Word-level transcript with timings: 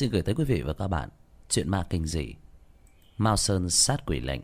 xin 0.00 0.10
gửi 0.10 0.22
tới 0.22 0.34
quý 0.34 0.44
vị 0.44 0.62
và 0.62 0.72
các 0.72 0.88
bạn 0.88 1.08
chuyện 1.48 1.68
ma 1.68 1.86
kinh 1.90 2.06
dị 2.06 2.34
mao 3.18 3.36
sơn 3.36 3.70
sát 3.70 4.06
quỷ 4.06 4.20
lệnh 4.20 4.40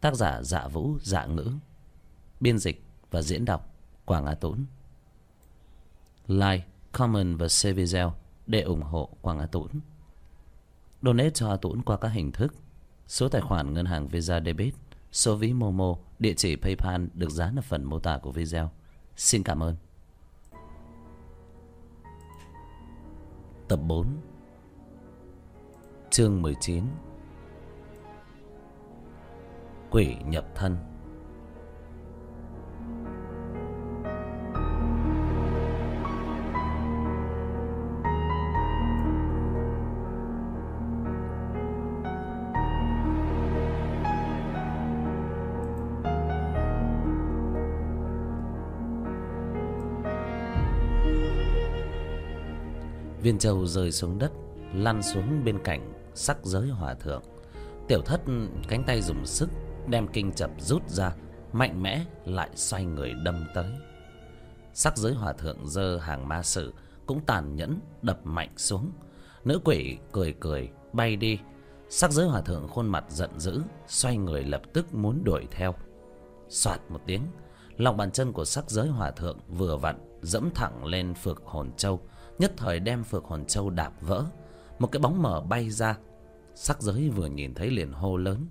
tác 0.00 0.14
giả 0.14 0.42
dạ 0.42 0.68
vũ 0.68 0.98
dạ 1.00 1.26
ngữ 1.26 1.52
biên 2.40 2.58
dịch 2.58 2.84
và 3.10 3.22
diễn 3.22 3.44
đọc 3.44 3.74
quảng 4.04 4.26
á 4.26 4.34
tốn 4.34 4.64
like, 6.26 6.64
comment 6.92 7.38
và 7.38 7.48
share 7.48 7.72
video 7.72 8.14
để 8.46 8.60
ủng 8.60 8.82
hộ 8.82 9.08
quảng 9.20 9.38
á 9.38 9.46
tốn 9.46 9.68
donate 11.02 11.30
cho 11.30 11.50
a 11.50 11.56
tốn 11.56 11.82
qua 11.82 11.96
các 11.96 12.08
hình 12.08 12.32
thức 12.32 12.54
số 13.08 13.28
tài 13.28 13.40
khoản 13.40 13.74
ngân 13.74 13.86
hàng 13.86 14.08
visa 14.08 14.40
debit, 14.40 14.74
số 15.12 15.36
ví 15.36 15.52
momo, 15.52 15.96
địa 16.18 16.34
chỉ 16.36 16.56
paypal 16.56 17.04
được 17.14 17.30
dán 17.30 17.56
ở 17.58 17.62
phần 17.62 17.84
mô 17.84 17.98
tả 17.98 18.18
của 18.18 18.32
video. 18.32 18.70
Xin 19.16 19.42
cảm 19.42 19.62
ơn. 19.62 19.76
Tập 23.68 23.76
bốn 23.76 24.33
chương 26.14 26.42
mười 26.42 26.54
chín. 26.60 26.84
Quỷ 29.90 30.16
nhập 30.26 30.44
thân. 30.54 30.76
Viên 53.22 53.38
châu 53.38 53.66
rơi 53.66 53.92
xuống 53.92 54.18
đất, 54.18 54.32
lăn 54.74 55.02
xuống 55.02 55.44
bên 55.44 55.58
cạnh 55.64 56.03
sắc 56.14 56.38
giới 56.42 56.68
hòa 56.68 56.94
thượng. 56.94 57.22
Tiểu 57.88 58.02
thất 58.02 58.20
cánh 58.68 58.84
tay 58.84 59.02
dùng 59.02 59.26
sức 59.26 59.48
đem 59.86 60.08
kinh 60.08 60.32
chập 60.32 60.50
rút 60.58 60.88
ra, 60.88 61.14
mạnh 61.52 61.82
mẽ 61.82 62.04
lại 62.24 62.50
xoay 62.54 62.84
người 62.84 63.12
đâm 63.24 63.46
tới. 63.54 63.70
Sắc 64.74 64.96
giới 64.96 65.14
hòa 65.14 65.32
thượng 65.32 65.68
giơ 65.68 65.96
hàng 65.96 66.28
ma 66.28 66.42
sử 66.42 66.72
cũng 67.06 67.20
tàn 67.26 67.56
nhẫn 67.56 67.80
đập 68.02 68.20
mạnh 68.24 68.50
xuống. 68.56 68.90
Nữ 69.44 69.60
quỷ 69.64 69.98
cười 70.12 70.34
cười, 70.40 70.70
bay 70.92 71.16
đi. 71.16 71.38
Sắc 71.88 72.10
giới 72.10 72.26
hòa 72.26 72.40
thượng 72.40 72.68
khuôn 72.68 72.88
mặt 72.88 73.04
giận 73.08 73.30
dữ, 73.40 73.62
xoay 73.86 74.16
người 74.16 74.44
lập 74.44 74.62
tức 74.72 74.94
muốn 74.94 75.24
đuổi 75.24 75.46
theo. 75.50 75.74
Soạt 76.48 76.80
một 76.88 77.00
tiếng, 77.06 77.22
lòng 77.76 77.96
bàn 77.96 78.10
chân 78.10 78.32
của 78.32 78.44
sắc 78.44 78.70
giới 78.70 78.88
hòa 78.88 79.10
thượng 79.10 79.38
vừa 79.48 79.76
vặn 79.76 80.18
dẫm 80.22 80.50
thẳng 80.54 80.84
lên 80.84 81.14
phược 81.14 81.42
hồn 81.44 81.72
châu, 81.76 82.00
nhất 82.38 82.52
thời 82.56 82.80
đem 82.80 83.04
phược 83.04 83.24
hồn 83.24 83.44
châu 83.44 83.70
đạp 83.70 83.92
vỡ. 84.00 84.24
Một 84.78 84.86
cái 84.92 85.00
bóng 85.00 85.22
mờ 85.22 85.40
bay 85.40 85.70
ra 85.70 85.96
sắc 86.54 86.82
giới 86.82 87.08
vừa 87.08 87.26
nhìn 87.26 87.54
thấy 87.54 87.70
liền 87.70 87.92
hô 87.92 88.16
lớn. 88.16 88.46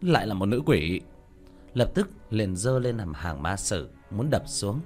Lại 0.00 0.26
là 0.26 0.34
một 0.34 0.46
nữ 0.46 0.62
quỷ. 0.66 1.00
Lập 1.74 1.90
tức 1.94 2.08
liền 2.30 2.56
giơ 2.56 2.78
lên 2.78 2.96
làm 2.96 3.14
hàng 3.14 3.42
ma 3.42 3.56
sử 3.56 3.90
muốn 4.10 4.30
đập 4.30 4.42
xuống. 4.46 4.80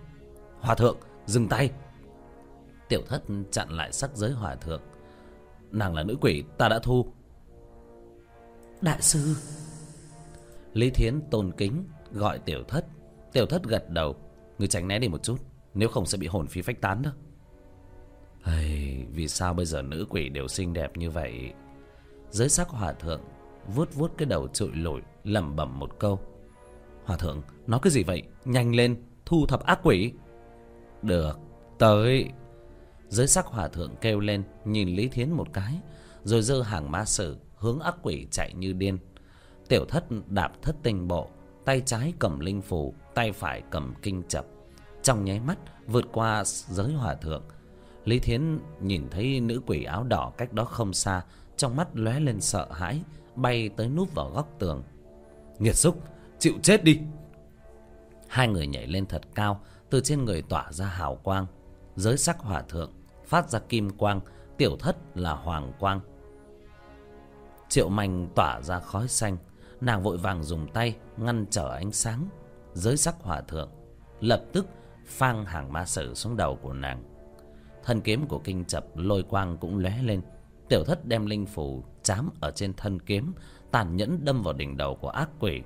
Hòa 0.61 0.75
thượng 0.75 0.97
dừng 1.27 1.49
tay. 1.49 1.71
Tiểu 2.89 3.03
thất 3.09 3.23
chặn 3.51 3.71
lại 3.71 3.93
sắc 3.93 4.17
giới 4.17 4.31
hòa 4.31 4.55
thượng. 4.55 4.83
Nàng 5.71 5.95
là 5.95 6.03
nữ 6.03 6.17
quỷ 6.21 6.45
ta 6.59 6.69
đã 6.69 6.79
thu. 6.79 7.07
Đại 8.81 9.03
sư. 9.03 9.37
Lý 10.73 10.91
thiến 10.91 11.21
tôn 11.31 11.53
kính 11.57 11.85
gọi 12.13 12.39
tiểu 12.39 12.63
thất. 12.69 12.87
Tiểu 13.33 13.47
thất 13.47 13.63
gật 13.65 13.91
đầu. 13.91 14.17
Người 14.59 14.69
tránh 14.69 14.89
né 14.89 14.99
đi 14.99 15.09
một 15.09 15.23
chút 15.23 15.37
nếu 15.75 15.89
không 15.89 16.07
sẽ 16.07 16.19
bị 16.19 16.27
hồn 16.27 16.47
phi 16.47 16.63
phách 16.63 16.81
tán 16.81 17.03
đó. 17.03 17.11
Hey, 18.43 19.05
vì 19.11 19.29
sao 19.29 19.55
bây 19.55 19.67
giờ 19.67 19.83
nữ 19.83 20.07
quỷ 20.11 20.29
đều 20.29 20.49
xinh 20.49 20.73
đẹp 20.73 20.97
như 20.97 21.11
vậy 21.11 21.53
dưới 22.31 22.49
sắc 22.49 22.69
hòa 22.69 22.93
thượng 22.93 23.21
vuốt 23.75 23.95
vuốt 23.95 24.13
cái 24.19 24.27
đầu 24.27 24.49
trụi 24.49 24.71
lủi, 24.75 25.01
lẩm 25.25 25.57
bẩm 25.57 25.79
một 25.79 25.99
câu. 25.99 26.21
Hòa 27.05 27.17
thượng, 27.17 27.43
nói 27.67 27.81
cái 27.83 27.91
gì 27.91 28.03
vậy? 28.03 28.23
Nhanh 28.45 28.75
lên, 28.75 29.03
thu 29.27 29.47
thập 29.47 29.65
ác 29.65 29.81
quỷ. 29.83 30.13
Được, 31.03 31.39
tới. 31.79 32.29
Dưới 33.09 33.27
sắc 33.27 33.47
hòa 33.47 33.69
thượng 33.69 33.95
kêu 34.01 34.21
lên, 34.21 34.43
nhìn 34.65 34.89
lý 34.89 35.09
thiến 35.09 35.31
một 35.31 35.53
cái, 35.53 35.81
rồi 36.25 36.43
giơ 36.43 36.63
hàng 36.63 36.91
ma 36.91 37.05
sử 37.05 37.37
hướng 37.57 37.81
ác 37.81 37.95
quỷ 38.03 38.27
chạy 38.31 38.53
như 38.55 38.73
điên. 38.73 38.99
Tiểu 39.69 39.85
thất 39.85 40.05
đạp 40.29 40.53
thất 40.63 40.77
tinh 40.83 41.09
bộ, 41.09 41.31
tay 41.65 41.83
trái 41.87 42.13
cầm 42.19 42.41
linh 42.41 42.63
phù, 42.63 42.95
tay 43.15 43.33
phải 43.33 43.63
cầm 43.71 43.95
kinh 44.03 44.23
chập. 44.29 44.47
Trong 45.03 45.25
nháy 45.25 45.41
mắt, 45.41 45.59
vượt 45.87 46.05
qua 46.13 46.45
giới 46.45 46.93
hòa 46.93 47.15
thượng, 47.15 47.43
lý 48.05 48.19
thiến 48.19 48.59
nhìn 48.81 49.09
thấy 49.11 49.41
nữ 49.41 49.61
quỷ 49.67 49.85
áo 49.85 50.05
đỏ 50.05 50.33
cách 50.39 50.53
đó 50.53 50.65
không 50.65 50.93
xa 50.93 51.23
trong 51.61 51.77
mắt 51.77 51.89
lóe 51.95 52.21
lên 52.21 52.41
sợ 52.41 52.67
hãi, 52.73 53.03
bay 53.37 53.71
tới 53.77 53.89
núp 53.89 54.15
vào 54.15 54.31
góc 54.31 54.49
tường. 54.59 54.83
Nghiệt 55.59 55.77
xúc, 55.77 56.03
chịu 56.39 56.55
chết 56.63 56.85
đi. 56.85 57.01
Hai 58.29 58.49
người 58.49 58.67
nhảy 58.67 58.87
lên 58.87 59.07
thật 59.07 59.23
cao, 59.35 59.61
từ 59.91 60.01
trên 60.01 60.25
người 60.25 60.43
tỏa 60.43 60.73
ra 60.73 60.87
hào 60.87 61.17
quang. 61.17 61.47
Giới 61.97 62.17
sắc 62.19 62.39
hòa 62.39 62.63
thượng, 62.63 62.93
phát 63.27 63.51
ra 63.51 63.59
kim 63.59 63.91
quang, 63.91 64.21
tiểu 64.57 64.77
thất 64.77 64.97
là 65.15 65.33
hoàng 65.33 65.73
quang. 65.79 66.01
Triệu 67.69 67.89
manh 67.89 68.29
tỏa 68.35 68.63
ra 68.63 68.81
khói 68.81 69.09
xanh, 69.09 69.37
nàng 69.81 70.03
vội 70.03 70.17
vàng 70.17 70.43
dùng 70.43 70.69
tay 70.73 70.97
ngăn 71.17 71.47
trở 71.51 71.69
ánh 71.75 71.93
sáng. 71.93 72.29
Giới 72.75 72.97
sắc 72.97 73.15
hòa 73.21 73.41
thượng, 73.41 73.71
lập 74.21 74.43
tức 74.53 74.67
phang 75.07 75.45
hàng 75.45 75.73
ma 75.73 75.87
sử 75.87 76.15
xuống 76.15 76.37
đầu 76.37 76.59
của 76.63 76.73
nàng. 76.73 77.05
Thân 77.85 78.01
kiếm 78.01 78.27
của 78.29 78.41
kinh 78.45 78.65
chập 78.65 78.85
lôi 78.95 79.23
quang 79.23 79.57
cũng 79.59 79.79
lóe 79.79 80.03
lên 80.03 80.23
tiểu 80.71 80.85
thất 80.85 81.07
đem 81.07 81.27
linh 81.27 81.47
phù 81.47 81.85
chám 82.03 82.31
ở 82.41 82.51
trên 82.51 82.75
thân 82.75 83.01
kiếm, 83.01 83.33
tàn 83.71 83.97
nhẫn 83.97 84.25
đâm 84.25 84.43
vào 84.43 84.55
đỉnh 84.55 84.77
đầu 84.77 84.97
của 84.97 85.09
ác 85.09 85.29
quỷ. 85.41 85.63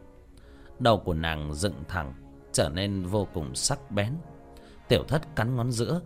Đầu 0.78 0.98
của 0.98 1.14
nàng 1.14 1.54
dựng 1.54 1.74
thẳng, 1.88 2.14
trở 2.52 2.68
nên 2.68 3.06
vô 3.06 3.28
cùng 3.34 3.54
sắc 3.54 3.90
bén. 3.90 4.14
Tiểu 4.88 5.04
thất 5.08 5.36
cắn 5.36 5.56
ngón 5.56 5.72
giữa, 5.72 6.00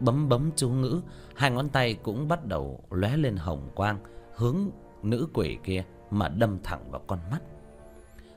bấm 0.00 0.28
bấm 0.28 0.50
chú 0.56 0.70
ngữ, 0.70 1.00
hai 1.36 1.50
ngón 1.50 1.68
tay 1.68 1.94
cũng 1.94 2.28
bắt 2.28 2.46
đầu 2.46 2.84
lóe 2.90 3.16
lên 3.16 3.36
hồng 3.36 3.70
quang, 3.74 3.98
hướng 4.34 4.56
nữ 5.02 5.28
quỷ 5.34 5.58
kia 5.64 5.84
mà 6.10 6.28
đâm 6.28 6.58
thẳng 6.62 6.90
vào 6.90 7.02
con 7.06 7.18
mắt. 7.30 7.40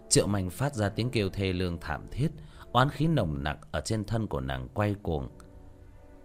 Triệu 0.09 0.27
manh 0.27 0.49
phát 0.49 0.75
ra 0.75 0.89
tiếng 0.89 1.09
kêu 1.09 1.29
thê 1.29 1.53
lương 1.53 1.77
thảm 1.79 2.07
thiết, 2.11 2.29
oán 2.71 2.89
khí 2.89 3.07
nồng 3.07 3.43
nặc 3.43 3.57
ở 3.71 3.81
trên 3.81 4.03
thân 4.03 4.27
của 4.27 4.41
nàng 4.41 4.67
quay 4.73 4.95
cuồng. 5.03 5.29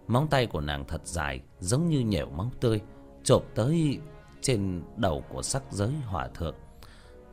Móng 0.07 0.27
tay 0.29 0.47
của 0.47 0.61
nàng 0.61 0.85
thật 0.87 1.01
dài, 1.07 1.41
giống 1.59 1.87
như 1.87 1.99
nhểu 1.99 2.29
máu 2.29 2.51
tươi 2.59 2.81
chộp 3.27 3.43
tới 3.55 3.99
trên 4.41 4.83
đầu 4.97 5.23
của 5.29 5.41
sắc 5.41 5.63
giới 5.71 5.91
hòa 6.05 6.27
thượng. 6.27 6.55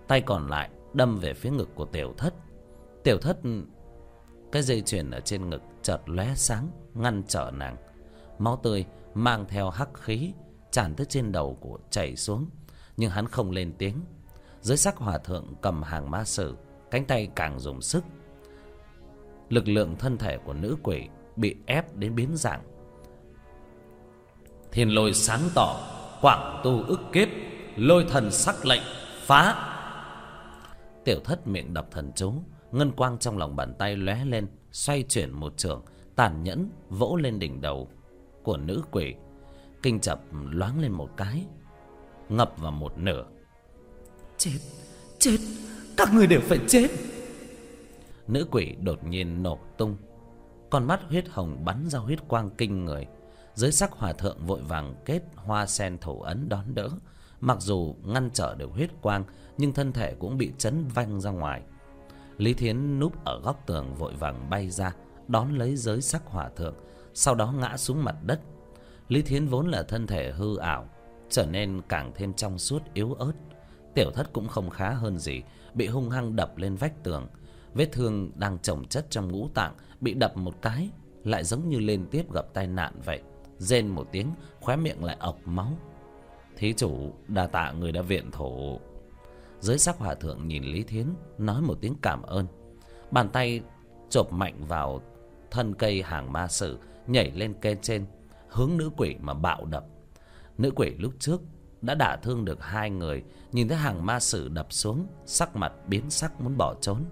Tay 0.08 0.20
còn 0.20 0.48
lại 0.48 0.70
đâm 0.92 1.18
về 1.18 1.34
phía 1.34 1.50
ngực 1.50 1.68
của 1.74 1.84
tiểu 1.84 2.14
thất. 2.16 2.34
Tiểu 3.04 3.18
thất, 3.18 3.36
cái 4.52 4.62
dây 4.62 4.82
chuyền 4.82 5.10
ở 5.10 5.20
trên 5.20 5.50
ngực 5.50 5.62
chợt 5.82 5.98
lóe 6.06 6.34
sáng, 6.34 6.70
ngăn 6.94 7.22
trở 7.28 7.50
nàng. 7.54 7.76
Máu 8.38 8.60
tươi 8.62 8.84
mang 9.14 9.44
theo 9.48 9.70
hắc 9.70 9.88
khí 9.94 10.32
tràn 10.70 10.94
tới 10.94 11.06
trên 11.06 11.32
đầu 11.32 11.58
của 11.60 11.78
chảy 11.90 12.16
xuống, 12.16 12.46
nhưng 12.96 13.10
hắn 13.10 13.28
không 13.28 13.50
lên 13.50 13.72
tiếng. 13.78 14.00
Dưới 14.60 14.76
sắc 14.76 14.96
hòa 14.96 15.18
thượng 15.18 15.54
cầm 15.62 15.82
hàng 15.82 16.10
ma 16.10 16.24
sử, 16.24 16.56
cánh 16.90 17.04
tay 17.04 17.28
càng 17.36 17.58
dùng 17.58 17.80
sức. 17.80 18.04
Lực 19.48 19.68
lượng 19.68 19.96
thân 19.98 20.18
thể 20.18 20.38
của 20.38 20.52
nữ 20.52 20.76
quỷ 20.82 21.08
bị 21.36 21.56
ép 21.66 21.96
đến 21.96 22.14
biến 22.14 22.36
dạng 22.36 22.62
thiên 24.74 24.94
lôi 24.94 25.12
sáng 25.12 25.40
tỏ 25.54 25.80
quảng 26.20 26.60
tu 26.64 26.82
ức 26.82 27.00
kết 27.12 27.28
lôi 27.76 28.04
thần 28.10 28.30
sắc 28.30 28.66
lệnh 28.66 28.82
phá. 29.26 29.70
Tiểu 31.04 31.20
thất 31.24 31.46
miệng 31.46 31.74
đọc 31.74 31.86
thần 31.90 32.12
chú 32.16 32.32
ngân 32.72 32.92
quang 32.92 33.18
trong 33.18 33.38
lòng 33.38 33.56
bàn 33.56 33.74
tay 33.78 33.96
lóe 33.96 34.24
lên 34.24 34.46
xoay 34.72 35.02
chuyển 35.02 35.30
một 35.30 35.52
trường 35.56 35.84
tàn 36.16 36.42
nhẫn 36.42 36.70
vỗ 36.88 37.16
lên 37.16 37.38
đỉnh 37.38 37.60
đầu 37.60 37.88
của 38.42 38.56
nữ 38.56 38.82
quỷ. 38.90 39.14
Kinh 39.82 40.00
chập 40.00 40.20
loáng 40.32 40.80
lên 40.80 40.92
một 40.92 41.10
cái 41.16 41.44
ngập 42.28 42.52
vào 42.58 42.72
một 42.72 42.98
nửa. 42.98 43.24
Chết 44.38 44.58
chết 45.18 45.38
các 45.96 46.14
người 46.14 46.26
đều 46.26 46.40
phải 46.40 46.58
chết. 46.68 46.88
Nữ 48.28 48.46
quỷ 48.50 48.74
đột 48.80 49.04
nhiên 49.04 49.42
nổ 49.42 49.58
tung 49.78 49.96
con 50.70 50.84
mắt 50.84 51.00
huyết 51.08 51.28
hồng 51.28 51.64
bắn 51.64 51.88
ra 51.88 51.98
huyết 51.98 52.28
quang 52.28 52.50
kinh 52.50 52.84
người 52.84 53.06
dưới 53.54 53.72
sắc 53.72 53.92
hòa 53.92 54.12
thượng 54.12 54.46
vội 54.46 54.60
vàng 54.62 54.94
kết 55.04 55.22
hoa 55.36 55.66
sen 55.66 55.98
thủ 55.98 56.20
ấn 56.20 56.48
đón 56.48 56.74
đỡ. 56.74 56.88
Mặc 57.40 57.60
dù 57.60 57.94
ngăn 58.04 58.30
trở 58.30 58.54
được 58.54 58.70
huyết 58.72 58.90
quang, 59.00 59.24
nhưng 59.58 59.72
thân 59.72 59.92
thể 59.92 60.14
cũng 60.18 60.38
bị 60.38 60.52
chấn 60.58 60.88
văng 60.88 61.20
ra 61.20 61.30
ngoài. 61.30 61.62
Lý 62.38 62.54
thiến 62.54 62.98
núp 62.98 63.24
ở 63.24 63.40
góc 63.40 63.62
tường 63.66 63.94
vội 63.94 64.14
vàng 64.14 64.50
bay 64.50 64.70
ra, 64.70 64.94
đón 65.28 65.58
lấy 65.58 65.76
giới 65.76 66.02
sắc 66.02 66.22
hòa 66.26 66.48
thượng, 66.56 66.74
sau 67.14 67.34
đó 67.34 67.52
ngã 67.52 67.76
xuống 67.76 68.04
mặt 68.04 68.16
đất. 68.22 68.40
Lý 69.08 69.22
thiến 69.22 69.46
vốn 69.46 69.68
là 69.68 69.82
thân 69.82 70.06
thể 70.06 70.32
hư 70.32 70.56
ảo, 70.56 70.88
trở 71.30 71.46
nên 71.46 71.80
càng 71.88 72.12
thêm 72.14 72.34
trong 72.34 72.58
suốt, 72.58 72.82
yếu 72.94 73.12
ớt. 73.14 73.32
Tiểu 73.94 74.10
thất 74.10 74.32
cũng 74.32 74.48
không 74.48 74.70
khá 74.70 74.90
hơn 74.90 75.18
gì, 75.18 75.42
bị 75.74 75.86
hung 75.86 76.10
hăng 76.10 76.36
đập 76.36 76.56
lên 76.56 76.76
vách 76.76 77.02
tường. 77.02 77.26
Vết 77.74 77.92
thương 77.92 78.30
đang 78.34 78.58
chồng 78.58 78.84
chất 78.88 79.06
trong 79.10 79.32
ngũ 79.32 79.48
tạng, 79.54 79.74
bị 80.00 80.14
đập 80.14 80.36
một 80.36 80.62
cái, 80.62 80.90
lại 81.24 81.44
giống 81.44 81.68
như 81.68 81.78
liên 81.78 82.06
tiếp 82.10 82.32
gặp 82.32 82.44
tai 82.54 82.66
nạn 82.66 83.00
vậy 83.04 83.22
rên 83.64 83.88
một 83.88 84.08
tiếng, 84.12 84.32
khóe 84.60 84.76
miệng 84.76 85.04
lại 85.04 85.16
ọc 85.20 85.38
máu. 85.44 85.72
Thí 86.56 86.72
chủ, 86.72 87.12
đa 87.28 87.46
tạ 87.46 87.72
người 87.72 87.92
đã 87.92 88.02
viện 88.02 88.30
thủ 88.30 88.80
dưới 89.64 89.78
sắc 89.78 89.98
hòa 89.98 90.14
thượng 90.14 90.48
nhìn 90.48 90.64
lý 90.64 90.82
thiến, 90.82 91.06
nói 91.38 91.62
một 91.62 91.78
tiếng 91.80 91.94
cảm 92.02 92.22
ơn. 92.22 92.46
Bàn 93.10 93.28
tay 93.28 93.60
chộp 94.08 94.32
mạnh 94.32 94.64
vào 94.66 95.02
thân 95.50 95.74
cây 95.74 96.02
hàng 96.02 96.32
ma 96.32 96.48
sử 96.48 96.78
nhảy 97.06 97.30
lên 97.30 97.54
kê 97.54 97.76
trên, 97.82 98.06
hướng 98.48 98.76
nữ 98.76 98.90
quỷ 98.96 99.16
mà 99.20 99.34
bạo 99.34 99.64
đập. 99.64 99.84
Nữ 100.58 100.70
quỷ 100.76 100.94
lúc 100.98 101.12
trước 101.18 101.40
đã 101.82 101.94
đả 101.94 102.16
thương 102.16 102.44
được 102.44 102.62
hai 102.62 102.90
người, 102.90 103.22
nhìn 103.52 103.68
thấy 103.68 103.76
hàng 103.78 104.06
ma 104.06 104.20
sử 104.20 104.48
đập 104.48 104.66
xuống, 104.72 105.06
sắc 105.26 105.56
mặt 105.56 105.72
biến 105.88 106.10
sắc 106.10 106.40
muốn 106.40 106.56
bỏ 106.56 106.74
trốn. 106.80 107.04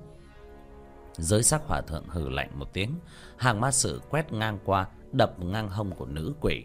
Giới 1.12 1.42
sắc 1.42 1.62
hòa 1.66 1.80
thượng 1.80 2.04
hừ 2.08 2.28
lạnh 2.28 2.50
một 2.58 2.72
tiếng, 2.72 2.94
hàng 3.36 3.60
ma 3.60 3.70
sử 3.70 4.00
quét 4.10 4.32
ngang 4.32 4.58
qua 4.64 4.86
đập 5.12 5.38
ngang 5.38 5.68
hông 5.68 5.90
của 5.90 6.06
nữ 6.06 6.34
quỷ. 6.40 6.64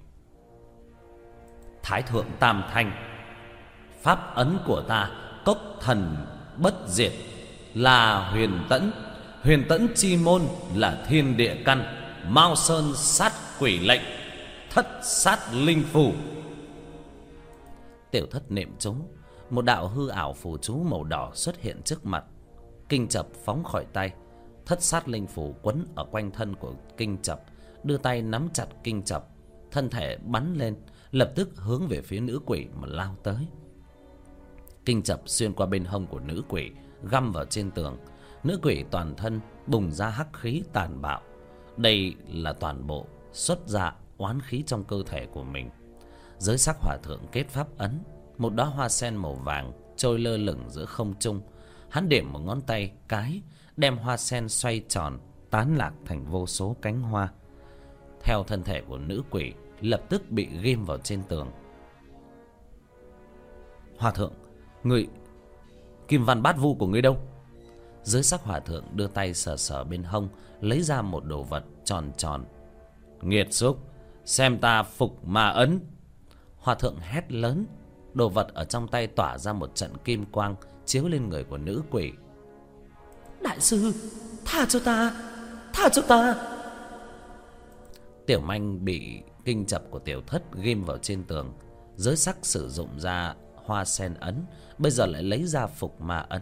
Thái 1.84 2.02
thượng 2.02 2.26
tam 2.40 2.64
thanh, 2.72 2.92
pháp 4.02 4.36
ấn 4.36 4.58
của 4.66 4.84
ta 4.88 5.12
cốc 5.46 5.58
thần 5.80 6.26
bất 6.58 6.76
diệt, 6.88 7.12
là 7.74 8.30
huyền 8.32 8.66
tẫn. 8.70 8.92
Huyền 9.44 9.66
tẫn 9.70 9.88
chi 9.96 10.18
môn 10.18 10.42
là 10.76 11.06
thiên 11.08 11.38
địa 11.38 11.56
căn, 11.66 11.84
mao 12.28 12.56
sơn 12.56 12.94
sát 12.96 13.34
quỷ 13.60 13.80
lệnh, 13.80 14.02
thất 14.70 14.88
sát 15.04 15.40
linh 15.54 15.84
phù. 15.84 16.12
Tiểu 18.12 18.26
thất 18.32 18.52
niệm 18.52 18.76
chú, 18.80 18.96
một 19.50 19.66
đạo 19.66 19.88
hư 19.88 20.08
ảo 20.08 20.34
phù 20.34 20.58
chú 20.58 20.84
màu 20.84 21.04
đỏ 21.04 21.32
xuất 21.34 21.62
hiện 21.62 21.82
trước 21.82 22.06
mặt, 22.06 22.24
kinh 22.90 23.08
chập 23.08 23.28
phóng 23.46 23.64
khỏi 23.64 23.86
tay. 23.94 24.12
Thất 24.66 24.84
sát 24.84 25.08
linh 25.08 25.28
phù 25.28 25.56
quấn 25.62 25.86
ở 25.96 26.06
quanh 26.12 26.32
thân 26.32 26.56
của 26.56 26.74
kinh 26.98 27.18
chập 27.22 27.42
đưa 27.84 27.98
tay 27.98 28.22
nắm 28.22 28.50
chặt 28.54 28.68
kinh 28.84 29.04
chập, 29.04 29.28
thân 29.72 29.90
thể 29.90 30.18
bắn 30.18 30.54
lên, 30.54 30.76
lập 31.12 31.32
tức 31.36 31.50
hướng 31.56 31.88
về 31.88 32.02
phía 32.02 32.20
nữ 32.20 32.40
quỷ 32.46 32.68
mà 32.76 32.88
lao 32.88 33.16
tới. 33.24 33.48
Kinh 34.86 35.02
chập 35.02 35.22
xuyên 35.26 35.54
qua 35.54 35.66
bên 35.66 35.86
hông 35.86 36.08
của 36.08 36.20
nữ 36.20 36.44
quỷ, 36.50 36.72
găm 37.04 37.32
vào 37.32 37.46
trên 37.46 37.72
tường. 37.72 37.98
Nữ 38.44 38.60
quỷ 38.62 38.86
toàn 38.92 39.16
thân 39.16 39.40
bùng 39.68 39.92
ra 39.92 40.10
hắc 40.10 40.28
khí 40.34 40.64
tàn 40.74 41.02
bạo. 41.02 41.22
Đây 41.78 42.16
là 42.28 42.54
toàn 42.54 42.88
bộ 42.88 43.08
xuất 43.34 43.68
ra 43.68 43.96
oán 44.18 44.42
khí 44.42 44.64
trong 44.68 44.84
cơ 44.84 45.04
thể 45.06 45.26
của 45.26 45.44
mình. 45.44 45.70
Giới 46.38 46.58
sắc 46.58 46.78
hòa 46.80 46.98
thượng 47.04 47.22
kết 47.32 47.48
pháp 47.50 47.78
ấn, 47.78 48.00
một 48.38 48.54
đóa 48.54 48.66
hoa 48.66 48.90
sen 48.90 49.16
màu 49.16 49.34
vàng 49.34 49.72
trôi 49.98 50.20
lơ 50.20 50.38
lửng 50.38 50.70
giữa 50.70 50.86
không 50.86 51.14
trung. 51.20 51.42
Hắn 51.90 52.10
điểm 52.10 52.34
một 52.34 52.40
ngón 52.40 52.62
tay 52.62 52.92
cái, 53.08 53.42
đem 53.78 53.98
hoa 53.98 54.18
sen 54.18 54.50
xoay 54.50 54.82
tròn, 54.90 55.20
tán 55.50 55.78
lạc 55.78 55.94
thành 56.06 56.26
vô 56.26 56.48
số 56.48 56.76
cánh 56.82 57.02
hoa 57.02 57.32
theo 58.22 58.44
thân 58.44 58.64
thể 58.64 58.82
của 58.82 58.98
nữ 58.98 59.24
quỷ, 59.30 59.54
lập 59.82 60.02
tức 60.10 60.32
bị 60.32 60.48
ghim 60.62 60.86
vào 60.86 60.98
trên 60.98 61.24
tường. 61.24 61.52
Hòa 63.98 64.12
thượng, 64.12 64.34
người 64.84 65.08
kim 66.08 66.26
văn 66.26 66.42
bát 66.42 66.58
vu 66.58 66.76
của 66.76 66.88
ngươi 66.88 67.02
đâu? 67.02 67.18
Dưới 68.04 68.24
sắc 68.24 68.44
hòa 68.44 68.60
thượng 68.60 68.84
đưa 68.94 69.08
tay 69.08 69.34
sờ 69.34 69.58
sờ 69.58 69.84
bên 69.84 70.04
hông, 70.04 70.30
lấy 70.62 70.82
ra 70.82 71.02
một 71.02 71.26
đồ 71.26 71.44
vật 71.44 71.64
tròn 71.84 72.12
tròn. 72.18 72.46
Nghiệt 73.22 73.54
xúc, 73.54 73.80
xem 74.26 74.60
ta 74.60 74.84
phục 74.84 75.28
ma 75.28 75.48
ấn. 75.48 75.80
Hòa 76.58 76.76
thượng 76.76 76.98
hét 77.00 77.32
lớn, 77.32 77.66
đồ 78.14 78.30
vật 78.30 78.48
ở 78.54 78.66
trong 78.66 78.88
tay 78.88 79.08
tỏa 79.08 79.38
ra 79.38 79.54
một 79.54 79.76
trận 79.76 79.98
kim 80.04 80.26
quang, 80.26 80.56
chiếu 80.86 81.08
lên 81.08 81.30
người 81.30 81.44
của 81.44 81.58
nữ 81.58 81.82
quỷ. 81.92 82.12
Đại 83.42 83.60
sư, 83.60 83.94
tha 84.46 84.66
cho 84.66 84.80
ta, 84.80 85.12
tha 85.74 85.90
cho 85.90 86.02
ta 86.02 86.36
tiểu 88.28 88.42
manh 88.42 88.86
bị 88.86 89.22
kinh 89.46 89.66
chập 89.66 89.84
của 89.90 90.00
tiểu 90.00 90.22
thất 90.28 90.44
ghim 90.56 90.84
vào 90.84 90.98
trên 90.98 91.24
tường. 91.24 91.54
Giới 91.96 92.16
sắc 92.16 92.38
sử 92.42 92.70
dụng 92.70 93.00
ra 93.00 93.36
hoa 93.56 93.86
sen 93.86 94.14
ấn, 94.14 94.46
bây 94.78 94.92
giờ 94.92 95.06
lại 95.06 95.24
lấy 95.24 95.44
ra 95.44 95.68
phục 95.68 96.02
ma 96.02 96.18
ấn. 96.18 96.42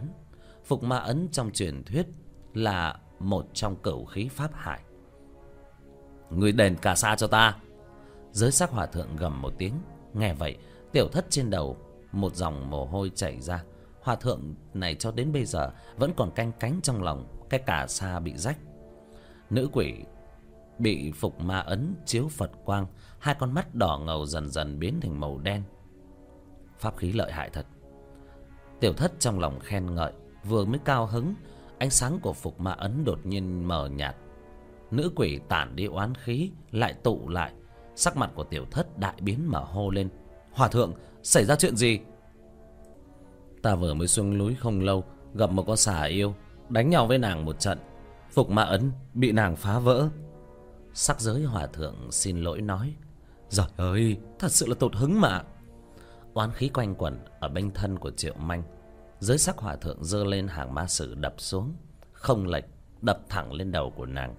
Phục 0.64 0.82
ma 0.82 0.98
ấn 0.98 1.28
trong 1.32 1.50
truyền 1.50 1.84
thuyết 1.84 2.06
là 2.54 3.00
một 3.18 3.46
trong 3.52 3.76
cửu 3.76 4.04
khí 4.04 4.28
pháp 4.28 4.50
hải 4.54 4.80
người 6.30 6.52
đền 6.52 6.76
cả 6.76 6.94
xa 6.94 7.16
cho 7.16 7.26
ta. 7.26 7.56
Giới 8.32 8.50
sắc 8.50 8.70
hòa 8.70 8.86
thượng 8.86 9.16
gầm 9.16 9.42
một 9.42 9.52
tiếng. 9.58 9.72
Nghe 10.14 10.34
vậy, 10.34 10.56
tiểu 10.92 11.08
thất 11.08 11.26
trên 11.30 11.50
đầu 11.50 11.76
một 12.12 12.34
dòng 12.34 12.70
mồ 12.70 12.84
hôi 12.84 13.10
chảy 13.14 13.40
ra. 13.40 13.64
Hòa 14.00 14.16
thượng 14.16 14.54
này 14.74 14.94
cho 14.94 15.12
đến 15.12 15.32
bây 15.32 15.44
giờ 15.44 15.70
vẫn 15.96 16.12
còn 16.16 16.30
canh 16.30 16.52
cánh 16.60 16.80
trong 16.82 17.02
lòng, 17.02 17.46
cái 17.50 17.60
cả 17.66 17.86
xa 17.86 18.20
bị 18.20 18.36
rách. 18.36 18.58
Nữ 19.50 19.68
quỷ 19.72 19.94
bị 20.78 21.12
phục 21.12 21.40
ma 21.40 21.58
ấn 21.58 21.94
chiếu 22.04 22.28
phật 22.28 22.50
quang, 22.64 22.86
hai 23.18 23.34
con 23.38 23.52
mắt 23.52 23.74
đỏ 23.74 24.00
ngầu 24.04 24.26
dần 24.26 24.50
dần 24.50 24.78
biến 24.78 25.00
thành 25.00 25.20
màu 25.20 25.38
đen. 25.38 25.62
Pháp 26.78 26.96
khí 26.96 27.12
lợi 27.12 27.32
hại 27.32 27.50
thật. 27.50 27.66
Tiểu 28.80 28.92
thất 28.92 29.12
trong 29.18 29.38
lòng 29.38 29.60
khen 29.60 29.94
ngợi, 29.94 30.12
vừa 30.44 30.64
mới 30.64 30.78
cao 30.84 31.06
hứng, 31.06 31.34
ánh 31.78 31.90
sáng 31.90 32.18
của 32.22 32.32
phục 32.32 32.60
ma 32.60 32.72
ấn 32.72 33.04
đột 33.04 33.26
nhiên 33.26 33.68
mờ 33.68 33.88
nhạt. 33.88 34.16
Nữ 34.90 35.10
quỷ 35.16 35.40
tản 35.48 35.76
đi 35.76 35.86
oán 35.86 36.14
khí, 36.14 36.50
lại 36.70 36.94
tụ 36.94 37.28
lại, 37.28 37.52
sắc 37.94 38.16
mặt 38.16 38.30
của 38.34 38.44
tiểu 38.44 38.64
thất 38.70 38.98
đại 38.98 39.14
biến 39.20 39.50
mà 39.50 39.58
hô 39.58 39.90
lên. 39.90 40.08
Hòa 40.52 40.68
thượng, 40.68 40.92
xảy 41.22 41.44
ra 41.44 41.56
chuyện 41.56 41.76
gì? 41.76 42.00
Ta 43.62 43.74
vừa 43.74 43.94
mới 43.94 44.08
xuống 44.08 44.38
núi 44.38 44.54
không 44.54 44.80
lâu, 44.80 45.04
gặp 45.34 45.50
một 45.50 45.64
con 45.66 45.76
xà 45.76 46.02
yêu, 46.02 46.34
đánh 46.68 46.90
nhau 46.90 47.06
với 47.06 47.18
nàng 47.18 47.44
một 47.44 47.60
trận. 47.60 47.78
Phục 48.30 48.50
ma 48.50 48.62
ấn 48.62 48.90
bị 49.14 49.32
nàng 49.32 49.56
phá 49.56 49.78
vỡ 49.78 50.08
sắc 50.98 51.20
giới 51.20 51.44
hòa 51.44 51.66
thượng 51.66 52.12
xin 52.12 52.38
lỗi 52.38 52.60
nói, 52.60 52.94
giời 53.48 53.66
ơi, 53.76 54.16
thật 54.38 54.52
sự 54.52 54.66
là 54.66 54.74
tột 54.74 54.96
hứng 54.96 55.20
mà. 55.20 55.42
Oán 56.34 56.52
khí 56.52 56.68
quanh 56.68 56.94
quẩn 56.94 57.18
ở 57.40 57.48
bên 57.48 57.70
thân 57.70 57.98
của 57.98 58.10
triệu 58.10 58.34
manh. 58.34 58.62
Giới 59.20 59.38
sắc 59.38 59.58
hòa 59.58 59.76
thượng 59.76 60.04
giơ 60.04 60.24
lên 60.24 60.48
hàng 60.48 60.74
ma 60.74 60.86
sử 60.86 61.14
đập 61.14 61.34
xuống, 61.38 61.74
không 62.12 62.46
lệch, 62.46 62.64
đập 63.02 63.20
thẳng 63.28 63.52
lên 63.52 63.72
đầu 63.72 63.92
của 63.96 64.06
nàng. 64.06 64.34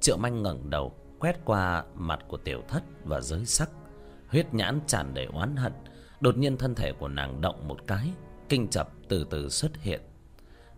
Triệu 0.00 0.16
manh 0.16 0.42
ngẩng 0.42 0.70
đầu, 0.70 0.94
quét 1.18 1.44
qua 1.44 1.84
mặt 1.94 2.18
của 2.28 2.36
tiểu 2.36 2.62
thất 2.68 2.82
và 3.04 3.20
giới 3.20 3.46
sắc. 3.46 3.70
Huyết 4.28 4.54
nhãn 4.54 4.80
tràn 4.86 5.14
đầy 5.14 5.26
oán 5.26 5.56
hận, 5.56 5.72
đột 6.20 6.36
nhiên 6.36 6.56
thân 6.56 6.74
thể 6.74 6.92
của 6.92 7.08
nàng 7.08 7.40
động 7.40 7.68
một 7.68 7.86
cái, 7.86 8.10
kinh 8.48 8.68
chập 8.68 8.88
từ 9.08 9.26
từ 9.30 9.48
xuất 9.48 9.82
hiện. 9.82 10.00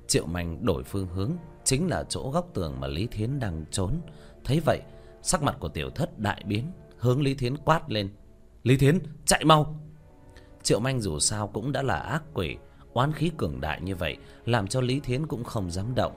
Triệu 0.07 0.27
manh 0.27 0.67
đổi 0.67 0.83
phương 0.83 1.09
hướng, 1.09 1.33
chính 1.65 1.89
là 1.89 2.05
chỗ 2.09 2.31
góc 2.31 2.49
tường 2.55 2.81
mà 2.81 2.87
lý 2.87 3.07
thiến 3.07 3.39
đang 3.39 3.65
trốn. 3.71 4.01
Thấy 4.45 4.61
vậy 4.61 4.81
sắc 5.27 5.43
mặt 5.43 5.57
của 5.61 5.69
tiểu 5.69 5.91
thất 5.91 6.19
đại 6.19 6.43
biến, 6.47 6.73
hướng 6.99 7.23
lý 7.23 7.35
thiến 7.35 7.57
quát 7.57 7.91
lên. 7.91 8.09
Lý 8.63 8.77
thiến, 8.77 8.99
chạy 9.25 9.45
mau. 9.45 9.81
Triệu 10.63 10.81
manh 10.81 11.01
dù 11.01 11.19
sao 11.19 11.49
cũng 11.49 11.73
đã 11.73 11.83
là 11.83 11.97
ác 11.97 12.23
quỷ, 12.35 12.57
oán 12.93 13.13
khí 13.13 13.31
cường 13.37 13.61
đại 13.61 13.81
như 13.81 13.97
vậy, 13.97 14.17
làm 14.45 14.67
cho 14.67 14.81
lý 14.81 15.01
thiến 15.01 15.27
cũng 15.27 15.45
không 15.45 15.71
dám 15.71 15.95
động. 15.95 16.13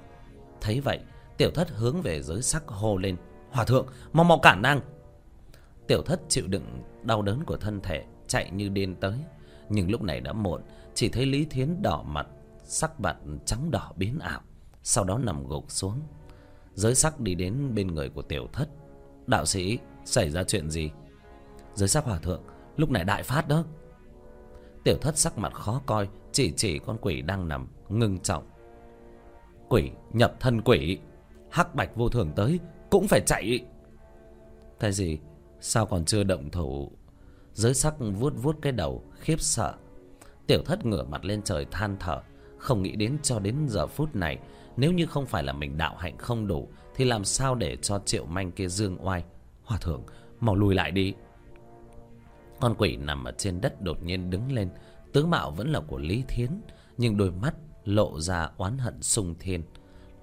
Thấy 0.61 0.81
vậy, 0.81 0.99
tiểu 1.37 1.51
thất 1.51 1.69
hướng 1.69 2.01
về 2.01 2.21
giới 2.21 2.41
sắc 2.41 2.67
hô 2.67 2.97
lên. 2.97 3.15
Hòa 3.51 3.65
thượng, 3.65 3.87
mau 4.13 4.23
mau 4.23 4.39
cản 4.39 4.61
năng. 4.61 4.81
tiểu 5.87 6.01
thất 6.01 6.21
chịu 6.29 6.47
đựng 6.47 6.83
đau 7.03 7.21
đớn 7.21 7.43
của 7.43 7.57
thân 7.57 7.81
thể, 7.81 8.05
chạy 8.27 8.51
như 8.51 8.69
điên 8.69 8.95
tới. 8.95 9.13
Nhưng 9.69 9.91
lúc 9.91 10.01
này 10.01 10.21
đã 10.21 10.33
muộn, 10.33 10.61
chỉ 10.93 11.09
thấy 11.09 11.25
lý 11.25 11.45
thiến 11.45 11.81
đỏ 11.81 12.03
mặt, 12.03 12.27
sắc 12.63 12.99
mặt 12.99 13.17
trắng 13.45 13.71
đỏ 13.71 13.91
biến 13.95 14.19
ảo. 14.19 14.41
Sau 14.83 15.03
đó 15.03 15.17
nằm 15.17 15.47
gục 15.47 15.71
xuống. 15.71 16.01
Giới 16.73 16.95
sắc 16.95 17.19
đi 17.19 17.35
đến 17.35 17.75
bên 17.75 17.87
người 17.87 18.09
của 18.09 18.21
tiểu 18.21 18.47
thất 18.53 18.69
đạo 19.29 19.45
sĩ, 19.45 19.79
xảy 20.05 20.29
ra 20.29 20.43
chuyện 20.43 20.69
gì? 20.69 20.91
Giới 21.73 21.89
sắc 21.89 22.05
hòa 22.05 22.19
thượng, 22.19 22.41
lúc 22.77 22.91
này 22.91 23.03
đại 23.03 23.23
phát 23.23 23.47
đó. 23.47 23.63
Tiểu 24.83 24.97
thất 25.01 25.17
sắc 25.17 25.37
mặt 25.37 25.53
khó 25.53 25.81
coi, 25.85 26.07
chỉ 26.31 26.53
chỉ 26.55 26.79
con 26.79 26.97
quỷ 27.01 27.21
đang 27.21 27.47
nằm, 27.47 27.67
ngưng 27.89 28.19
trọng. 28.19 28.49
Quỷ, 29.69 29.91
nhập 30.13 30.35
thân 30.39 30.61
quỷ. 30.61 30.99
Hắc 31.51 31.75
bạch 31.75 31.95
vô 31.95 32.09
thường 32.09 32.31
tới, 32.35 32.59
cũng 32.89 33.07
phải 33.07 33.21
chạy. 33.25 33.65
Cái 34.79 34.91
gì? 34.91 35.19
Sao 35.59 35.85
còn 35.85 36.05
chưa 36.05 36.23
động 36.23 36.49
thủ? 36.51 36.91
Giới 37.53 37.73
sắc 37.73 37.95
vuốt 37.99 38.33
vuốt 38.35 38.55
cái 38.61 38.71
đầu, 38.71 39.03
khiếp 39.19 39.39
sợ. 39.39 39.73
Tiểu 40.47 40.63
thất 40.65 40.85
ngửa 40.85 41.03
mặt 41.03 41.25
lên 41.25 41.41
trời 41.41 41.65
than 41.71 41.97
thở, 41.99 42.21
không 42.57 42.83
nghĩ 42.83 42.95
đến 42.95 43.17
cho 43.23 43.39
đến 43.39 43.55
giờ 43.67 43.87
phút 43.87 44.15
này, 44.15 44.37
nếu 44.77 44.91
như 44.91 45.05
không 45.05 45.25
phải 45.25 45.43
là 45.43 45.53
mình 45.53 45.77
đạo 45.77 45.95
hạnh 45.97 46.17
không 46.17 46.47
đủ 46.47 46.69
thì 46.99 47.05
làm 47.05 47.25
sao 47.25 47.55
để 47.55 47.77
cho 47.81 47.99
triệu 48.05 48.25
manh 48.25 48.51
kia 48.51 48.67
dương 48.67 48.97
oai? 49.07 49.23
Hòa 49.63 49.77
thượng, 49.81 50.03
mau 50.39 50.55
lùi 50.55 50.75
lại 50.75 50.91
đi. 50.91 51.13
Con 52.59 52.75
quỷ 52.77 52.97
nằm 52.97 53.23
ở 53.23 53.31
trên 53.37 53.61
đất 53.61 53.81
đột 53.81 54.03
nhiên 54.03 54.29
đứng 54.29 54.51
lên. 54.51 54.69
Tướng 55.13 55.29
mạo 55.29 55.51
vẫn 55.51 55.71
là 55.71 55.79
của 55.79 55.97
lý 55.97 56.23
thiến, 56.27 56.61
nhưng 56.97 57.17
đôi 57.17 57.31
mắt 57.31 57.55
lộ 57.83 58.19
ra 58.19 58.49
oán 58.57 58.77
hận 58.77 59.01
sung 59.01 59.35
thiên. 59.39 59.63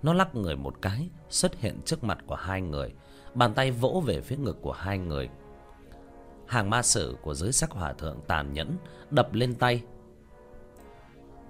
Nó 0.02 0.12
lắc 0.12 0.34
người 0.34 0.56
một 0.56 0.82
cái, 0.82 1.08
xuất 1.28 1.60
hiện 1.60 1.80
trước 1.84 2.04
mặt 2.04 2.18
của 2.26 2.34
hai 2.34 2.62
người. 2.62 2.94
Bàn 3.34 3.54
tay 3.54 3.70
vỗ 3.70 4.02
về 4.06 4.20
phía 4.20 4.36
ngực 4.36 4.58
của 4.62 4.72
hai 4.72 4.98
người. 4.98 5.28
Hàng 6.46 6.70
ma 6.70 6.82
sử 6.82 7.16
của 7.22 7.34
giới 7.34 7.52
sắc 7.52 7.70
hòa 7.70 7.92
thượng 7.92 8.20
tàn 8.26 8.52
nhẫn, 8.52 8.76
đập 9.10 9.32
lên 9.32 9.54
tay. 9.54 9.82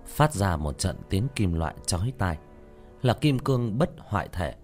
Phát 0.06 0.34
ra 0.34 0.56
một 0.56 0.78
trận 0.78 0.96
tiếng 1.10 1.28
kim 1.34 1.54
loại 1.54 1.74
chói 1.86 2.12
tai. 2.18 2.38
Là 3.02 3.14
kim 3.14 3.38
cương 3.38 3.78
bất 3.78 3.90
hoại 3.98 4.28
thể 4.32 4.54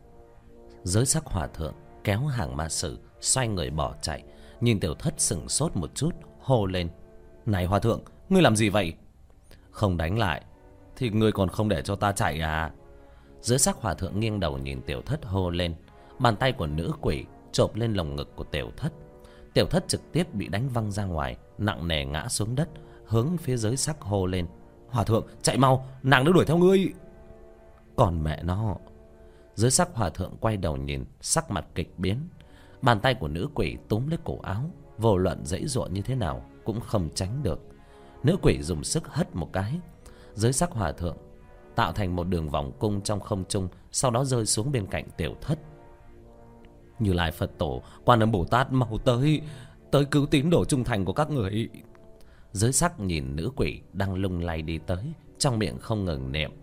giới 0.84 1.06
sắc 1.06 1.26
hòa 1.26 1.46
thượng 1.46 1.74
kéo 2.04 2.26
hàng 2.26 2.56
ma 2.56 2.68
sử 2.68 2.98
xoay 3.20 3.48
người 3.48 3.70
bỏ 3.70 3.94
chạy. 4.02 4.22
Nhìn 4.60 4.80
tiểu 4.80 4.94
thất 4.94 5.14
sừng 5.16 5.48
sốt 5.48 5.76
một 5.76 5.90
chút, 5.94 6.10
hô 6.40 6.66
lên. 6.66 6.88
Này 7.46 7.64
hòa 7.66 7.78
thượng, 7.78 8.00
Ngươi 8.28 8.42
làm 8.42 8.56
gì 8.56 8.68
vậy? 8.68 8.92
Không 9.70 9.96
đánh 9.96 10.18
lại, 10.18 10.42
Thì 10.96 11.10
ngươi 11.10 11.32
còn 11.32 11.48
không 11.48 11.68
để 11.68 11.82
cho 11.82 11.96
ta 11.96 12.12
chạy 12.12 12.40
à? 12.40 12.70
Dưới 13.40 13.58
sắc 13.58 13.76
hòa 13.76 13.94
thượng 13.94 14.20
nghiêng 14.20 14.40
đầu 14.40 14.58
nhìn 14.58 14.82
tiểu 14.82 15.02
thất 15.02 15.24
hô 15.24 15.50
lên. 15.50 15.74
Bàn 16.18 16.36
tay 16.36 16.52
của 16.52 16.66
nữ 16.66 16.92
quỷ 17.00 17.24
chộp 17.52 17.74
lên 17.74 17.94
lồng 17.94 18.16
ngực 18.16 18.36
của 18.36 18.44
tiểu 18.44 18.70
thất. 18.76 18.92
Tiểu 19.54 19.66
thất 19.66 19.88
trực 19.88 20.12
tiếp 20.12 20.34
bị 20.34 20.48
đánh 20.48 20.68
văng 20.68 20.90
ra 20.90 21.04
ngoài, 21.04 21.36
Nặng 21.58 21.88
nề 21.88 22.04
ngã 22.04 22.28
xuống 22.28 22.54
đất, 22.54 22.68
Hướng 23.06 23.36
phía 23.36 23.56
dưới 23.56 23.76
sắc 23.76 24.00
hô 24.00 24.26
lên. 24.26 24.46
Hòa 24.88 25.04
thượng, 25.04 25.26
chạy 25.42 25.56
mau, 25.56 25.86
Nàng 26.02 26.24
đã 26.24 26.32
đuổi 26.32 26.44
theo 26.44 26.58
ngươi. 26.58 26.92
Còn 27.96 28.24
mẹ 28.24 28.42
nó 28.42 28.76
dưới 29.54 29.70
sắc 29.70 29.88
hòa 29.94 30.10
thượng 30.10 30.36
quay 30.40 30.56
đầu 30.56 30.76
nhìn, 30.76 31.04
Sắc 31.20 31.50
mặt 31.50 31.66
kịch 31.74 31.98
biến. 31.98 32.18
Bàn 32.82 33.00
tay 33.00 33.14
của 33.14 33.28
nữ 33.28 33.48
quỷ 33.54 33.76
túm 33.88 34.06
lấy 34.08 34.18
cổ 34.24 34.38
áo, 34.42 34.70
Vô 34.98 35.16
luận 35.16 35.44
dãy 35.44 35.66
dụa 35.66 35.86
như 35.86 36.02
thế 36.02 36.14
nào 36.14 36.44
Cũng 36.64 36.80
không 36.80 37.08
tránh 37.14 37.42
được. 37.42 37.60
Nữ 38.22 38.36
quỷ 38.42 38.62
dùng 38.62 38.84
sức 38.84 39.08
hất 39.08 39.36
một 39.36 39.48
cái. 39.52 39.80
Dưới 40.34 40.52
sắc 40.52 40.70
hòa 40.70 40.92
thượng, 40.92 41.16
Tạo 41.74 41.92
thành 41.92 42.16
một 42.16 42.24
đường 42.24 42.48
vòng 42.48 42.72
cung 42.78 43.00
trong 43.00 43.20
không 43.20 43.44
trung, 43.48 43.68
Sau 43.92 44.10
đó 44.10 44.24
rơi 44.24 44.46
xuống 44.46 44.72
bên 44.72 44.86
cạnh 44.86 45.04
tiểu 45.16 45.36
thất. 45.40 45.58
Như 46.98 47.12
Lai 47.12 47.32
Phật 47.32 47.50
Tổ, 47.58 47.82
Quan 48.04 48.22
âm 48.22 48.32
Bồ 48.32 48.44
Tát 48.44 48.72
mau 48.72 48.98
tới 49.04 49.40
Tới 49.90 50.04
cứu 50.04 50.26
tín 50.26 50.50
đồ 50.50 50.64
trung 50.64 50.84
thành 50.84 51.04
của 51.04 51.12
các 51.12 51.30
người. 51.30 51.68
Dưới 52.52 52.72
sắc 52.72 53.00
nhìn 53.00 53.36
nữ 53.36 53.50
quỷ 53.56 53.80
Đang 53.92 54.14
lung 54.14 54.40
lay 54.40 54.62
đi 54.62 54.78
tới, 54.78 55.04
Trong 55.38 55.58
miệng 55.58 55.78
không 55.78 56.04
ngừng 56.04 56.32
niệm. 56.32 56.61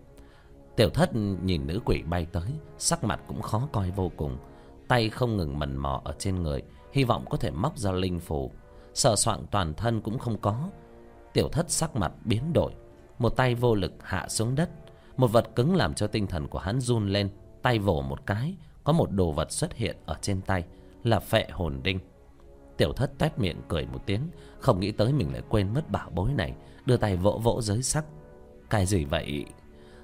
Tiểu 0.76 0.90
thất 0.90 1.10
nhìn 1.44 1.66
nữ 1.66 1.80
quỷ 1.84 2.02
bay 2.02 2.26
tới, 2.32 2.50
Sắc 2.78 3.04
mặt 3.04 3.20
cũng 3.26 3.42
khó 3.42 3.68
coi 3.72 3.90
vô 3.90 4.10
cùng. 4.16 4.38
Tay 4.88 5.08
không 5.08 5.36
ngừng 5.36 5.58
mần 5.58 5.76
mò 5.76 6.00
ở 6.04 6.14
trên 6.18 6.42
người, 6.42 6.62
Hy 6.92 7.04
vọng 7.04 7.24
có 7.30 7.36
thể 7.36 7.50
móc 7.50 7.78
ra 7.78 7.92
linh 7.92 8.20
phù. 8.20 8.50
Sờ 8.94 9.16
soạn 9.16 9.46
toàn 9.50 9.74
thân 9.74 10.00
cũng 10.00 10.18
không 10.18 10.38
có. 10.38 10.70
Tiểu 11.32 11.48
thất 11.48 11.70
sắc 11.70 11.96
mặt 11.96 12.12
biến 12.24 12.52
đổi, 12.52 12.72
Một 13.18 13.36
tay 13.36 13.54
vô 13.54 13.74
lực 13.74 13.92
hạ 14.02 14.28
xuống 14.28 14.54
đất. 14.54 14.70
Một 15.16 15.32
vật 15.32 15.50
cứng 15.54 15.74
làm 15.74 15.94
cho 15.94 16.06
tinh 16.06 16.26
thần 16.26 16.48
của 16.48 16.58
hắn 16.58 16.80
run 16.80 17.08
lên, 17.08 17.30
Tay 17.62 17.78
vồ 17.78 18.02
một 18.02 18.26
cái, 18.26 18.54
Có 18.84 18.92
một 18.92 19.10
đồ 19.10 19.32
vật 19.32 19.52
xuất 19.52 19.74
hiện 19.74 19.96
ở 20.06 20.16
trên 20.20 20.40
tay, 20.40 20.64
Là 21.04 21.20
phệ 21.20 21.46
hồn 21.50 21.80
đinh. 21.82 21.98
Tiểu 22.76 22.92
thất 22.92 23.18
tét 23.18 23.38
miệng 23.38 23.62
cười 23.68 23.86
một 23.86 24.06
tiếng, 24.06 24.22
Không 24.58 24.80
nghĩ 24.80 24.92
tới 24.92 25.12
mình 25.12 25.32
lại 25.32 25.42
quên 25.48 25.74
mất 25.74 25.90
bảo 25.90 26.10
bối 26.10 26.32
này, 26.32 26.54
Đưa 26.86 26.96
tay 26.96 27.16
vỗ 27.16 27.40
vỗ 27.42 27.62
giới 27.62 27.82
sắc. 27.82 28.04
Cái 28.70 28.86
gì 28.86 29.04
vậy? 29.04 29.44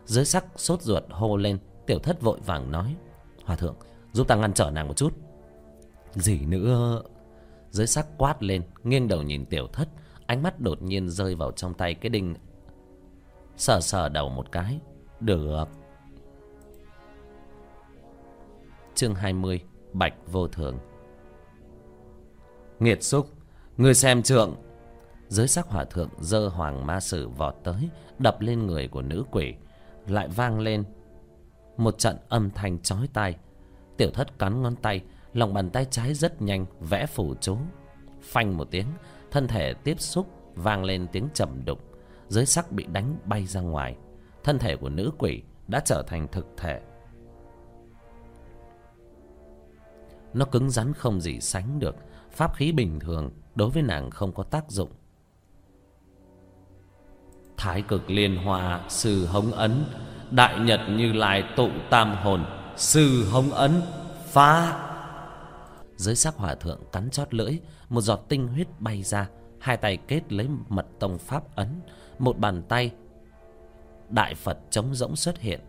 Dưới 0.06 0.24
sắc 0.24 0.44
sốt 0.56 0.82
ruột 0.82 1.02
hô 1.10 1.36
lên, 1.36 1.58
Tiểu 1.86 1.98
thất 1.98 2.22
vội 2.22 2.40
vàng 2.46 2.70
nói, 2.70 2.96
Hòa 3.44 3.56
thượng, 3.56 3.76
giúp 4.12 4.28
ta 4.28 4.36
ngăn 4.36 4.52
trở 4.52 4.70
nàng 4.70 4.88
một 4.88 4.96
chút. 4.96 5.14
Gì 6.14 6.46
nữa? 6.46 7.02
Dưới 7.70 7.86
sắc 7.86 8.06
quát 8.18 8.42
lên, 8.42 8.62
Nghiêng 8.84 9.08
đầu 9.08 9.22
nhìn 9.22 9.46
tiểu 9.46 9.66
thất, 9.72 9.88
Ánh 10.26 10.42
mắt 10.42 10.60
đột 10.60 10.82
nhiên 10.82 11.08
rơi 11.08 11.34
vào 11.34 11.52
trong 11.52 11.74
tay 11.74 11.94
cái 11.94 12.10
đinh, 12.10 12.34
Sờ 13.56 13.80
sờ 13.80 14.08
đầu 14.08 14.28
một 14.28 14.52
cái, 14.52 14.80
Được. 15.20 15.64
Chương 18.94 19.14
20 19.14 19.60
Bạch 19.92 20.14
vô 20.26 20.48
thường. 20.48 20.78
Nghiệt 22.80 23.02
xúc 23.02 23.28
Người 23.76 23.94
xem 23.94 24.22
trượng. 24.22 24.54
Dưới 25.28 25.48
sắc 25.48 25.66
hỏa 25.68 25.84
thượng 25.84 26.08
dơ 26.20 26.48
hoàng 26.48 26.86
ma 26.86 27.00
sử 27.00 27.28
vọt 27.28 27.54
tới, 27.64 27.88
Đập 28.18 28.40
lên 28.40 28.66
người 28.66 28.88
của 28.88 29.02
nữ 29.02 29.24
quỷ. 29.30 29.54
Lại 30.06 30.28
vang 30.28 30.60
lên. 30.60 30.84
Một 31.76 31.98
trận 31.98 32.16
âm 32.28 32.50
thanh 32.50 32.78
chói 32.78 33.08
tai. 33.12 33.36
Tiểu 33.96 34.10
thất 34.10 34.38
cắn 34.38 34.62
ngón 34.62 34.76
tay, 34.76 35.02
Lòng 35.32 35.54
bàn 35.54 35.70
tay 35.70 35.86
trái 35.90 36.14
rất 36.14 36.42
nhanh, 36.42 36.66
Vẽ 36.80 37.06
phủ 37.06 37.34
chú. 37.40 37.56
Phanh 38.20 38.56
một 38.56 38.68
tiếng, 38.70 38.86
Thân 39.30 39.48
thể 39.48 39.74
tiếp 39.74 40.00
xúc, 40.00 40.26
Vang 40.54 40.84
lên 40.84 41.06
tiếng 41.12 41.28
trầm 41.34 41.64
đục. 41.64 41.78
Giới 42.28 42.46
sắc 42.46 42.72
bị 42.72 42.86
đánh 42.92 43.16
bay 43.24 43.46
ra 43.46 43.60
ngoài. 43.60 43.96
Thân 44.44 44.58
thể 44.58 44.76
của 44.76 44.88
nữ 44.88 45.10
quỷ 45.18 45.42
đã 45.68 45.80
trở 45.80 46.02
thành 46.06 46.28
thực 46.32 46.46
thể. 46.56 46.80
Nó 50.34 50.44
cứng 50.44 50.70
rắn 50.70 50.92
không 50.92 51.20
gì 51.20 51.40
sánh 51.40 51.78
được. 51.78 51.96
Pháp 52.30 52.54
khí 52.54 52.72
bình 52.72 53.00
thường 53.00 53.30
Đối 53.54 53.70
với 53.70 53.82
nàng 53.82 54.10
không 54.10 54.32
có 54.32 54.42
tác 54.42 54.70
dụng. 54.70 54.90
Thái 57.56 57.82
cực 57.82 58.10
liên 58.10 58.36
hòa, 58.36 58.80
Sư 58.88 59.26
hống 59.26 59.52
ấn. 59.52 59.84
Đại 60.30 60.58
nhật 60.58 60.80
như 60.88 61.12
lai 61.12 61.44
tụ 61.56 61.68
tam 61.90 62.16
hồn, 62.16 62.44
Sư 62.76 63.24
hống 63.30 63.50
ấn, 63.50 63.82
Phá. 64.26 64.82
Giới 65.96 66.16
sắc 66.16 66.36
hòa 66.36 66.54
thượng 66.54 66.80
cắn 66.92 67.10
chót 67.10 67.34
lưỡi, 67.34 67.58
Một 67.88 68.00
giọt 68.00 68.24
tinh 68.28 68.48
huyết 68.48 68.68
bay 68.78 69.02
ra, 69.02 69.28
Hai 69.60 69.76
tay 69.76 69.96
kết 69.96 70.32
lấy 70.32 70.48
mật 70.68 70.86
tông 70.98 71.18
pháp 71.18 71.56
ấn, 71.56 71.80
Một 72.18 72.38
bàn 72.38 72.62
tay 72.68 72.90
Đại 74.08 74.34
Phật 74.34 74.58
trống 74.70 74.94
rỗng 74.94 75.16
xuất 75.16 75.40
hiện. 75.40 75.60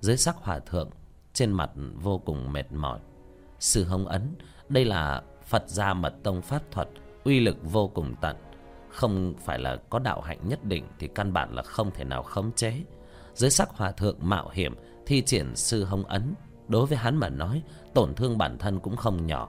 Dưới 0.00 0.16
sắc 0.16 0.36
hòa 0.36 0.58
thượng 0.58 0.90
Trên 1.32 1.52
mặt 1.52 1.70
vô 1.94 2.18
cùng 2.18 2.52
mệt 2.52 2.72
mỏi. 2.72 2.98
Sư 3.60 3.84
hống 3.84 4.06
ấn, 4.06 4.34
Đây 4.68 4.84
là 4.84 5.22
Phật 5.46 5.64
gia 5.66 5.94
mật 5.94 6.14
tông 6.22 6.42
pháp 6.42 6.62
thuật, 6.70 6.88
Uy 7.24 7.40
lực 7.40 7.56
vô 7.62 7.88
cùng 7.88 8.14
tận. 8.20 8.36
Không 8.94 9.34
phải 9.44 9.58
là 9.58 9.76
có 9.90 9.98
đạo 9.98 10.20
hạnh 10.20 10.38
nhất 10.48 10.64
định 10.64 10.84
Thì 10.98 11.08
căn 11.14 11.32
bản 11.32 11.54
là 11.54 11.62
không 11.62 11.90
thể 11.90 12.04
nào 12.04 12.22
khống 12.22 12.52
chế. 12.52 12.74
Dưới 13.34 13.50
sắc 13.50 13.70
hòa 13.70 13.92
thượng 13.92 14.16
mạo 14.20 14.48
hiểm 14.52 14.74
Thi 15.06 15.22
triển 15.22 15.56
sư 15.56 15.84
hồng 15.84 16.04
ấn, 16.04 16.34
Đối 16.68 16.86
với 16.86 16.98
hắn 16.98 17.16
mà 17.16 17.28
nói, 17.28 17.62
Tổn 17.94 18.14
thương 18.14 18.38
bản 18.38 18.58
thân 18.58 18.80
cũng 18.80 18.96
không 18.96 19.26
nhỏ. 19.26 19.48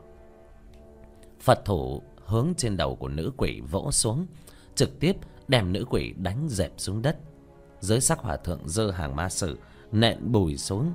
Phật 1.41 1.65
thủ 1.65 2.01
hướng 2.25 2.53
trên 2.57 2.77
đầu 2.77 2.95
của 2.95 3.07
nữ 3.07 3.31
quỷ 3.37 3.61
vỗ 3.71 3.91
xuống, 3.91 4.25
Trực 4.75 4.99
tiếp 4.99 5.15
đem 5.47 5.73
nữ 5.73 5.85
quỷ 5.89 6.13
đánh 6.17 6.47
dẹp 6.49 6.71
xuống 6.77 7.01
đất. 7.01 7.17
Dưới 7.79 8.01
sắc 8.01 8.19
hòa 8.19 8.37
thượng 8.37 8.69
dơ 8.69 8.91
hàng 8.91 9.15
ma 9.15 9.29
sử, 9.29 9.57
Nện 9.91 10.31
bùi 10.31 10.57
xuống. 10.57 10.93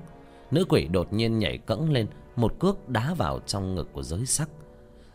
Nữ 0.51 0.65
quỷ 0.69 0.89
đột 0.89 1.13
nhiên 1.13 1.39
nhảy 1.39 1.59
cẫng 1.59 1.91
lên, 1.91 2.07
Một 2.37 2.55
cước 2.61 2.89
đá 2.89 3.15
vào 3.15 3.41
trong 3.47 3.75
ngực 3.75 3.89
của 3.93 4.03
giới 4.03 4.27
sắc 4.27 4.49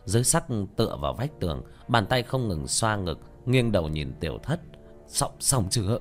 dưới 0.06 0.24
sắc 0.24 0.44
tựa 0.76 0.96
vào 1.00 1.14
vách 1.14 1.40
tường 1.40 1.62
Bàn 1.88 2.06
tay 2.06 2.22
không 2.22 2.48
ngừng 2.48 2.66
xoa 2.66 2.96
ngực 2.96 3.18
Nghiêng 3.46 3.72
đầu 3.72 3.88
nhìn 3.88 4.12
tiểu 4.20 4.38
thất. 4.42 4.60
Xong, 5.06 5.32
xong 5.40 5.66
chưa 5.70 5.98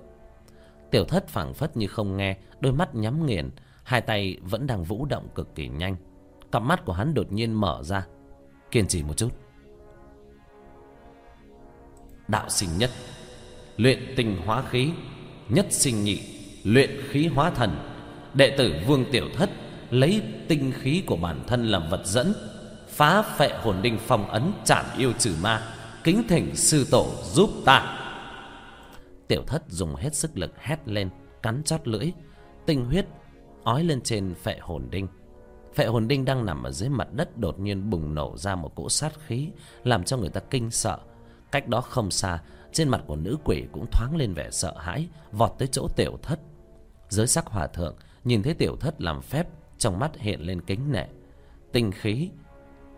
Tiểu 0.91 1.05
thất 1.05 1.27
phảng 1.27 1.53
phất 1.53 1.77
như 1.77 1.87
không 1.87 2.17
nghe 2.17 2.37
Đôi 2.59 2.73
mắt 2.73 2.95
nhắm 2.95 3.25
nghiền 3.25 3.49
Hai 3.85 4.01
tay 4.01 4.37
vẫn 4.41 4.67
đang 4.67 4.83
vũ 4.83 5.05
động 5.05 5.27
cực 5.35 5.55
kỳ 5.55 5.67
nhanh. 5.67 5.95
Cặp 6.51 6.61
mắt 6.61 6.85
của 6.85 6.93
hắn 6.93 7.13
đột 7.13 7.31
nhiên 7.31 7.53
mở 7.53 7.83
ra. 7.83 8.07
Kiên 8.71 8.87
trì 8.87 9.03
một 9.03 9.17
chút. 9.17 9.29
Đạo 12.27 12.49
sinh 12.49 12.69
nhất 12.77 12.89
Luyện 13.77 14.13
tinh 14.15 14.37
hóa 14.45 14.63
khí. 14.69 14.91
Nhất 15.49 15.65
sinh 15.69 16.03
nhị 16.03 16.19
Luyện 16.63 16.89
khí 17.09 17.27
hóa 17.27 17.51
thần. 17.51 17.75
Đệ 18.33 18.55
tử 18.57 18.73
Vương 18.87 19.05
Tiểu 19.11 19.25
Thất 19.35 19.49
Lấy 19.89 20.21
tinh 20.47 20.71
khí 20.75 21.03
của 21.05 21.17
bản 21.17 21.43
thân 21.47 21.65
làm 21.65 21.89
vật 21.89 22.01
dẫn. 22.05 22.33
Phá 22.95 23.21
phệ 23.21 23.49
hồn 23.61 23.81
đinh 23.81 23.97
phong 24.01 24.29
ấn 24.29 24.53
trảm 24.63 24.85
yêu 24.97 25.13
trừ 25.19 25.35
ma, 25.41 25.61
Kính 26.03 26.23
thỉnh 26.27 26.55
sư 26.55 26.87
tổ 26.91 27.07
giúp 27.23 27.49
ta. 27.65 27.99
Tiểu 29.27 29.43
Thất 29.47 29.63
dùng 29.69 29.95
hết 29.95 30.15
sức 30.15 30.37
lực 30.37 30.51
hét 30.57 30.87
lên, 30.87 31.09
Cắn 31.43 31.63
chót 31.63 31.87
lưỡi, 31.87 32.11
Tinh 32.65 32.85
huyết 32.85 33.05
ói 33.63 33.83
lên 33.83 34.01
trên 34.01 34.35
phệ 34.35 34.57
hồn 34.61 34.87
đinh. 34.91 35.07
Phệ 35.73 35.85
hồn 35.85 36.07
đinh 36.07 36.25
đang 36.25 36.45
nằm 36.45 36.63
ở 36.63 36.71
dưới 36.71 36.89
mặt 36.89 37.07
đất 37.13 37.37
đột 37.37 37.59
nhiên 37.59 37.89
bùng 37.89 38.15
nổ 38.15 38.37
ra 38.37 38.55
một 38.55 38.75
cỗ 38.75 38.89
sát 38.89 39.13
khí, 39.27 39.49
làm 39.83 40.03
cho 40.03 40.17
người 40.17 40.29
ta 40.29 40.41
kinh 40.49 40.71
sợ. 40.71 40.97
Cách 41.51 41.67
đó 41.67 41.81
không 41.81 42.11
xa, 42.11 42.39
trên 42.73 42.89
mặt 42.89 43.01
của 43.07 43.15
nữ 43.15 43.37
quỷ 43.43 43.63
cũng 43.71 43.85
thoáng 43.91 44.15
lên 44.15 44.33
vẻ 44.33 44.51
sợ 44.51 44.73
hãi, 44.77 45.07
vọt 45.31 45.51
tới 45.57 45.67
chỗ 45.67 45.87
tiểu 45.95 46.17
thất. 46.21 46.39
Giới 47.09 47.27
sắc 47.27 47.45
hòa 47.45 47.67
thượng 47.67 47.95
nhìn 48.23 48.43
thấy 48.43 48.53
tiểu 48.53 48.75
thất 48.79 49.01
làm 49.01 49.21
phép, 49.21 49.47
trong 49.77 49.99
mắt 49.99 50.11
hiện 50.17 50.41
lên 50.41 50.61
kính 50.61 50.91
nể. 50.91 51.05
Tinh 51.71 51.91
khí 51.91 52.29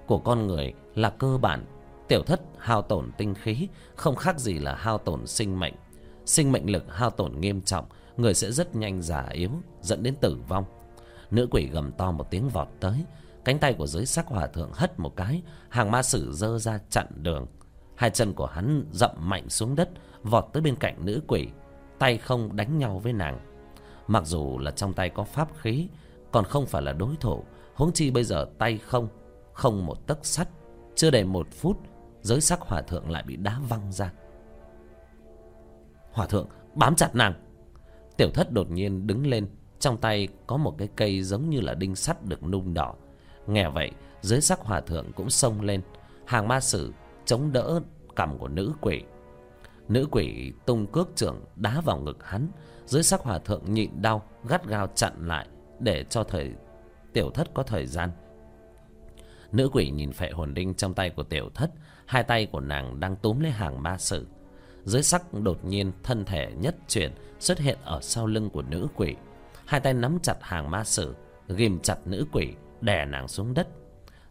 của 0.07 0.17
con 0.17 0.47
người 0.47 0.73
là 0.95 1.09
cơ 1.09 1.37
bản. 1.37 1.65
Tiểu 2.07 2.23
thất 2.23 2.41
hao 2.57 2.81
tổn 2.81 3.11
tinh 3.17 3.33
khí, 3.33 3.67
không 3.95 4.15
khác 4.15 4.39
gì 4.39 4.53
là 4.53 4.75
hao 4.75 4.97
tổn 4.97 5.27
sinh 5.27 5.59
mệnh. 5.59 5.73
Sinh 6.25 6.51
mệnh 6.51 6.69
lực 6.71 6.83
hao 6.89 7.09
tổn 7.09 7.39
nghiêm 7.39 7.61
trọng, 7.61 7.85
người 8.17 8.33
sẽ 8.33 8.51
rất 8.51 8.75
nhanh 8.75 9.01
già 9.01 9.27
yếu, 9.31 9.49
dẫn 9.81 10.03
đến 10.03 10.15
tử 10.15 10.37
vong. 10.47 10.65
Nữ 11.31 11.47
quỷ 11.51 11.67
gầm 11.67 11.91
to 11.91 12.11
một 12.11 12.31
tiếng 12.31 12.49
vọt 12.49 12.67
tới, 12.79 13.05
cánh 13.45 13.59
tay 13.59 13.73
của 13.73 13.87
giới 13.87 14.05
sắc 14.05 14.27
hòa 14.27 14.47
thượng 14.47 14.71
hất 14.73 14.99
một 14.99 15.15
cái, 15.15 15.41
hàng 15.69 15.91
ma 15.91 16.03
sử 16.03 16.33
giơ 16.33 16.59
ra 16.59 16.79
chặn 16.89 17.05
đường. 17.15 17.45
Hai 17.95 18.09
chân 18.09 18.33
của 18.33 18.45
hắn 18.45 18.85
dậm 18.91 19.11
mạnh 19.19 19.49
xuống 19.49 19.75
đất, 19.75 19.89
vọt 20.23 20.45
tới 20.53 20.61
bên 20.61 20.75
cạnh 20.75 21.05
nữ 21.05 21.21
quỷ, 21.27 21.47
tay 21.99 22.17
không 22.17 22.55
đánh 22.55 22.77
nhau 22.77 22.99
với 22.99 23.13
nàng. 23.13 23.39
Mặc 24.07 24.23
dù 24.25 24.57
là 24.59 24.71
trong 24.71 24.93
tay 24.93 25.09
có 25.09 25.23
pháp 25.23 25.49
khí, 25.61 25.87
còn 26.31 26.45
không 26.45 26.65
phải 26.65 26.81
là 26.81 26.93
đối 26.93 27.15
thủ, 27.15 27.43
huống 27.75 27.91
chi 27.93 28.11
bây 28.11 28.23
giờ 28.23 28.45
tay 28.57 28.77
không 28.77 29.07
không 29.57 29.85
một 29.85 30.07
tấc 30.07 30.25
sắt. 30.25 30.47
Chưa 30.95 31.11
đầy 31.11 31.23
một 31.23 31.47
phút, 31.51 31.77
giới 32.21 32.41
sắc 32.41 32.61
hòa 32.61 32.81
thượng 32.81 33.11
lại 33.11 33.23
bị 33.23 33.35
đá 33.35 33.59
văng 33.69 33.91
ra. 33.91 34.13
Hòa 36.11 36.27
thượng, 36.27 36.47
bám 36.75 36.95
chặt 36.95 37.15
nàng. 37.15 37.33
Tiểu 38.17 38.29
thất 38.33 38.51
đột 38.51 38.71
nhiên 38.71 39.07
đứng 39.07 39.27
lên, 39.27 39.47
trong 39.79 39.97
tay 39.97 40.27
có 40.47 40.57
một 40.57 40.75
cái 40.77 40.87
cây 40.95 41.23
giống 41.23 41.49
như 41.49 41.61
là 41.61 41.73
đinh 41.73 41.95
sắt 41.95 42.25
được 42.25 42.43
nung 42.43 42.73
đỏ. 42.73 42.95
Nghe 43.47 43.69
vậy 43.69 43.91
dưới 44.21 44.41
sắc 44.41 44.59
hòa 44.59 44.81
thượng 44.81 45.11
cũng 45.13 45.29
xông 45.29 45.61
lên. 45.61 45.81
Hàng 46.25 46.47
ma 46.47 46.59
sử 46.59 46.93
chống 47.25 47.53
đỡ 47.53 47.79
cằm 48.15 48.37
của 48.37 48.47
nữ 48.47 48.73
quỷ. 48.81 49.03
Nữ 49.87 50.07
quỷ 50.11 50.53
tung 50.65 50.87
cước 50.87 51.09
trưởng 51.15 51.45
đá 51.55 51.81
vào 51.81 51.97
ngực 51.97 52.23
hắn. 52.23 52.47
Dưới 52.85 53.03
sắc 53.03 53.21
hòa 53.21 53.39
thượng 53.39 53.73
nhịn 53.73 54.01
đau, 54.01 54.21
gắt 54.47 54.67
gao 54.67 54.87
chặn 54.95 55.27
lại 55.27 55.47
để 55.79 56.05
cho 56.09 56.23
thời, 56.23 56.51
tiểu 57.13 57.31
thất 57.31 57.53
có 57.53 57.63
thời 57.63 57.85
gian 57.85 58.09
nữ 59.51 59.69
quỷ 59.73 59.89
nhìn 59.89 60.11
phệ 60.11 60.29
hồn 60.29 60.53
đinh 60.53 60.73
trong 60.73 60.93
tay 60.93 61.09
của 61.09 61.23
tiểu 61.23 61.49
thất, 61.53 61.71
hai 62.05 62.23
tay 62.23 62.45
của 62.45 62.59
nàng 62.59 62.99
đang 62.99 63.15
túm 63.15 63.39
lấy 63.39 63.51
hàng 63.51 63.83
ma 63.83 63.97
sử. 63.97 64.27
Dưới 64.83 65.03
sắc 65.03 65.33
đột 65.33 65.65
nhiên 65.65 65.91
thân 66.03 66.25
thể 66.25 66.51
nhất 66.57 66.75
chuyển 66.87 67.11
xuất 67.39 67.59
hiện 67.59 67.77
ở 67.83 67.99
sau 68.01 68.27
lưng 68.27 68.49
của 68.49 68.61
nữ 68.61 68.87
quỷ. 68.95 69.15
Hai 69.65 69.79
tay 69.79 69.93
nắm 69.93 70.19
chặt 70.23 70.35
hàng 70.41 70.71
ma 70.71 70.83
sử 70.83 71.15
ghìm 71.47 71.79
chặt 71.79 71.97
nữ 72.05 72.25
quỷ, 72.31 72.53
đè 72.81 73.05
nàng 73.05 73.27
xuống 73.27 73.53
đất. 73.53 73.67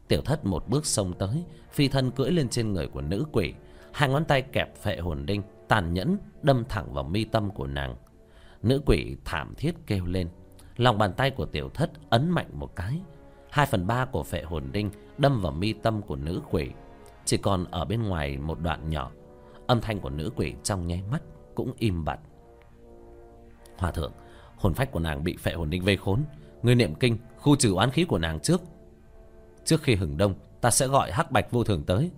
Tiểu 0.09 0.21
thất 0.23 0.45
một 0.45 0.69
bước 0.69 0.87
xông 0.87 1.13
tới, 1.19 1.45
phi 1.73 1.89
thân 1.89 2.11
cưỡi 2.11 2.31
lên 2.31 2.49
trên 2.49 2.73
người 2.73 2.87
của 2.87 3.01
nữ 3.01 3.25
quỷ. 3.33 3.55
Hai 3.93 4.09
ngón 4.09 4.25
tay 4.25 4.43
kẹp 4.43 4.77
phệ 4.77 4.97
hồn 4.97 5.27
đinh, 5.27 5.43
tàn 5.69 5.95
nhẫn, 5.95 6.19
đâm 6.43 6.65
thẳng 6.69 6.93
vào 6.95 7.05
mi 7.05 7.25
tâm 7.25 7.51
của 7.51 7.67
nàng. 7.67 7.97
Nữ 8.63 8.83
quỷ 8.87 9.17
thảm 9.25 9.55
thiết 9.57 9.75
kêu 9.87 10.07
lên. 10.07 10.29
Lòng 10.77 10.99
bàn 10.99 11.13
tay 11.13 11.31
của 11.31 11.47
tiểu 11.47 11.71
thất 11.75 11.91
ấn 12.11 12.31
mạnh 12.31 12.49
một 12.53 12.77
cái 12.77 13.01
hai 13.57 13.67
phần 13.67 13.87
ba 13.87 14.05
của 14.05 14.23
phệ 14.23 14.43
hồn 14.43 14.69
đinh 14.73 14.91
đâm 15.19 15.41
vào 15.41 15.53
mi 15.53 15.73
tâm 15.73 16.03
của 16.03 16.17
nữ 16.17 16.41
quỷ. 16.51 16.71
Chỉ 17.25 17.37
còn 17.37 17.65
ở 17.71 17.85
bên 17.85 18.03
ngoài 18.03 18.39
một 18.39 18.61
đoạn 18.61 18.91
nhỏ, 18.91 19.11
âm 19.67 19.81
thanh 19.81 20.01
của 20.01 20.11
nữ 20.11 20.31
quỷ 20.37 20.55
trong 20.63 20.87
nháy 20.87 21.03
mắt 21.11 21.23
cũng 21.55 21.73
im 21.79 22.05
bặt. 22.05 22.19
Hòa 23.79 23.91
thượng, 23.91 24.13
hồn 24.57 24.75
phách 24.75 24.93
của 24.93 25.01
nàng 25.01 25.25
bị 25.25 25.37
phệ 25.37 25.53
hồn 25.53 25.71
đinh 25.71 25.85
vây 25.85 25.97
khốn. 25.97 26.25
Ngươi 26.63 26.75
niệm 26.75 26.95
kinh, 26.95 27.19
khu 27.39 27.57
trừ 27.57 27.75
oán 27.75 27.91
khí 27.91 28.05
của 28.05 28.19
nàng 28.19 28.41
trước. 28.41 28.61
Trước 29.65 29.83
khi 29.83 29.95
hừng 29.95 30.17
đông, 30.17 30.35
ta 30.61 30.71
sẽ 30.71 30.87
gọi 30.87 31.13
hắc 31.13 31.31
bạch 31.31 31.51
vô 31.51 31.65
thường 31.65 31.85
tới 31.85 32.11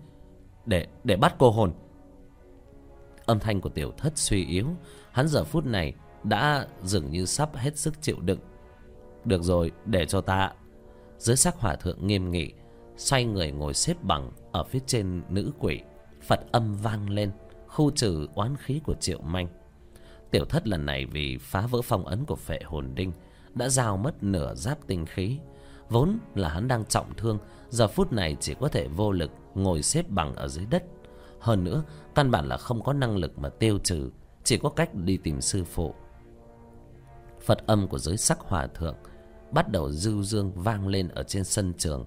để 0.67 0.87
để 1.05 1.17
bắt 1.17 1.35
cô 1.39 1.51
hồn. 1.51 1.73
Âm 3.27 3.39
thanh 3.39 3.61
của 3.61 3.71
tiểu 3.71 3.93
thất 3.97 4.19
suy 4.19 4.47
yếu. 4.47 4.67
Hắn 5.13 5.29
giờ 5.29 5.45
phút 5.45 5.67
này 5.67 5.95
đã 6.25 6.67
dường 6.83 7.11
như 7.11 7.27
sắp 7.27 7.57
hết 7.57 7.77
sức 7.77 8.03
chịu 8.03 8.17
đựng. 8.21 8.41
Được 9.25 9.43
rồi, 9.43 9.73
để 9.85 10.07
cho 10.07 10.21
ta 10.21 10.53
dưới 11.19 11.37
sắc 11.37 11.57
hòa 11.57 11.77
thượng 11.77 12.07
nghiêm 12.07 12.31
nghị, 12.31 12.53
xoay 12.97 13.25
người 13.25 13.51
ngồi 13.51 13.75
xếp 13.75 14.03
bằng 14.03 14.33
ở 14.53 14.65
phía 14.65 14.81
trên 14.87 15.23
nữ 15.29 15.53
quỷ, 15.59 15.81
phật 16.23 16.41
âm 16.53 16.75
vang 16.75 17.11
lên, 17.11 17.31
khu 17.67 17.91
trừ 17.91 18.27
oán 18.35 18.57
khí 18.57 18.81
của 18.85 18.95
triệu 18.95 19.21
manh. 19.21 19.49
Tiểu 20.31 20.45
thất 20.45 20.69
lần 20.69 20.87
này 20.87 21.07
vì 21.07 21.39
phá 21.41 21.67
vỡ 21.67 21.83
phong 21.83 22.07
ấn 22.07 22.25
của 22.25 22.37
phệ 22.37 22.61
hồn 22.65 22.95
đinh, 22.95 23.13
đã 23.55 23.69
giao 23.69 23.97
mất 23.97 24.23
nửa 24.23 24.55
giáp 24.55 24.87
tinh 24.87 25.07
khí. 25.07 25.39
Vốn 25.89 26.19
là 26.35 26.49
hắn 26.49 26.69
đang 26.69 26.85
trọng 26.85 27.15
thương, 27.17 27.39
giờ 27.69 27.89
phút 27.89 28.13
này 28.13 28.37
chỉ 28.41 28.55
có 28.61 28.69
thể 28.69 28.89
vô 28.89 29.13
lực 29.13 29.31
ngồi 29.55 29.83
xếp 29.83 30.09
bằng 30.09 30.35
ở 30.35 30.49
dưới 30.49 30.67
đất. 30.67 30.85
Hơn 31.41 31.65
nữa, 31.65 31.83
căn 32.15 32.31
bản 32.31 32.49
là 32.49 32.57
không 32.57 32.83
có 32.83 32.93
năng 32.93 33.17
lực 33.17 33.39
mà 33.39 33.49
tiêu 33.49 33.79
trừ, 33.79 34.11
chỉ 34.45 34.59
có 34.59 34.69
cách 34.69 34.95
đi 34.95 35.17
tìm 35.17 35.41
sư 35.41 35.65
phụ. 35.65 35.95
Phật 37.41 37.67
âm 37.67 37.89
của 37.89 37.99
giới 37.99 38.17
sắc 38.17 38.41
hòa 38.41 38.67
thượng 38.67 38.97
bắt 39.53 39.69
đầu 39.69 39.91
dư 39.91 40.23
dương 40.23 40.53
vang 40.55 40.89
lên 40.89 41.09
ở 41.09 41.23
trên 41.23 41.45
sân 41.45 41.75
trường. 41.79 42.07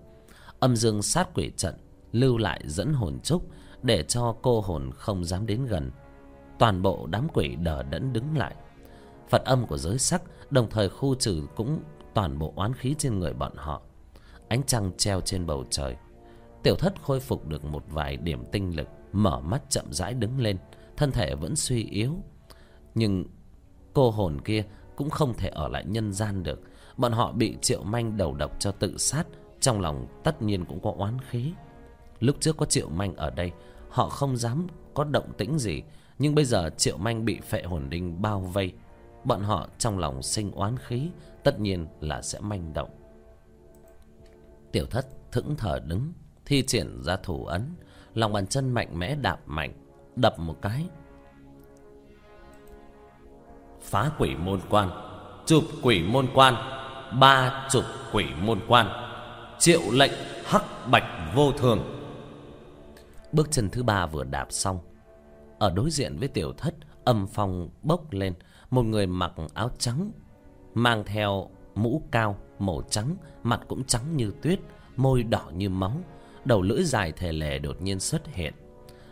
Âm 0.60 0.76
dương 0.76 1.02
sát 1.02 1.30
quỷ 1.34 1.52
trận 1.58 1.76
lưu 2.12 2.38
lại 2.38 2.62
dẫn 2.66 2.94
hồn 2.94 3.20
trúc 3.24 3.48
để 3.84 4.04
cho 4.04 4.36
cô 4.42 4.62
hồn 4.62 4.92
không 4.96 5.26
dám 5.26 5.46
đến 5.46 5.66
gần. 5.66 5.92
Toàn 6.60 6.82
bộ 6.82 7.08
đám 7.10 7.28
quỷ 7.34 7.56
đờ 7.56 7.84
đẫn 7.84 8.14
đứng 8.14 8.38
lại. 8.38 8.56
Phật 9.30 9.46
âm 9.46 9.68
của 9.68 9.78
giới 9.78 9.98
sắc, 9.98 10.22
đồng 10.50 10.70
thời 10.70 10.90
khu 10.90 11.16
trừ 11.16 11.48
cũng 11.56 11.80
toàn 12.14 12.40
bộ 12.40 12.54
oán 12.56 12.74
khí 12.74 12.96
trên 12.98 13.20
người 13.20 13.34
bọn 13.34 13.52
họ. 13.56 13.82
Ánh 14.48 14.64
trăng 14.64 14.92
treo 14.98 15.22
trên 15.22 15.46
bầu 15.46 15.66
trời. 15.70 15.96
Tiểu 16.64 16.76
thất 16.76 16.94
khôi 17.04 17.20
phục 17.20 17.48
được 17.48 17.66
một 17.66 17.84
vài 17.90 18.18
điểm 18.18 18.44
tinh 18.52 18.76
lực, 18.76 18.88
mở 19.12 19.40
mắt 19.40 19.62
chậm 19.70 19.86
rãi 19.94 20.14
đứng 20.14 20.40
lên, 20.40 20.58
thân 20.98 21.12
thể 21.12 21.36
vẫn 21.36 21.56
suy 21.56 21.84
yếu. 21.84 22.16
Nhưng 22.96 23.26
cô 23.94 24.12
hồn 24.12 24.42
kia 24.42 24.64
cũng 24.96 25.10
không 25.10 25.34
thể 25.34 25.50
ở 25.50 25.68
lại 25.68 25.86
nhân 25.86 26.14
gian 26.14 26.44
được 26.44 26.62
bọn 26.98 27.12
họ 27.12 27.32
bị 27.32 27.58
triệu 27.62 27.84
manh 27.84 28.18
đầu 28.18 28.34
độc 28.34 28.60
cho 28.60 28.72
tự 28.72 28.98
sát. 28.98 29.24
Trong 29.60 29.82
lòng 29.82 30.08
tất 30.24 30.42
nhiên 30.42 30.66
cũng 30.66 30.80
có 30.80 30.94
oán 30.98 31.18
khí. 31.30 31.54
Lúc 32.20 32.36
trước 32.40 32.58
có 32.58 32.66
triệu 32.66 32.90
manh 32.90 33.16
ở 33.16 33.30
đây, 33.30 33.52
họ 33.90 34.10
không 34.10 34.38
dám 34.38 34.68
có 34.94 35.04
động 35.04 35.34
tĩnh 35.38 35.60
gì. 35.60 35.84
Nhưng 36.20 36.36
bây 36.36 36.46
giờ 36.46 36.70
triệu 36.78 36.98
manh 36.98 37.26
bị 37.26 37.40
phệ 37.40 37.64
hồn 37.64 37.90
đinh 37.90 38.22
bao 38.22 38.40
vây, 38.40 38.74
bọn 39.24 39.42
họ 39.42 39.68
trong 39.78 40.00
lòng 40.00 40.24
sinh 40.24 40.52
oán 40.52 40.78
khí, 40.78 41.10
tất 41.44 41.60
nhiên 41.60 41.88
là 42.00 42.22
sẽ 42.22 42.40
manh 42.40 42.74
động. 42.74 42.90
Tiểu 44.72 44.86
thất 44.86 45.08
thững 45.32 45.56
thờ 45.56 45.80
đứng, 45.86 46.14
thi 46.46 46.64
triển 46.68 47.02
ra 47.04 47.16
thủ 47.16 47.46
ấn. 47.46 47.76
Lòng 48.14 48.34
bàn 48.34 48.48
chân 48.48 48.70
mạnh 48.70 49.00
mẽ 49.00 49.16
đạp 49.16 49.40
mạnh, 49.46 49.74
đập 50.16 50.40
một 50.40 50.56
cái. 50.62 50.88
Phá 53.82 54.12
quỷ 54.20 54.36
môn 54.36 54.60
quan 54.70 55.11
chụp 55.46 55.64
quỷ 55.82 56.04
môn 56.04 56.28
quan, 56.34 56.56
ba 57.20 57.68
chục 57.72 57.84
quỷ 58.14 58.26
môn 58.42 58.60
quan, 58.68 58.88
triệu 59.60 59.82
lệnh 59.92 60.12
hắc 60.46 60.64
bạch 60.92 61.34
vô 61.36 61.52
thường. 61.52 61.80
Bước 63.32 63.52
chân 63.52 63.70
thứ 63.70 63.84
ba 63.84 64.06
vừa 64.06 64.24
đạp 64.24 64.48
xong, 64.50 64.80
ở 65.60 65.70
đối 65.70 65.92
diện 65.92 66.18
với 66.18 66.28
tiểu 66.28 66.54
thất, 66.58 66.76
âm 67.04 67.28
phong 67.28 67.70
bốc 67.82 68.14
lên, 68.14 68.34
một 68.70 68.84
người 68.84 69.08
mặc 69.08 69.32
áo 69.54 69.72
trắng, 69.78 70.12
mang 70.74 71.04
theo 71.06 71.50
mũ 71.76 72.02
cao 72.12 72.38
màu 72.60 72.82
trắng, 72.90 73.16
mặt 73.44 73.62
cũng 73.68 73.84
trắng 73.84 74.18
như 74.18 74.34
tuyết, 74.42 74.60
môi 74.96 75.24
đỏ 75.24 75.44
như 75.54 75.70
máu, 75.70 75.94
đầu 76.46 76.62
lưỡi 76.62 76.84
dài 76.84 77.12
thề 77.12 77.32
lề 77.32 77.60
đột 77.60 77.82
nhiên 77.82 78.00
xuất 78.00 78.28
hiện. 78.28 78.54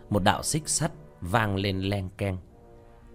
Một 0.10 0.24
đạo 0.24 0.44
xích 0.44 0.70
sắt 0.70 0.92
vang 1.22 1.56
lên 1.56 1.80
leng 1.80 2.10
keng 2.18 2.38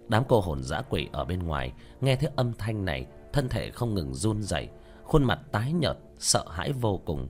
đám 0.07 0.23
cô 0.27 0.41
hồn 0.41 0.63
dã 0.63 0.81
quỷ 0.89 1.09
ở 1.11 1.25
bên 1.25 1.39
ngoài 1.39 1.73
nghe 2.01 2.15
thấy 2.15 2.29
âm 2.35 2.53
thanh 2.53 2.85
này 2.85 3.07
thân 3.33 3.49
thể 3.49 3.71
không 3.71 3.93
ngừng 3.93 4.13
run 4.13 4.43
rẩy 4.43 4.69
khuôn 5.05 5.23
mặt 5.23 5.39
tái 5.51 5.73
nhợt 5.73 5.97
sợ 6.19 6.45
hãi 6.51 6.71
vô 6.71 7.01
cùng. 7.05 7.27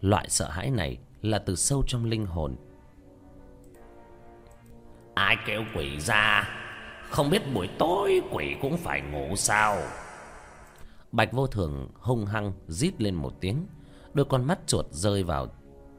Loại 0.00 0.28
sợ 0.28 0.48
hãi 0.50 0.70
này 0.70 0.98
là 1.22 1.38
từ 1.38 1.56
sâu 1.56 1.82
trong 1.86 2.04
linh 2.04 2.26
hồn. 2.26 2.56
Ai 5.14 5.36
kêu 5.46 5.62
quỷ 5.74 6.00
ra? 6.00 6.48
Không 7.10 7.30
biết 7.30 7.42
buổi 7.54 7.68
tối 7.78 8.20
quỷ 8.32 8.56
cũng 8.62 8.76
phải 8.76 9.00
ngủ 9.00 9.36
sao? 9.36 9.76
Bạch 11.12 11.32
vô 11.32 11.46
thường 11.46 11.88
hung 11.94 12.26
hăng 12.26 12.52
rít 12.68 13.02
lên 13.02 13.14
một 13.14 13.32
tiếng 13.40 13.66
đôi 14.14 14.26
con 14.26 14.44
mắt 14.44 14.58
chuột 14.66 14.86
rơi 14.90 15.22
vào 15.22 15.46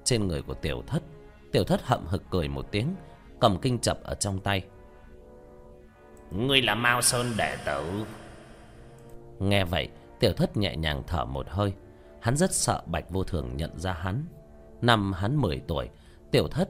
trên 0.04 0.28
người 0.28 0.41
của 0.41 0.54
tiểu 0.54 0.84
thất. 0.88 1.04
Tiểu 1.52 1.63
thất 1.63 1.82
hậm 1.84 2.06
hực 2.06 2.23
cười 2.30 2.47
một 2.47 2.65
tiếng 2.71 2.95
cầm 3.39 3.58
kinh 3.62 3.80
chập 3.80 4.04
ở 4.04 4.13
trong 4.13 4.39
tay 4.39 4.62
ngươi 6.33 6.61
là 6.61 6.75
mao 6.75 7.01
sơn 7.01 7.27
đệ 7.37 7.57
tử. 7.65 8.05
Nghe 9.39 9.65
vậy, 9.65 9.89
tiểu 10.19 10.33
thất 10.33 10.57
nhẹ 10.57 10.75
nhàng 10.75 11.03
thở 11.07 11.25
một 11.25 11.45
hơi. 11.49 11.73
Hắn 12.21 12.37
rất 12.37 12.53
sợ 12.53 12.81
bạch 12.85 13.09
vô 13.09 13.23
thường 13.23 13.57
nhận 13.57 13.79
ra 13.79 13.93
hắn. 13.93 14.25
Năm 14.81 15.13
hắn 15.13 15.37
mười 15.37 15.61
tuổi, 15.67 15.89
tiểu 16.31 16.47
thất 16.47 16.69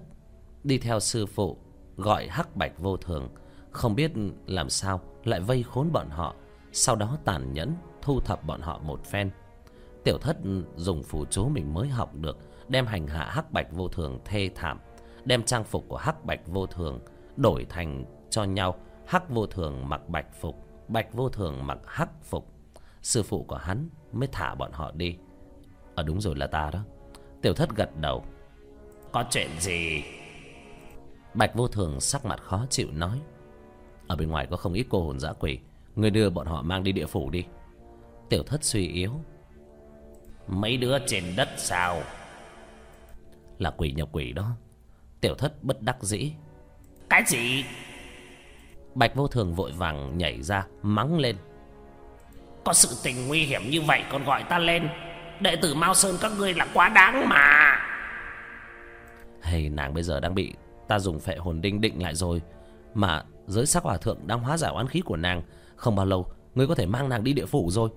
đi 0.64 0.78
theo 0.78 1.00
sư 1.00 1.26
phụ 1.26 1.58
gọi 1.98 2.28
hắc 2.28 2.56
bạch 2.56 2.80
vô 2.80 2.98
thường. 2.98 3.30
Không 3.72 3.96
biết 3.96 4.12
làm 4.46 4.70
sao 4.70 5.02
lại 5.24 5.40
vây 5.40 5.64
khốn 5.64 5.92
bọn 5.92 6.10
họ, 6.10 6.36
sau 6.72 6.96
đó 6.96 7.18
tàn 7.26 7.54
nhẫn 7.54 7.76
thu 8.02 8.20
thập 8.20 8.44
bọn 8.44 8.62
họ 8.62 8.80
một 8.80 9.06
phen. 9.06 9.32
Tiểu 10.04 10.18
thất 10.18 10.38
dùng 10.76 11.04
phù 11.04 11.26
chú 11.26 11.50
mình 11.50 11.74
mới 11.74 11.88
học 11.88 12.16
được, 12.16 12.38
đem 12.68 12.86
hành 12.86 13.08
hạ 13.08 13.26
hắc 13.32 13.52
bạch 13.52 13.68
vô 13.72 13.88
thường 13.88 14.20
thê 14.26 14.50
thảm, 14.56 14.80
đem 15.26 15.44
trang 15.44 15.64
phục 15.64 15.86
của 15.88 15.98
hắc 15.98 16.26
bạch 16.26 16.48
vô 16.48 16.66
thường 16.66 17.00
đổi 17.36 17.66
thành 17.70 18.06
cho 18.30 18.44
nhau 18.44 18.76
hắc 19.08 19.30
vô 19.30 19.46
thường 19.46 19.90
mặc 19.90 20.10
bạch 20.10 20.28
phục, 20.40 20.56
bạch 20.88 21.14
vô 21.14 21.30
thường 21.30 21.68
mặc 21.68 21.78
hắc 21.86 22.10
phục. 22.24 22.48
Sư 23.02 23.24
phụ 23.24 23.44
của 23.44 23.56
hắn 23.56 23.90
mới 24.12 24.28
thả 24.32 24.56
bọn 24.56 24.72
họ 24.72 24.92
đi. 24.92 25.18
Ở 25.96 26.04
đúng 26.04 26.22
rồi 26.22 26.36
là 26.36 26.48
ta 26.48 26.70
đó. 26.74 26.84
Tiểu 27.42 27.54
thất 27.54 27.76
gật 27.76 27.90
đầu. 28.02 28.26
Có 29.12 29.26
chuyện 29.30 29.50
gì? 29.60 30.04
Bạch 31.34 31.56
vô 31.56 31.68
thường 31.68 32.00
sắc 32.00 32.26
mặt 32.26 32.42
khó 32.44 32.66
chịu 32.70 32.88
nói. 32.92 33.22
Ở 34.08 34.16
bên 34.16 34.30
ngoài 34.30 34.48
có 34.52 34.58
không 34.58 34.74
ít 34.74 34.86
cô 34.90 35.04
hồn 35.04 35.20
dã 35.20 35.34
quỷ. 35.34 35.60
Người 35.96 36.10
đưa 36.10 36.30
bọn 36.30 36.48
họ 36.48 36.62
mang 36.62 36.84
đi 36.84 36.92
địa 36.92 37.06
phủ 37.06 37.30
đi. 37.30 37.46
Tiểu 38.30 38.44
thất 38.44 38.64
suy 38.64 38.88
yếu. 38.88 39.12
Mấy 40.48 40.78
đứa 40.78 40.98
trên 41.08 41.24
đất 41.38 41.50
sao? 41.58 42.02
Là 43.60 43.72
quỷ 43.72 43.92
nhập 43.92 44.10
quỷ 44.12 44.32
đó. 44.32 44.52
Tiểu 45.22 45.36
thất 45.36 45.64
bất 45.64 45.82
đắc 45.82 45.98
dĩ. 46.02 46.34
Cái 47.10 47.24
gì? 47.28 47.64
Bạch 48.96 49.16
vô 49.16 49.28
thường 49.28 49.54
vội 49.54 49.72
vàng 49.72 50.18
nhảy 50.18 50.42
ra 50.42 50.66
mắng 50.82 51.20
lên. 51.20 51.36
Có 52.64 52.74
sự 52.74 52.90
tình 53.04 53.28
nguy 53.28 53.40
hiểm 53.40 53.62
như 53.70 53.82
vậy 53.82 54.04
còn 54.12 54.24
gọi 54.24 54.44
ta 54.44 54.60
lên. 54.60 54.90
Đệ 55.40 55.56
tử 55.56 55.76
mao 55.76 55.94
sơn 55.94 56.16
các 56.22 56.32
ngươi 56.38 56.54
là 56.54 56.68
quá 56.74 56.90
đáng 56.90 57.30
mà. 57.30 57.78
Hay 59.42 59.70
nàng 59.70 59.94
bây 59.94 60.04
giờ 60.04 60.20
đang 60.20 60.36
bị 60.36 60.54
ta 60.88 61.00
dùng 61.00 61.20
phệ 61.20 61.36
hồn 61.36 61.62
đinh 61.62 61.82
định 61.82 62.04
lại 62.04 62.16
rồi 62.16 62.42
mà 62.94 63.24
giới 63.48 63.66
sắc 63.66 63.84
hòa 63.84 63.98
thượng 63.98 64.18
đang 64.28 64.40
hóa 64.40 64.58
giải 64.58 64.72
oán 64.72 64.88
khí 64.88 65.02
của 65.06 65.16
nàng 65.16 65.42
không 65.76 65.96
bao 65.96 66.06
lâu 66.06 66.28
ngươi 66.56 66.68
có 66.68 66.76
thể 66.76 66.86
mang 66.86 67.10
nàng 67.10 67.24
đi 67.24 67.34
địa 67.34 67.46
phủ 67.46 67.72
rồi. 67.72 67.90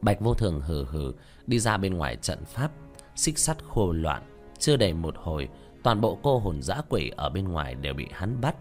Bạch 0.00 0.20
vô 0.20 0.34
thường 0.34 0.60
hừ 0.60 0.84
hừ 0.84 1.12
đi 1.46 1.58
ra 1.58 1.76
bên 1.76 1.94
ngoài 1.94 2.16
trận 2.16 2.44
pháp 2.44 2.70
xích 3.16 3.38
sắt 3.38 3.56
khô 3.68 3.92
loạn 3.92 4.22
chưa 4.58 4.76
đầy 4.76 4.92
một 4.92 5.14
hồi 5.16 5.48
toàn 5.82 6.00
bộ 6.00 6.18
cô 6.22 6.38
hồn 6.38 6.62
dã 6.62 6.80
quỷ 6.88 7.12
ở 7.16 7.30
bên 7.30 7.48
ngoài 7.48 7.74
đều 7.74 7.94
bị 7.94 8.08
hắn 8.12 8.40
bắt 8.40 8.54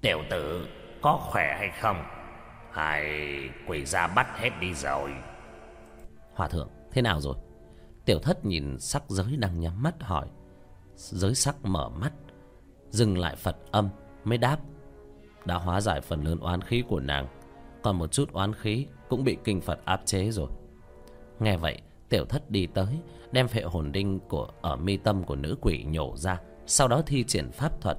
Tiểu 0.00 0.22
tử, 0.30 0.68
có 1.02 1.18
khỏe 1.22 1.56
hay 1.58 1.70
không? 1.80 2.04
Hay 2.70 3.04
quỷ 3.66 3.84
ra 3.84 4.06
bắt 4.06 4.26
hết 4.38 4.50
đi 4.60 4.74
rồi. 4.74 5.10
Hòa 6.34 6.48
thượng, 6.48 6.68
thế 6.90 7.02
nào 7.02 7.20
rồi? 7.20 7.34
Tiểu 8.04 8.18
thất 8.18 8.44
nhìn 8.44 8.78
sắc 8.78 9.02
giới 9.08 9.36
đang 9.36 9.60
nhắm 9.60 9.82
mắt 9.82 10.02
hỏi. 10.02 10.28
Giới 10.94 11.34
sắc 11.34 11.56
mở 11.64 11.88
mắt, 11.88 12.12
Dừng 12.90 13.18
lại 13.18 13.36
Phật 13.36 13.56
âm, 13.70 13.88
Mới 14.24 14.38
đáp. 14.38 14.58
Đã 15.44 15.54
hóa 15.54 15.80
giải 15.80 16.00
phần 16.00 16.24
lớn 16.24 16.38
oán 16.40 16.62
khí 16.62 16.84
của 16.88 17.00
nàng, 17.00 17.26
Còn 17.82 17.98
một 17.98 18.12
chút 18.12 18.32
oán 18.32 18.54
khí 18.54 18.86
Cũng 19.08 19.24
bị 19.24 19.36
kinh 19.44 19.60
Phật 19.60 19.84
áp 19.84 20.00
chế 20.04 20.30
rồi. 20.30 20.48
Nghe 21.38 21.56
vậy, 21.56 21.80
Tiểu 22.08 22.24
thất 22.24 22.50
đi 22.50 22.66
tới, 22.66 22.98
Đem 23.32 23.48
phệ 23.48 23.62
hồn 23.62 23.92
đinh 23.92 24.20
của, 24.20 24.48
ở 24.60 24.76
mi 24.76 24.96
tâm 24.96 25.24
của 25.24 25.36
nữ 25.36 25.56
quỷ 25.60 25.84
nhổ 25.84 26.16
ra, 26.16 26.40
Sau 26.66 26.88
đó 26.88 27.02
thi 27.06 27.24
triển 27.24 27.50
pháp 27.52 27.80
thuật 27.80 27.98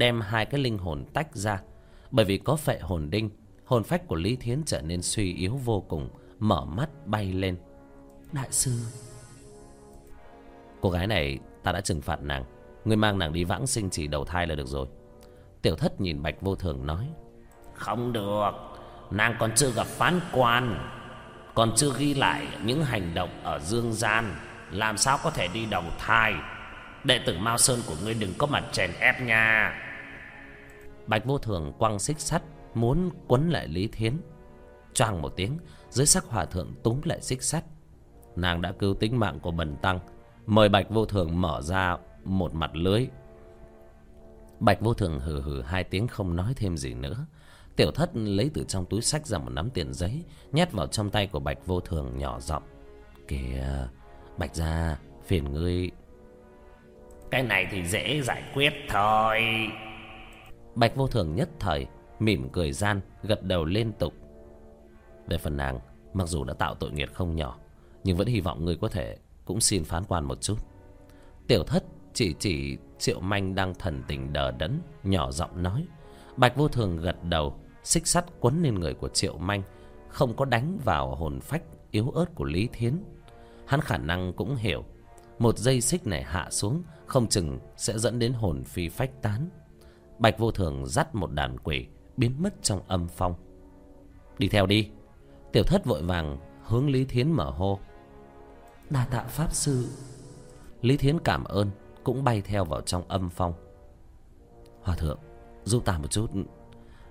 Đem 0.00 0.20
hai 0.20 0.46
cái 0.46 0.60
linh 0.60 0.78
hồn 0.78 1.04
tách 1.14 1.36
ra. 1.36 1.60
Bởi 2.10 2.24
vì 2.24 2.38
có 2.38 2.56
phệ 2.56 2.78
hồn 2.78 3.10
đinh 3.10 3.30
Hồn 3.64 3.84
phách 3.84 4.06
của 4.06 4.16
Lý 4.16 4.36
Thiến 4.36 4.62
trở 4.66 4.80
nên 4.82 5.02
suy 5.02 5.34
yếu 5.34 5.56
vô 5.64 5.80
cùng 5.88 6.08
Mở 6.38 6.64
mắt 6.64 6.88
bay 7.06 7.32
lên. 7.32 7.56
Đại 8.32 8.48
sư. 8.50 8.70
Cô 10.80 10.90
gái 10.90 11.06
này 11.06 11.38
ta 11.62 11.72
đã 11.72 11.80
trừng 11.80 12.00
phạt 12.00 12.22
nàng. 12.22 12.44
Người 12.84 12.96
mang 12.96 13.18
nàng 13.18 13.32
đi 13.32 13.44
vãng 13.44 13.66
sinh 13.66 13.90
chỉ 13.90 14.06
đầu 14.06 14.24
thai 14.24 14.46
là 14.46 14.54
được 14.54 14.66
rồi. 14.66 14.86
Tiểu 15.62 15.76
thất 15.76 16.00
nhìn 16.00 16.22
Bạch 16.22 16.40
Vô 16.40 16.54
Thường 16.54 16.86
nói. 16.86 17.06
Không 17.74 18.12
được. 18.12 18.50
Nàng 19.10 19.36
còn 19.38 19.52
chưa 19.54 19.70
gặp 19.70 19.86
phán 19.86 20.20
quan 20.32 20.90
Còn 21.54 21.72
chưa 21.76 21.92
ghi 21.98 22.14
lại 22.14 22.46
những 22.64 22.84
hành 22.84 23.14
động 23.14 23.30
ở 23.42 23.58
dương 23.58 23.92
gian. 23.92 24.34
Làm 24.70 24.96
sao 24.96 25.18
có 25.22 25.30
thể 25.30 25.48
đi 25.48 25.66
đầu 25.66 25.84
thai? 25.98 26.34
Đệ 27.04 27.20
tử 27.26 27.38
Mao 27.38 27.58
Sơn 27.58 27.80
của 27.86 27.94
ngươi 28.04 28.14
đừng 28.14 28.34
có 28.38 28.46
mặt 28.46 28.64
chèn 28.72 28.90
ép 29.00 29.20
nha 29.22 29.72
Bạch 31.10 31.24
Vô 31.24 31.38
Thường 31.38 31.72
quăng 31.78 31.98
xích 31.98 32.20
sắt, 32.20 32.42
Muốn 32.74 33.10
quấn 33.28 33.50
lại 33.50 33.68
Lý 33.68 33.88
Thiến. 33.88 34.16
Choang 34.94 35.22
một 35.22 35.32
tiếng, 35.36 35.58
Dưới 35.88 36.06
sắc 36.06 36.24
hòa 36.24 36.44
thượng 36.44 36.74
túm 36.82 37.00
lại 37.04 37.20
xích 37.20 37.42
sắt. 37.42 37.64
Nàng 38.36 38.62
đã 38.62 38.72
cứu 38.72 38.94
tính 38.94 39.18
mạng 39.18 39.40
của 39.40 39.50
Bần 39.50 39.76
Tăng. 39.76 39.98
Mời 40.46 40.68
Bạch 40.68 40.90
Vô 40.90 41.06
Thường 41.06 41.40
mở 41.40 41.60
ra 41.62 41.96
một 42.24 42.54
mặt 42.54 42.70
lưới. 42.76 43.06
Bạch 44.60 44.80
Vô 44.80 44.94
Thường 44.94 45.20
hừ 45.20 45.40
hừ 45.40 45.62
hai 45.62 45.84
tiếng 45.84 46.08
không 46.08 46.36
nói 46.36 46.52
thêm 46.56 46.76
gì 46.76 46.94
nữa. 46.94 47.26
Tiểu 47.76 47.90
thất 47.90 48.16
lấy 48.16 48.50
từ 48.54 48.64
trong 48.64 48.86
túi 48.86 49.02
sách 49.02 49.26
ra 49.26 49.38
một 49.38 49.50
nắm 49.50 49.70
tiền 49.70 49.92
giấy, 49.92 50.24
Nhét 50.52 50.72
vào 50.72 50.86
trong 50.86 51.10
tay 51.10 51.26
của 51.26 51.40
Bạch 51.40 51.66
Vô 51.66 51.80
Thường 51.80 52.18
nhỏ 52.18 52.40
giọng. 52.40 52.62
Kìa, 53.28 53.88
Bạch 54.38 54.54
ra 54.54 54.98
phiền 55.24 55.52
ngươi. 55.52 55.90
Cái 57.30 57.42
này 57.42 57.66
thì 57.70 57.84
dễ 57.84 58.22
giải 58.22 58.42
quyết 58.54 58.72
thôi. 58.88 59.40
Bạch 60.80 60.96
Vô 60.96 61.06
Thường 61.06 61.34
nhất 61.34 61.48
thời, 61.58 61.86
Mỉm 62.18 62.48
cười 62.52 62.72
gian, 62.72 63.00
Gật 63.22 63.42
đầu 63.42 63.64
liên 63.64 63.92
tục. 63.92 64.12
Về 65.26 65.38
phần 65.38 65.56
nàng, 65.56 65.80
Mặc 66.12 66.28
dù 66.28 66.44
đã 66.44 66.54
tạo 66.54 66.74
tội 66.74 66.90
nghiệp 66.90 67.10
không 67.14 67.36
nhỏ, 67.36 67.58
Nhưng 68.04 68.16
vẫn 68.16 68.26
hy 68.26 68.40
vọng 68.40 68.64
người 68.64 68.76
có 68.76 68.88
thể 68.88 69.18
Cũng 69.44 69.60
xin 69.60 69.84
phán 69.84 70.04
quan 70.04 70.24
một 70.24 70.42
chút. 70.42 70.56
Tiểu 71.46 71.64
thất 71.64 71.84
chỉ 72.14 72.34
chỉ 72.38 72.78
Triệu 72.98 73.20
Manh 73.20 73.54
đang 73.54 73.74
thần 73.74 74.02
tình 74.08 74.32
đờ 74.32 74.50
đẫn, 74.50 74.80
Nhỏ 75.02 75.30
giọng 75.30 75.62
nói. 75.62 75.86
Bạch 76.36 76.56
Vô 76.56 76.68
Thường 76.68 76.96
gật 76.96 77.24
đầu, 77.24 77.56
Xích 77.82 78.06
sắt 78.06 78.24
quấn 78.40 78.62
lên 78.62 78.74
người 78.74 78.94
của 78.94 79.08
Triệu 79.08 79.38
Manh, 79.38 79.62
Không 80.08 80.36
có 80.36 80.44
đánh 80.44 80.78
vào 80.84 81.14
hồn 81.14 81.40
phách 81.40 81.62
yếu 81.90 82.10
ớt 82.10 82.34
của 82.34 82.44
Lý 82.44 82.68
Thiến. 82.72 83.04
Hắn 83.66 83.80
khả 83.80 83.98
năng 83.98 84.32
cũng 84.32 84.56
hiểu, 84.56 84.84
Một 85.38 85.58
dây 85.58 85.80
xích 85.80 86.06
này 86.06 86.22
hạ 86.22 86.48
xuống, 86.50 86.82
Không 87.06 87.28
chừng 87.28 87.58
sẽ 87.76 87.98
dẫn 87.98 88.18
đến 88.18 88.32
hồn 88.32 88.64
phi 88.64 88.88
phách 88.88 89.22
tán. 89.22 89.48
Bạch 90.20 90.38
Vô 90.38 90.50
Thường 90.50 90.86
dắt 90.86 91.14
một 91.14 91.32
đàn 91.32 91.58
quỷ 91.58 91.86
Biến 92.16 92.42
mất 92.42 92.54
trong 92.62 92.80
âm 92.88 93.08
phong. 93.08 93.34
Đi 94.38 94.48
theo 94.48 94.66
đi. 94.66 94.90
Tiểu 95.52 95.62
thất 95.64 95.84
vội 95.84 96.02
vàng 96.02 96.38
hướng 96.64 96.90
Lý 96.90 97.04
Thiến 97.04 97.32
mở 97.32 97.50
hô. 97.50 97.78
Đa 98.90 99.06
tạ 99.10 99.22
Pháp 99.22 99.52
Sư. 99.52 99.86
Lý 100.82 100.96
Thiến 100.96 101.18
cảm 101.20 101.44
ơn 101.44 101.70
Cũng 102.04 102.24
bay 102.24 102.40
theo 102.40 102.64
vào 102.64 102.80
trong 102.80 103.08
âm 103.08 103.28
phong. 103.30 103.54
Hòa 104.82 104.96
thượng 104.96 105.18
Giúp 105.64 105.84
ta 105.84 105.98
một 105.98 106.10
chút. 106.10 106.30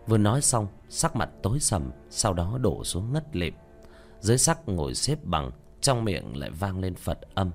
Vừa 0.07 0.17
nói 0.17 0.41
xong 0.41 0.67
Sắc 0.89 1.15
mặt 1.15 1.29
tối 1.43 1.59
sầm 1.59 1.91
Sau 2.09 2.33
đó 2.33 2.57
đổ 2.61 2.83
xuống 2.83 3.13
ngất 3.13 3.35
lịm. 3.35 3.53
Dưới 4.19 4.37
sắc 4.37 4.69
ngồi 4.69 4.93
xếp 4.95 5.19
bằng 5.23 5.51
Trong 5.81 6.05
miệng 6.05 6.37
lại 6.37 6.49
vang 6.49 6.79
lên 6.79 6.95
Phật 6.95 7.19
âm. 7.35 7.51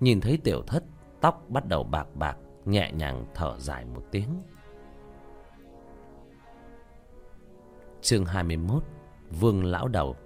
Nhìn 0.00 0.20
thấy 0.20 0.38
tiểu 0.44 0.62
thất 0.66 0.84
Tóc 1.20 1.44
bắt 1.48 1.66
đầu 1.66 1.84
bạc 1.84 2.06
bạc 2.14 2.36
Nhẹ 2.64 2.92
nhàng 2.92 3.26
thở 3.34 3.58
dài 3.58 3.84
một 3.84 4.02
tiếng 4.10 4.28
Chương 8.02 8.24
21 8.24 8.84
Vương 9.30 9.64
Lão 9.64 9.88
Đầu. 9.88 10.16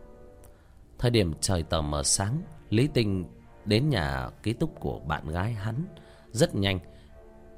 Thời 0.99 1.11
điểm 1.11 1.33
trời 1.41 1.63
tờ 1.63 1.81
mờ 1.81 2.03
sáng, 2.03 2.43
Lý 2.71 2.89
Tinh 2.95 3.25
đến 3.65 3.89
nhà 3.89 4.31
ký 4.43 4.53
túc 4.53 4.81
của 4.81 4.99
bạn 4.99 5.29
gái 5.29 5.53
hắn. 5.53 5.85
Rất 6.31 6.55
nhanh, 6.55 6.79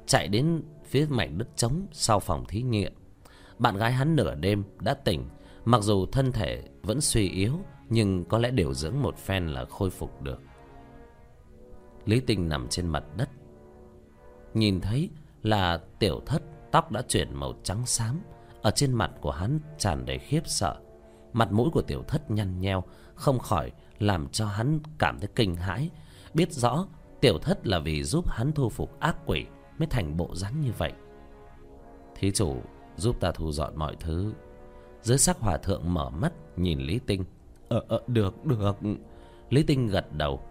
Chạy 0.05 0.27
đến 0.27 0.63
phía 0.85 1.05
mảnh 1.09 1.37
đất 1.37 1.47
trống 1.55 1.87
sau 1.91 2.19
phòng 2.19 2.45
thí 2.45 2.61
nghiệm. 2.61 2.93
Bạn 3.59 3.77
gái 3.77 3.91
hắn 3.91 4.15
nửa 4.15 4.35
đêm 4.35 4.63
đã 4.79 4.93
tỉnh, 4.93 5.29
Mặc 5.65 5.81
dù 5.81 6.05
thân 6.05 6.31
thể 6.31 6.63
vẫn 6.83 7.01
suy 7.01 7.29
yếu, 7.29 7.53
Nhưng 7.89 8.25
có 8.25 8.37
lẽ 8.37 8.51
điều 8.51 8.73
dưỡng 8.73 9.01
một 9.01 9.17
phen 9.17 9.47
là 9.47 9.65
khôi 9.65 9.89
phục 9.89 10.21
được. 10.21 10.41
Lý 12.05 12.19
Tinh 12.19 12.49
nằm 12.49 12.67
trên 12.67 12.87
mặt 12.87 13.03
đất, 13.17 13.29
Nhìn 14.53 14.81
thấy 14.81 15.09
là 15.43 15.81
tiểu 15.99 16.21
thất, 16.25 16.41
Tóc 16.71 16.91
đã 16.91 17.01
chuyển 17.07 17.33
màu 17.33 17.53
trắng 17.63 17.85
xám. 17.85 18.21
Ở 18.61 18.71
trên 18.71 18.93
mặt 18.93 19.11
của 19.21 19.31
hắn 19.31 19.59
tràn 19.77 20.05
đầy 20.05 20.19
khiếp 20.19 20.41
sợ. 20.45 20.75
Mặt 21.33 21.51
mũi 21.51 21.69
của 21.73 21.81
tiểu 21.81 22.03
thất 22.07 22.31
nhăn 22.31 22.59
nheo 22.59 22.83
Không 23.15 23.39
khỏi 23.39 23.71
làm 23.99 24.27
cho 24.29 24.45
hắn 24.45 24.79
cảm 24.97 25.19
thấy 25.19 25.29
kinh 25.35 25.55
hãi. 25.55 25.89
Biết 26.33 26.53
rõ 26.53 26.87
tiểu 27.21 27.39
thất 27.39 27.67
là 27.67 27.79
vì 27.79 28.03
giúp 28.03 28.29
hắn 28.29 28.51
thu 28.51 28.69
phục 28.69 28.99
ác 28.99 29.17
quỷ 29.25 29.45
Mới 29.77 29.87
thành 29.87 30.17
bộ 30.17 30.35
dáng 30.35 30.61
như 30.61 30.71
vậy. 30.77 30.91
Thí 32.15 32.31
chủ 32.31 32.55
giúp 32.97 33.19
ta 33.19 33.31
thu 33.31 33.51
dọn 33.51 33.75
mọi 33.75 33.95
thứ. 33.99 34.33
Dưới 35.01 35.17
sắc 35.17 35.39
hòa 35.39 35.57
thượng 35.57 35.93
mở 35.93 36.09
mắt 36.09 36.33
nhìn 36.57 36.79
Lý 36.79 36.99
Tinh. 37.07 37.23
Ờ, 37.69 37.83
ờ 37.87 38.01
được 38.07 38.45
được. 38.45 38.77
Lý 39.49 39.63
Tinh 39.63 39.87
gật 39.87 40.13
đầu. 40.13 40.41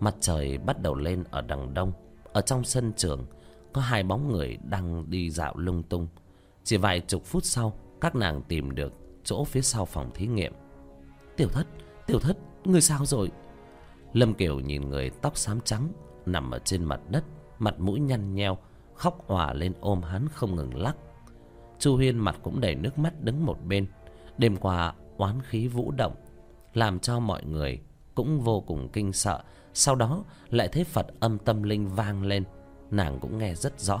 Mặt 0.00 0.14
trời 0.20 0.58
bắt 0.58 0.82
đầu 0.82 0.94
lên 0.94 1.24
ở 1.30 1.40
đằng 1.40 1.74
đông. 1.74 1.92
Ở 2.32 2.40
trong 2.40 2.64
sân 2.64 2.92
trường 2.96 3.26
Có 3.72 3.80
hai 3.80 4.02
bóng 4.02 4.32
người 4.32 4.58
đang 4.64 5.10
đi 5.10 5.30
dạo 5.30 5.56
lung 5.56 5.82
tung. 5.82 6.08
Chỉ 6.64 6.76
vài 6.76 7.00
chục 7.00 7.24
phút 7.24 7.44
sau 7.44 7.72
Các 8.00 8.14
nàng 8.14 8.42
tìm 8.42 8.74
được 8.74 8.92
chỗ 9.24 9.44
phía 9.44 9.62
sau 9.62 9.84
phòng 9.84 10.10
thí 10.14 10.26
nghiệm. 10.26 10.52
Tiểu 11.36 11.48
thất, 11.48 11.66
tiểu 12.06 12.18
thất, 12.18 12.36
người 12.64 12.80
sao 12.80 13.06
rồi? 13.06 13.30
Lâm 14.12 14.34
Kiều 14.34 14.60
nhìn 14.60 14.88
người 14.88 15.10
tóc 15.10 15.36
xám 15.36 15.60
trắng 15.60 15.88
Nằm 16.26 16.50
ở 16.50 16.58
trên 16.58 16.84
mặt 16.84 17.00
đất 17.10 17.24
Mặt 17.58 17.80
mũi 17.80 18.00
nhăn 18.00 18.34
nheo 18.34 18.58
Khóc 18.94 19.28
òa 19.28 19.52
lên 19.52 19.72
ôm 19.80 20.02
hắn 20.02 20.28
không 20.28 20.56
ngừng 20.56 20.76
lắc. 20.76 20.96
Chu 21.78 21.96
Huyên 21.96 22.18
mặt 22.18 22.36
cũng 22.42 22.60
đầy 22.60 22.74
nước 22.74 22.98
mắt 22.98 23.20
đứng 23.20 23.46
một 23.46 23.58
bên. 23.66 23.86
Đêm 24.38 24.56
qua 24.56 24.94
oán 25.16 25.42
khí 25.42 25.68
vũ 25.68 25.90
động 25.90 26.14
Làm 26.74 26.98
cho 26.98 27.20
mọi 27.20 27.44
người 27.44 27.80
cũng 28.14 28.40
vô 28.40 28.60
cùng 28.60 28.88
kinh 28.92 29.12
sợ. 29.12 29.42
Sau 29.74 29.94
đó 29.94 30.24
lại 30.50 30.68
thấy 30.68 30.84
Phật 30.84 31.06
âm 31.20 31.38
tâm 31.38 31.62
linh 31.62 31.88
vang 31.88 32.22
lên 32.22 32.44
Nàng 32.90 33.18
cũng 33.20 33.38
nghe 33.38 33.54
rất 33.54 33.80
rõ. 33.80 34.00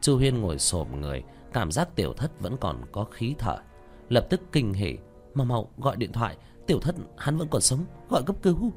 Chu 0.00 0.16
Huyên 0.16 0.40
ngồi 0.40 0.58
xổm 0.58 1.00
người 1.00 1.22
Cảm 1.52 1.72
giác 1.72 1.88
tiểu 1.94 2.12
thất 2.12 2.40
vẫn 2.40 2.56
còn 2.56 2.82
có 2.92 3.04
khí 3.04 3.34
thở. 3.38 3.56
Lập 4.08 4.26
tức 4.30 4.40
kinh 4.52 4.72
hỉ, 4.72 4.96
Mau 5.34 5.44
mau 5.44 5.68
gọi 5.78 5.96
điện 5.96 6.12
thoại. 6.12 6.36
Tiểu 6.66 6.80
thất, 6.80 6.94
hắn 7.16 7.36
vẫn 7.36 7.48
còn 7.48 7.60
sống, 7.60 7.84
Gọi 8.08 8.22
cấp 8.26 8.36
cứu. 8.42 8.72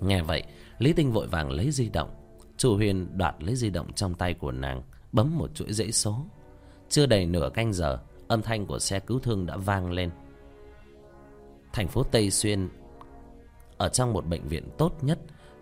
Nghe 0.00 0.22
vậy, 0.22 0.42
Lý 0.78 0.92
Tinh 0.92 1.12
vội 1.12 1.26
vàng 1.26 1.50
lấy 1.50 1.70
di 1.70 1.88
động. 1.88 2.10
Chu 2.56 2.74
Huyền 2.76 3.18
đoạt 3.18 3.34
lấy 3.38 3.56
di 3.56 3.70
động 3.70 3.92
trong 3.92 4.14
tay 4.14 4.34
của 4.34 4.52
nàng, 4.52 4.82
Bấm 5.12 5.38
một 5.38 5.54
chuỗi 5.54 5.72
dãy 5.72 5.92
số. 5.92 6.26
Chưa 6.88 7.06
đầy 7.06 7.26
nửa 7.26 7.50
canh 7.54 7.72
giờ, 7.72 7.98
Âm 8.28 8.42
thanh 8.42 8.66
của 8.66 8.78
xe 8.78 9.00
cứu 9.00 9.18
thương 9.18 9.46
đã 9.46 9.56
vang 9.56 9.90
lên. 9.90 10.10
Thành 11.72 11.88
phố 11.88 12.02
Tây 12.02 12.30
Xuyên, 12.30 12.68
Ở 13.76 13.88
trong 13.88 14.12
một 14.12 14.26
bệnh 14.26 14.48
viện 14.48 14.68
tốt 14.78 14.92
nhất, 15.02 15.18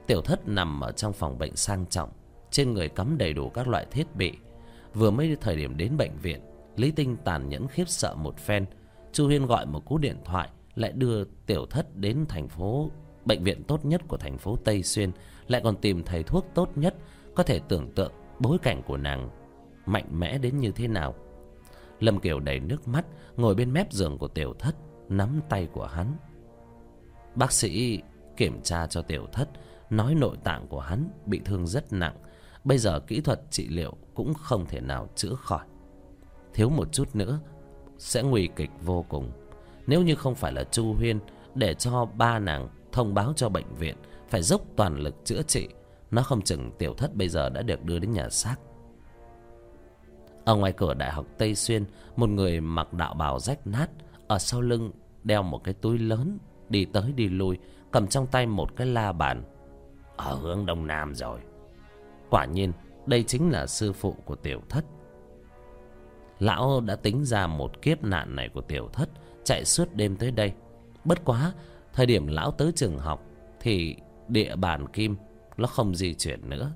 Tiểu 0.06 0.22
thất 0.22 0.48
nằm 0.48 0.80
ở 0.80 0.92
trong 0.92 1.12
phòng 1.12 1.38
bệnh 1.38 1.56
sang 1.56 1.86
trọng. 1.86 2.10
Trên 2.50 2.72
người 2.72 2.88
cắm 2.88 3.18
đầy 3.18 3.32
đủ 3.32 3.48
các 3.48 3.68
loại 3.68 3.86
thiết 3.90 4.16
bị. 4.16 4.32
Vừa 4.94 5.10
mới 5.10 5.36
thời 5.40 5.56
điểm 5.56 5.76
đến 5.76 5.96
bệnh 5.96 6.18
viện, 6.22 6.40
Lý 6.76 6.90
Tinh 6.90 7.16
tàn 7.24 7.48
nhẫn 7.48 7.68
khiếp 7.68 7.88
sợ 7.88 8.14
một 8.14 8.38
phen. 8.38 8.66
Chu 9.12 9.26
Huyên 9.26 9.46
gọi 9.46 9.66
một 9.66 9.84
cú 9.84 9.98
điện 9.98 10.16
thoại, 10.24 10.48
Lại 10.74 10.92
đưa 10.92 11.24
tiểu 11.24 11.66
thất 11.66 11.96
đến 11.96 12.24
thành 12.28 12.48
phố, 12.48 12.90
Bệnh 13.24 13.44
viện 13.44 13.64
tốt 13.64 13.84
nhất 13.84 14.02
của 14.08 14.16
thành 14.16 14.38
phố 14.38 14.56
Tây 14.64 14.82
Xuyên. 14.82 15.10
Lại 15.46 15.60
còn 15.64 15.76
tìm 15.76 16.04
thầy 16.04 16.22
thuốc 16.22 16.46
tốt 16.54 16.70
nhất, 16.74 16.94
Có 17.34 17.42
thể 17.42 17.60
tưởng 17.68 17.90
tượng 17.94 18.12
bối 18.38 18.58
cảnh 18.58 18.82
của 18.82 18.96
nàng 18.96 19.30
Mạnh 19.86 20.06
mẽ 20.10 20.38
đến 20.38 20.58
như 20.58 20.70
thế 20.70 20.88
nào. 20.88 21.14
Lâm 22.00 22.20
Kiều 22.20 22.40
đầy 22.40 22.60
nước 22.60 22.88
mắt, 22.88 23.06
Ngồi 23.36 23.54
bên 23.54 23.72
mép 23.72 23.92
giường 23.92 24.18
của 24.18 24.28
tiểu 24.28 24.54
thất, 24.58 24.76
Nắm 25.08 25.40
tay 25.48 25.68
của 25.72 25.86
hắn. 25.86 26.16
Bác 27.34 27.52
sĩ 27.52 28.02
kiểm 28.36 28.62
tra 28.62 28.86
cho 28.86 29.02
tiểu 29.02 29.26
thất, 29.32 29.48
Nói 29.90 30.14
nội 30.14 30.36
tạng 30.44 30.66
của 30.66 30.80
hắn 30.80 31.10
bị 31.26 31.40
thương 31.44 31.66
rất 31.66 31.92
nặng. 31.92 32.16
Bây 32.64 32.78
giờ 32.78 33.00
kỹ 33.00 33.20
thuật 33.20 33.40
trị 33.50 33.68
liệu 33.68 33.96
cũng 34.14 34.34
không 34.34 34.66
thể 34.66 34.80
nào 34.80 35.08
chữa 35.14 35.34
khỏi. 35.34 35.66
Thiếu 36.54 36.70
một 36.70 36.92
chút 36.92 37.16
nữa, 37.16 37.40
sẽ 37.98 38.22
nguy 38.22 38.48
kịch 38.56 38.70
vô 38.82 39.04
cùng. 39.08 39.32
Nếu 39.86 40.02
như 40.02 40.14
không 40.14 40.34
phải 40.34 40.52
là 40.52 40.64
chu 40.64 40.92
huyên 40.92 41.18
để 41.54 41.74
cho 41.74 42.04
ba 42.04 42.38
nàng 42.38 42.68
thông 42.92 43.14
báo 43.14 43.32
cho 43.36 43.48
bệnh 43.48 43.74
viện 43.74 43.96
phải 44.28 44.42
dốc 44.42 44.62
toàn 44.76 44.98
lực 44.98 45.14
chữa 45.24 45.42
trị, 45.42 45.68
nó 46.10 46.22
không 46.22 46.42
chừng 46.42 46.72
tiểu 46.78 46.94
thất 46.94 47.14
bây 47.14 47.28
giờ 47.28 47.48
đã 47.48 47.62
được 47.62 47.84
đưa 47.84 47.98
đến 47.98 48.12
nhà 48.12 48.28
xác. 48.28 48.56
Ở 50.44 50.54
ngoài 50.54 50.72
cửa 50.72 50.94
đại 50.94 51.10
học 51.10 51.26
tây 51.38 51.54
xuyên, 51.54 51.84
một 52.16 52.28
người 52.30 52.60
mặc 52.60 52.92
đạo 52.92 53.14
bào 53.14 53.38
rách 53.38 53.66
nát 53.66 53.90
ở 54.28 54.38
sau 54.38 54.60
lưng 54.60 54.90
đeo 55.24 55.42
một 55.42 55.64
cái 55.64 55.74
túi 55.74 55.98
lớn 55.98 56.38
đi 56.68 56.84
tới 56.84 57.12
đi 57.12 57.28
lui, 57.28 57.58
cầm 57.90 58.06
trong 58.06 58.26
tay 58.26 58.46
một 58.46 58.76
cái 58.76 58.86
la 58.86 59.12
bàn. 59.12 59.44
Ở 60.16 60.34
hướng 60.34 60.66
đông 60.66 60.86
nam 60.86 61.14
rồi 61.14 61.40
quả 62.30 62.44
nhiên, 62.44 62.72
đây 63.06 63.22
chính 63.22 63.50
là 63.50 63.66
sư 63.66 63.92
phụ 63.92 64.16
của 64.24 64.36
tiểu 64.36 64.60
thất. 64.68 64.84
Lão 66.38 66.80
đã 66.80 66.96
tính 66.96 67.24
ra 67.24 67.46
một 67.46 67.82
kiếp 67.82 68.04
nạn 68.04 68.36
này 68.36 68.48
của 68.48 68.60
tiểu 68.60 68.88
thất, 68.92 69.08
chạy 69.44 69.64
suốt 69.64 69.94
đêm 69.94 70.16
tới 70.16 70.30
đây. 70.30 70.52
Bất 71.04 71.24
quá, 71.24 71.52
thời 71.92 72.06
điểm 72.06 72.26
lão 72.26 72.50
tới 72.50 72.72
trường 72.72 72.98
học 72.98 73.22
thì 73.60 73.96
địa 74.28 74.56
bàn 74.56 74.88
kim 74.88 75.16
nó 75.56 75.66
không 75.66 75.94
di 75.94 76.14
chuyển 76.14 76.50
nữa. 76.50 76.72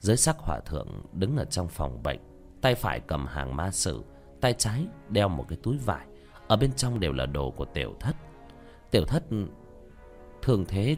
Giới 0.00 0.16
sắc 0.16 0.38
hòa 0.38 0.60
thượng 0.60 0.88
đứng 1.12 1.36
ở 1.36 1.44
trong 1.44 1.68
phòng 1.68 2.02
bệnh, 2.02 2.20
tay 2.60 2.74
phải 2.74 3.00
cầm 3.00 3.26
hàng 3.26 3.56
ma 3.56 3.70
sử, 3.70 4.04
tay 4.40 4.54
trái 4.58 4.86
đeo 5.08 5.28
một 5.28 5.44
cái 5.48 5.58
túi 5.62 5.78
vải. 5.78 6.06
Ở 6.48 6.56
bên 6.56 6.72
trong 6.72 7.00
đều 7.00 7.12
là 7.12 7.26
đồ 7.26 7.50
của 7.50 7.64
tiểu 7.64 7.94
thất. 8.00 8.16
Tiểu 8.90 9.04
thất 9.04 9.24
thường 10.42 10.64
thế 10.68 10.96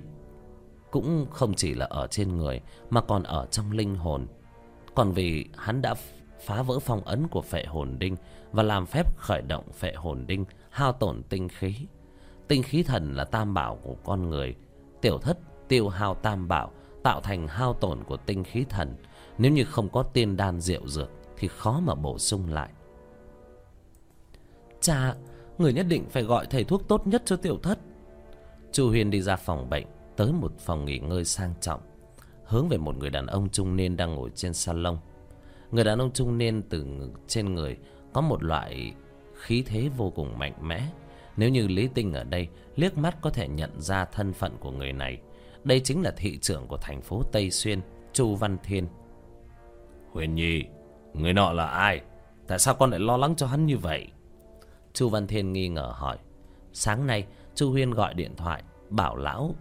cũng 0.90 1.26
không 1.30 1.54
chỉ 1.54 1.74
là 1.74 1.86
ở 1.86 2.06
trên 2.06 2.36
người, 2.36 2.60
mà 2.90 3.00
còn 3.00 3.22
ở 3.22 3.46
trong 3.50 3.72
linh 3.72 3.94
hồn. 3.94 4.26
Còn 4.94 5.12
vì 5.12 5.46
hắn 5.56 5.82
đã 5.82 5.94
phá 6.40 6.62
vỡ 6.62 6.78
phong 6.78 7.00
ấn 7.04 7.28
của 7.28 7.42
phệ 7.42 7.64
hồn 7.64 7.96
đinh 7.98 8.16
và 8.52 8.62
làm 8.62 8.86
phép 8.86 9.16
khởi 9.16 9.42
động 9.42 9.64
phệ 9.72 9.92
hồn 9.92 10.24
đinh, 10.26 10.44
hao 10.70 10.92
tổn 10.92 11.22
tinh 11.22 11.48
khí. 11.48 11.74
Tinh 12.48 12.62
khí 12.62 12.82
thần 12.82 13.14
là 13.14 13.24
tam 13.24 13.54
bảo 13.54 13.78
của 13.82 13.96
con 14.04 14.30
người. 14.30 14.54
Tiểu 15.00 15.18
thất 15.18 15.38
tiêu 15.68 15.88
hao 15.88 16.14
tam 16.14 16.48
bảo, 16.48 16.70
tạo 17.02 17.20
thành 17.20 17.48
hao 17.48 17.72
tổn 17.74 18.04
của 18.04 18.16
tinh 18.16 18.44
khí 18.44 18.64
thần. 18.68 18.96
Nếu 19.38 19.52
như 19.52 19.64
không 19.64 19.88
có 19.88 20.02
tiên 20.02 20.36
đan 20.36 20.60
rượu 20.60 20.88
dược, 20.88 21.10
thì 21.36 21.48
khó 21.48 21.80
mà 21.80 21.94
bổ 21.94 22.18
sung 22.18 22.52
lại. 22.52 22.68
Cha, 24.80 25.14
người 25.58 25.72
nhất 25.72 25.86
định 25.88 26.04
phải 26.10 26.22
gọi 26.22 26.46
thầy 26.50 26.64
thuốc 26.64 26.88
tốt 26.88 27.06
nhất 27.06 27.22
cho 27.24 27.36
tiểu 27.36 27.58
thất. 27.62 27.78
Chu 28.72 28.88
huyền 28.88 29.10
đi 29.10 29.22
ra 29.22 29.36
phòng 29.36 29.70
bệnh 29.70 29.86
tới 30.18 30.32
một 30.32 30.58
phòng 30.58 30.84
nghỉ 30.84 30.98
ngơi 30.98 31.24
sang 31.24 31.54
trọng 31.60 31.80
hướng 32.44 32.68
về 32.68 32.76
một 32.76 32.96
người 32.96 33.10
đàn 33.10 33.26
ông 33.26 33.48
trung 33.48 33.76
niên 33.76 33.96
đang 33.96 34.14
ngồi 34.14 34.30
trên 34.34 34.54
salon. 34.54 34.96
Người 35.70 35.84
đàn 35.84 35.98
ông 35.98 36.12
trung 36.12 36.38
niên 36.38 36.62
từ 36.62 36.86
trên 37.26 37.54
người 37.54 37.76
có 38.12 38.20
một 38.20 38.42
loại 38.42 38.92
khí 39.34 39.62
thế 39.66 39.88
vô 39.96 40.10
cùng 40.10 40.38
mạnh 40.38 40.54
mẽ. 40.62 40.88
Nếu 41.36 41.48
như 41.48 41.68
lý 41.68 41.88
tinh 41.94 42.12
ở 42.12 42.24
đây 42.24 42.48
liếc 42.76 42.98
mắt 42.98 43.16
có 43.20 43.30
thể 43.30 43.48
nhận 43.48 43.80
ra 43.80 44.04
thân 44.04 44.32
phận 44.32 44.56
của 44.60 44.70
người 44.70 44.92
này. 44.92 45.18
Đây 45.64 45.80
chính 45.80 46.02
là 46.02 46.10
thị 46.10 46.38
trưởng 46.38 46.66
của 46.66 46.76
thành 46.76 47.02
phố 47.02 47.22
tây 47.32 47.50
xuyên 47.50 47.80
chu 48.12 48.34
văn 48.34 48.56
thiên. 48.62 48.86
Huyền 50.12 50.34
nhi 50.34 50.64
người 51.14 51.32
nọ 51.32 51.52
là 51.52 51.66
ai? 51.66 52.00
Tại 52.46 52.58
sao 52.58 52.74
con 52.74 52.90
lại 52.90 53.00
lo 53.00 53.16
lắng 53.16 53.36
cho 53.36 53.46
hắn 53.46 53.66
như 53.66 53.78
vậy? 53.78 54.08
Chu 54.92 55.08
văn 55.08 55.26
thiên 55.26 55.52
nghi 55.52 55.68
ngờ 55.68 55.92
hỏi. 55.94 56.18
Sáng 56.72 57.06
nay 57.06 57.26
chu 57.54 57.70
huyên 57.70 57.90
gọi 57.90 58.14
điện 58.14 58.36
thoại 58.36 58.62
bảo 58.90 59.16
lão 59.16 59.54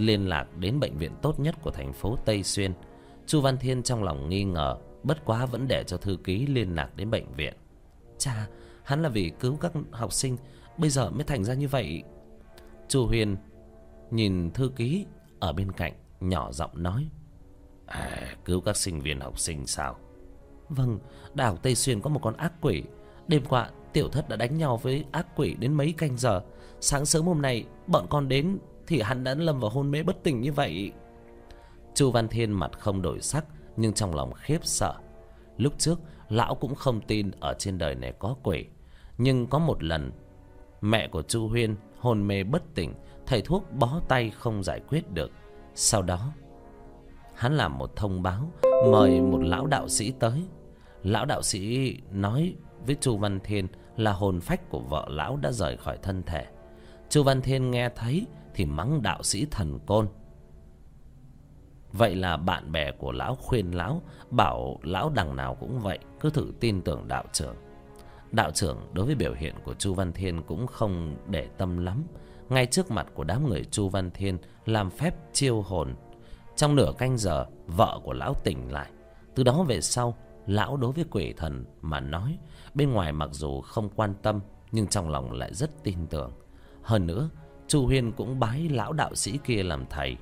liên 0.00 0.28
lạc 0.28 0.56
đến 0.58 0.80
bệnh 0.80 0.98
viện 0.98 1.12
tốt 1.22 1.40
nhất 1.40 1.54
của 1.62 1.70
thành 1.70 1.92
phố 1.92 2.16
tây 2.24 2.42
xuyên. 2.42 2.72
Chu 3.26 3.40
văn 3.40 3.56
thiên 3.58 3.82
trong 3.82 4.04
lòng 4.04 4.28
nghi 4.28 4.44
ngờ 4.44 4.76
bất 5.02 5.24
quá 5.24 5.46
vẫn 5.46 5.68
để 5.68 5.84
cho 5.86 5.96
thư 5.96 6.18
ký 6.24 6.46
liên 6.46 6.74
lạc 6.74 6.96
đến 6.96 7.10
bệnh 7.10 7.32
viện. 7.32 7.54
Cha 8.18 8.48
hắn 8.84 9.02
là 9.02 9.08
vì 9.08 9.32
cứu 9.40 9.56
các 9.56 9.72
học 9.90 10.12
sinh 10.12 10.36
bây 10.76 10.90
giờ 10.90 11.10
mới 11.10 11.24
thành 11.24 11.44
ra 11.44 11.54
như 11.54 11.68
vậy. 11.68 12.02
Chu 12.88 13.06
Huyền 13.06 13.36
nhìn 14.10 14.50
thư 14.50 14.72
ký 14.76 15.06
ở 15.40 15.52
bên 15.52 15.72
cạnh 15.72 15.92
nhỏ 16.20 16.52
giọng 16.52 16.82
nói 16.82 17.08
à, 17.86 18.36
cứu 18.44 18.60
các 18.60 18.76
sinh 18.76 19.00
viên 19.00 19.20
học 19.20 19.38
sinh 19.38 19.66
sao? 19.66 19.96
Vâng 20.68 20.98
đảo 21.34 21.56
tây 21.56 21.74
xuyên 21.74 22.00
có 22.00 22.10
một 22.10 22.20
con 22.22 22.36
ác 22.36 22.52
quỷ. 22.60 22.82
Đêm 23.28 23.44
qua 23.48 23.70
tiểu 23.92 24.08
thất 24.08 24.28
đã 24.28 24.36
đánh 24.36 24.58
nhau 24.58 24.76
với 24.76 25.04
ác 25.12 25.26
quỷ 25.36 25.54
đến 25.58 25.72
mấy 25.74 25.92
canh 25.92 26.16
giờ. 26.16 26.42
Sáng 26.80 27.06
sớm 27.06 27.26
hôm 27.26 27.42
nay 27.42 27.64
bọn 27.86 28.06
con 28.10 28.28
đến 28.28 28.58
thì 28.88 29.00
hắn 29.00 29.24
đã 29.24 29.34
lâm 29.34 29.60
vào 29.60 29.70
hôn 29.70 29.90
mê 29.90 30.02
bất 30.02 30.22
tỉnh 30.22 30.40
như 30.40 30.52
vậy. 30.52 30.92
Chu 31.94 32.10
văn 32.10 32.28
thiên 32.28 32.52
mặt 32.52 32.70
không 32.78 33.02
đổi 33.02 33.20
sắc, 33.20 33.44
nhưng 33.76 33.92
trong 33.92 34.14
lòng 34.14 34.32
khiếp 34.32 34.58
sợ. 34.62 34.94
Lúc 35.56 35.72
trước, 35.78 36.00
lão 36.28 36.54
cũng 36.54 36.74
không 36.74 37.00
tin 37.00 37.30
ở 37.40 37.54
trên 37.58 37.78
đời 37.78 37.94
này 37.94 38.12
có 38.18 38.36
quỷ, 38.42 38.66
nhưng 39.18 39.46
có 39.46 39.58
một 39.58 39.82
lần, 39.82 40.12
mẹ 40.80 41.08
của 41.08 41.22
chu 41.22 41.48
huyên 41.48 41.76
hôn 41.98 42.28
mê 42.28 42.44
bất 42.44 42.62
tỉnh, 42.74 42.94
thầy 43.26 43.42
thuốc 43.42 43.72
bó 43.72 44.00
tay 44.08 44.30
không 44.30 44.62
giải 44.62 44.80
quyết 44.88 45.10
được. 45.12 45.30
Sau 45.74 46.02
đó, 46.02 46.32
hắn 47.34 47.56
làm 47.56 47.78
một 47.78 47.96
thông 47.96 48.22
báo, 48.22 48.52
mời 48.90 49.20
một 49.20 49.40
lão 49.42 49.66
đạo 49.66 49.88
sĩ 49.88 50.12
tới. 50.18 50.44
Lão 51.02 51.24
đạo 51.24 51.42
sĩ 51.42 51.94
nói 52.12 52.54
với 52.86 52.96
chu 53.00 53.16
văn 53.16 53.40
thiên 53.44 53.66
là 53.96 54.12
hồn 54.12 54.40
phách 54.40 54.70
của 54.70 54.80
vợ 54.80 55.06
lão 55.08 55.36
đã 55.36 55.52
rời 55.52 55.76
khỏi 55.76 55.98
thân 56.02 56.22
thể. 56.22 56.46
Chu 57.08 57.22
văn 57.22 57.42
thiên 57.42 57.70
nghe 57.70 57.88
thấy 57.88 58.26
thì 58.58 58.66
mắng 58.66 59.02
đạo 59.02 59.22
sĩ 59.22 59.46
thần 59.50 59.78
côn. 59.86 60.08
Vậy 61.92 62.16
là 62.16 62.36
bạn 62.36 62.72
bè 62.72 62.90
của 62.90 63.12
lão 63.12 63.34
khuyên 63.34 63.70
lão, 63.70 64.02
bảo 64.30 64.78
lão 64.82 65.10
đằng 65.14 65.36
nào 65.36 65.54
cũng 65.54 65.80
vậy, 65.80 65.98
cứ 66.20 66.30
thử 66.30 66.52
tin 66.60 66.82
tưởng 66.82 67.08
đạo 67.08 67.24
trưởng. 67.32 67.56
Đạo 68.32 68.50
trưởng 68.50 68.78
đối 68.92 69.06
với 69.06 69.14
biểu 69.14 69.34
hiện 69.34 69.54
của 69.64 69.74
chu 69.74 69.94
văn 69.94 70.12
thiên 70.12 70.42
cũng 70.42 70.66
không 70.66 71.16
để 71.26 71.48
tâm 71.58 71.78
lắm. 71.78 72.02
Ngay 72.48 72.66
trước 72.66 72.90
mặt 72.90 73.06
của 73.14 73.24
đám 73.24 73.48
người 73.48 73.64
chu 73.64 73.88
văn 73.88 74.10
thiên 74.10 74.38
làm 74.66 74.90
phép 74.90 75.14
chiêu 75.32 75.62
hồn. 75.62 75.94
Trong 76.56 76.76
nửa 76.76 76.92
canh 76.98 77.18
giờ, 77.18 77.46
vợ 77.66 78.00
của 78.04 78.12
lão 78.12 78.34
tỉnh 78.34 78.72
lại. 78.72 78.90
Từ 79.34 79.42
đó 79.42 79.62
về 79.62 79.80
sau, 79.80 80.16
lão 80.46 80.76
đối 80.76 80.92
với 80.92 81.04
quỷ 81.10 81.32
thần 81.36 81.64
mà 81.80 82.00
nói, 82.00 82.38
bên 82.74 82.92
ngoài 82.92 83.12
mặc 83.12 83.30
dù 83.32 83.60
không 83.60 83.88
quan 83.88 84.14
tâm, 84.22 84.40
nhưng 84.72 84.86
trong 84.86 85.10
lòng 85.10 85.32
lại 85.32 85.54
rất 85.54 85.84
tin 85.84 86.06
tưởng. 86.06 86.32
Hơn 86.82 87.06
nữa 87.06 87.30
chu 87.68 87.86
huyên 87.86 88.12
cũng 88.12 88.40
bái 88.40 88.68
lão 88.68 88.92
đạo 88.92 89.14
sĩ 89.14 89.38
kia 89.44 89.62
làm 89.62 89.86
thầy. 89.90 90.16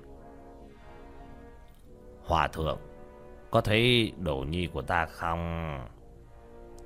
Hòa 2.24 2.48
thượng, 2.48 2.78
có 3.50 3.60
thấy 3.60 4.12
đồ 4.18 4.36
nhi 4.36 4.66
của 4.66 4.82
ta 4.82 5.06
không? 5.06 5.40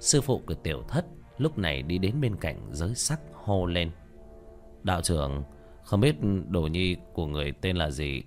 Sư 0.01 0.21
phụ 0.21 0.43
của 0.47 0.55
tiểu 0.55 0.83
thất 0.89 1.07
lúc 1.39 1.59
này 1.59 1.83
đi 1.83 1.99
đến 1.99 2.21
bên 2.21 2.37
cạnh 2.37 2.69
giới 2.71 2.95
sắc 2.95 3.21
hô 3.35 3.67
lên. 3.67 3.91
Đạo 4.83 5.03
trưởng, 5.03 5.43
không 5.85 6.01
biết 6.01 6.17
đồ 6.49 6.63
nhi 6.63 6.97
của 7.13 7.27
người 7.27 7.53
tên 7.53 7.77
là 7.77 7.91
gì? 7.91 8.23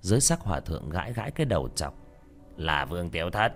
Giới 0.00 0.20
sắc 0.20 0.40
hòa 0.40 0.60
thượng 0.60 0.90
gãi 0.90 1.12
gãi 1.12 1.30
cái 1.30 1.46
đầu 1.46 1.68
chọc. 1.68 1.94
Là 2.56 2.84
vương 2.84 3.10
tiểu 3.10 3.30
thất. 3.30 3.52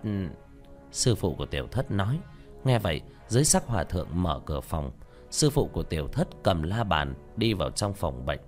Sư 0.91 1.15
phụ 1.15 1.35
của 1.35 1.47
tiểu 1.47 1.67
thất 1.67 1.91
nói, 1.91 2.19
nghe 2.65 2.79
vậy, 2.79 3.01
giới 3.29 3.45
sắc 3.45 3.67
hòa 3.67 3.85
thượng 3.85 4.09
mở 4.13 4.41
cửa 4.47 4.61
phòng 4.61 4.91
sư 5.35 5.51
phụ 5.51 5.67
của 5.67 5.83
tiểu 5.83 6.09
thất 6.09 6.29
cầm 6.43 6.63
la 6.63 6.85
bàn 6.85 7.15
đi 7.37 7.55
vào 7.55 7.71
trong 7.71 7.95
phòng 7.95 8.27
bệnh. 8.27 8.41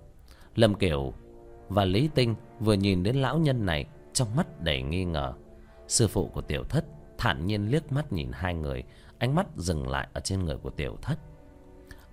Lâm 0.55 0.75
kiều 0.75 1.13
và 1.69 1.85
lý 1.85 2.09
tinh 2.15 2.35
vừa 2.59 2.73
nhìn 2.73 3.03
đến 3.03 3.15
lão 3.15 3.37
nhân 3.37 3.65
này, 3.65 3.85
trong 4.13 4.35
mắt 4.35 4.61
đầy 4.61 4.81
nghi 4.81 5.05
ngờ. 5.05 5.33
Sư 5.87 6.07
phụ 6.07 6.27
của 6.27 6.41
tiểu 6.41 6.63
thất 6.63 6.85
thản 7.17 7.45
nhiên 7.45 7.71
liếc 7.71 7.91
mắt 7.91 8.13
nhìn 8.13 8.29
hai 8.33 8.53
người, 8.53 8.83
ánh 9.17 9.35
mắt 9.35 9.47
dừng 9.55 9.87
lại 9.87 10.07
ở 10.13 10.21
trên 10.21 10.45
người 10.45 10.57
của 10.57 10.69
tiểu 10.69 10.97
thất. 11.01 11.19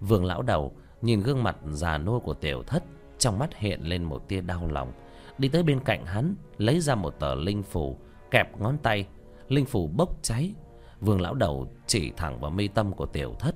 Vương 0.01 0.25
lão 0.25 0.43
đầu 0.43 0.73
nhìn 1.03 1.21
gương 1.21 1.43
mặt 1.43 1.57
già 1.71 1.99
nua 1.99 2.19
của 2.19 2.35
tiểu 2.35 2.63
thất, 2.63 2.83
trong 3.19 3.39
mắt 3.39 3.57
hiện 3.57 3.81
lên 3.83 4.05
một 4.05 4.29
tia 4.29 4.41
đau 4.41 4.69
lòng. 4.69 4.93
Đi 5.39 5.49
tới 5.49 5.63
bên 5.63 5.81
cạnh 5.81 6.07
hắn, 6.07 6.35
lấy 6.59 6.81
ra 6.81 6.95
một 6.95 7.15
tờ 7.19 7.35
linh 7.35 7.63
phủ 7.63 7.99
kẹp 8.31 8.61
ngón 8.61 8.79
tay. 8.79 9.07
Linh 9.49 9.67
phủ 9.67 9.87
bốc 9.87 10.19
cháy. 10.23 10.55
Vương 11.01 11.21
lão 11.21 11.35
đầu 11.35 11.69
chỉ 11.87 12.13
thẳng 12.17 12.41
vào 12.41 12.51
mi 12.51 12.69
tâm 12.69 12.93
của 12.93 13.07
tiểu 13.07 13.35
thất 13.39 13.55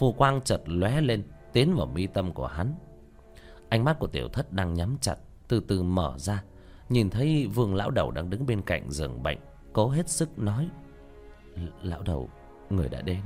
phù 0.00 0.12
quang 0.12 0.40
chợt 0.40 0.60
lóe 0.66 1.00
lên, 1.00 1.22
tiến 1.52 1.74
vào 1.74 1.86
mi 1.86 2.06
tâm 2.06 2.32
của 2.32 2.46
hắn. 2.46 2.74
Ánh 3.68 3.84
mắt 3.84 3.98
của 3.98 4.06
tiểu 4.06 4.28
thất 4.28 4.52
đang 4.52 4.74
nhắm 4.74 4.96
chặt, 5.00 5.16
từ 5.48 5.60
từ 5.60 5.82
mở 5.82 6.14
ra, 6.18 6.42
nhìn 6.88 7.10
thấy 7.10 7.46
vương 7.54 7.74
lão 7.74 7.90
đầu 7.90 8.10
đang 8.10 8.30
đứng 8.30 8.46
bên 8.46 8.62
cạnh 8.62 8.90
giường 8.90 9.22
bệnh, 9.22 9.38
cố 9.72 9.88
hết 9.88 10.08
sức 10.08 10.38
nói 10.38 10.68
lão 11.82 12.02
đầu, 12.02 12.28
người 12.70 12.88
đã 12.88 13.02
đến. 13.02 13.20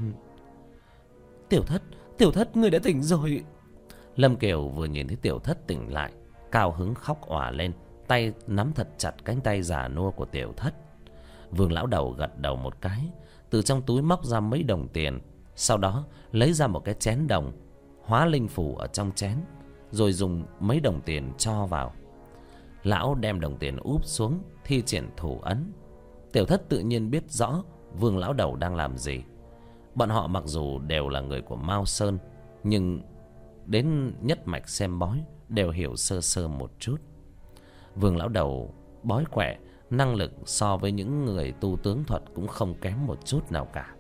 Tiểu 1.49 1.63
thất 1.63 1.83
tiểu 2.19 2.33
thất, 2.33 2.57
người 2.57 2.71
đã 2.71 2.79
tỉnh 2.83 3.03
rồi. 3.03 3.45
Lâm 4.17 4.37
kiều 4.37 4.69
vừa 4.69 4.87
nhìn 4.87 5.09
thấy 5.09 5.17
tiểu 5.17 5.39
thất 5.39 5.67
tỉnh 5.67 5.93
lại, 5.93 6.13
cao 6.51 6.73
hứng 6.73 6.95
khóc 6.95 7.27
òa 7.27 7.51
lên, 7.51 7.73
tay 8.09 8.33
nắm 8.47 8.73
thật 8.75 8.89
chặt 8.99 9.15
cánh 9.25 9.41
tay 9.41 9.63
già 9.63 9.89
nua 9.89 10.11
của 10.11 10.25
tiểu 10.25 10.53
thất. 10.57 10.75
Vương 11.51 11.73
lão 11.73 11.87
đầu 11.87 12.11
gật 12.11 12.39
đầu 12.39 12.57
một 12.57 12.81
cái, 12.81 13.11
từ 13.51 13.63
trong 13.63 13.83
túi 13.83 14.03
móc 14.03 14.25
ra 14.25 14.41
mấy 14.41 14.63
đồng 14.63 14.89
tiền 14.89 15.21
sau 15.57 15.79
đó, 15.79 16.05
lấy 16.33 16.53
ra 16.53 16.67
một 16.67 16.85
cái 16.85 16.95
chén 16.95 17.27
đồng, 17.27 17.53
hóa 18.03 18.27
linh 18.27 18.49
phủ 18.49 18.77
ở 18.77 18.87
trong 18.87 19.13
chén, 19.13 19.37
rồi 19.91 20.13
dùng 20.13 20.45
mấy 20.61 20.81
đồng 20.81 21.01
tiền 21.01 21.33
cho 21.39 21.67
vào. 21.67 21.93
Lão 22.83 23.15
đem 23.15 23.41
đồng 23.41 23.59
tiền 23.59 23.77
úp 23.77 24.05
xuống, 24.05 24.43
thi 24.65 24.83
triển 24.83 25.11
thủ 25.17 25.41
ấn. 25.43 25.73
Tiểu 26.33 26.47
thất 26.47 26.69
tự 26.69 26.79
nhiên 26.79 27.11
biết 27.11 27.31
rõ 27.31 27.63
vương 27.99 28.19
lão 28.19 28.33
đầu 28.33 28.57
đang 28.57 28.75
làm 28.75 28.99
gì. 28.99 29.23
Bọn 29.95 30.09
họ 30.09 30.27
mặc 30.27 30.43
dù 30.47 30.79
đều 30.79 31.09
là 31.09 31.21
người 31.21 31.43
của 31.43 31.57
Mao 31.57 31.85
Sơn, 31.85 32.19
Nhưng 32.63 33.03
đến 33.67 34.15
nhất 34.21 34.47
mạch 34.47 34.69
xem 34.69 34.99
bói 34.99 35.25
Đều 35.49 35.71
hiểu 35.71 35.97
sơ 35.97 36.21
sơ 36.21 36.49
một 36.49 36.73
chút. 36.79 36.97
Vương 37.95 38.17
lão 38.17 38.29
đầu 38.29 38.75
bói 39.03 39.25
quẻ, 39.31 39.59
Năng 39.91 40.15
lực 40.15 40.33
so 40.45 40.77
với 40.77 40.93
những 40.93 41.25
người 41.25 41.53
tu 41.53 41.77
tướng 41.83 42.05
thuật 42.05 42.23
Cũng 42.35 42.47
không 42.47 42.75
kém 42.81 43.07
một 43.07 43.27
chút 43.27 43.53
nào 43.53 43.69
cả. 43.73 43.94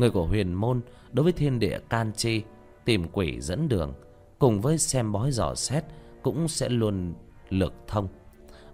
Người 0.00 0.10
của 0.10 0.26
huyền 0.26 0.54
môn 0.54 0.80
Đối 1.12 1.24
với 1.24 1.32
thiên 1.32 1.58
địa 1.58 1.78
can 1.88 2.12
chi, 2.16 2.42
Tìm 2.84 3.08
quỷ 3.12 3.40
dẫn 3.40 3.68
đường, 3.68 3.94
Cùng 4.38 4.60
với 4.60 4.78
xem 4.78 5.12
bói 5.12 5.30
dò 5.30 5.54
xét 5.54 5.84
Cũng 6.22 6.48
sẽ 6.48 6.68
luôn 6.68 7.14
lược 7.48 7.74
thông. 7.86 8.08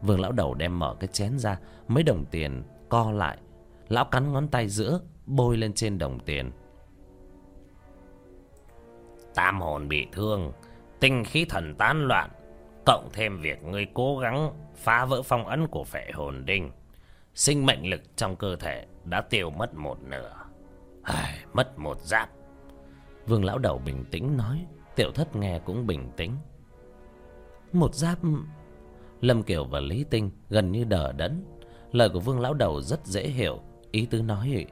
Vương 0.03 0.21
lão 0.21 0.33
đầu 0.33 0.55
đem 0.55 0.79
mở 0.79 0.97
cái 1.01 1.09
chén 1.13 1.39
ra, 1.39 1.59
Mấy 1.89 2.03
đồng 2.03 2.25
tiền 2.25 2.63
co 2.89 3.11
lại. 3.13 3.39
Lão 3.89 4.05
cắn 4.05 4.33
ngón 4.33 4.49
tay 4.49 4.69
giữa, 4.69 5.01
Bôi 5.27 5.57
lên 5.57 5.73
trên 5.73 5.99
đồng 5.99 6.19
tiền. 6.21 6.51
Tam 9.35 9.61
hồn 9.61 9.89
bị 9.89 10.07
thương, 10.13 10.53
Tinh 11.01 11.25
khí 11.25 11.45
thần 11.45 11.75
tán 11.75 12.07
loạn, 12.09 12.31
Cộng 12.87 13.09
thêm 13.13 13.41
việc 13.41 13.65
ngươi 13.65 13.87
cố 13.95 14.19
gắng 14.19 14.51
Phá 14.77 15.05
vỡ 15.05 15.23
phong 15.23 15.47
ấn 15.47 15.67
của 15.67 15.85
phệ 15.85 16.11
hồn 16.15 16.45
đinh, 16.47 16.71
Sinh 17.35 17.67
mệnh 17.67 17.91
lực 17.91 18.17
trong 18.17 18.37
cơ 18.37 18.57
thể 18.57 18.87
Đã 19.05 19.21
tiêu 19.21 19.51
mất 19.51 19.75
một 19.75 20.03
nửa. 20.03 20.46
Ai, 21.07 21.39
Mất 21.53 21.79
một 21.79 22.01
giáp. 22.01 22.31
Vương 23.27 23.45
lão 23.45 23.59
đầu 23.59 23.81
bình 23.85 24.05
tĩnh 24.11 24.37
nói 24.37 24.67
Tiểu 24.97 25.11
thất 25.15 25.37
nghe 25.37 25.59
cũng 25.59 25.87
bình 25.87 26.11
tĩnh. 26.17 26.37
Một 27.73 27.95
giáp 27.95 28.19
Lâm 29.21 29.43
Kiều 29.43 29.65
và 29.65 29.81
Lý 29.81 30.05
Tinh 30.11 30.31
gần 30.51 30.73
như 30.73 30.85
đờ 30.85 31.13
đẫn. 31.13 31.45
Lời 31.93 32.09
của 32.09 32.21
Vương 32.21 32.41
lão 32.41 32.55
đầu 32.55 32.81
rất 32.81 33.07
dễ 33.07 33.29
hiểu. 33.29 33.61
Ý 33.91 34.07
tứ 34.07 34.23
nói 34.23 34.67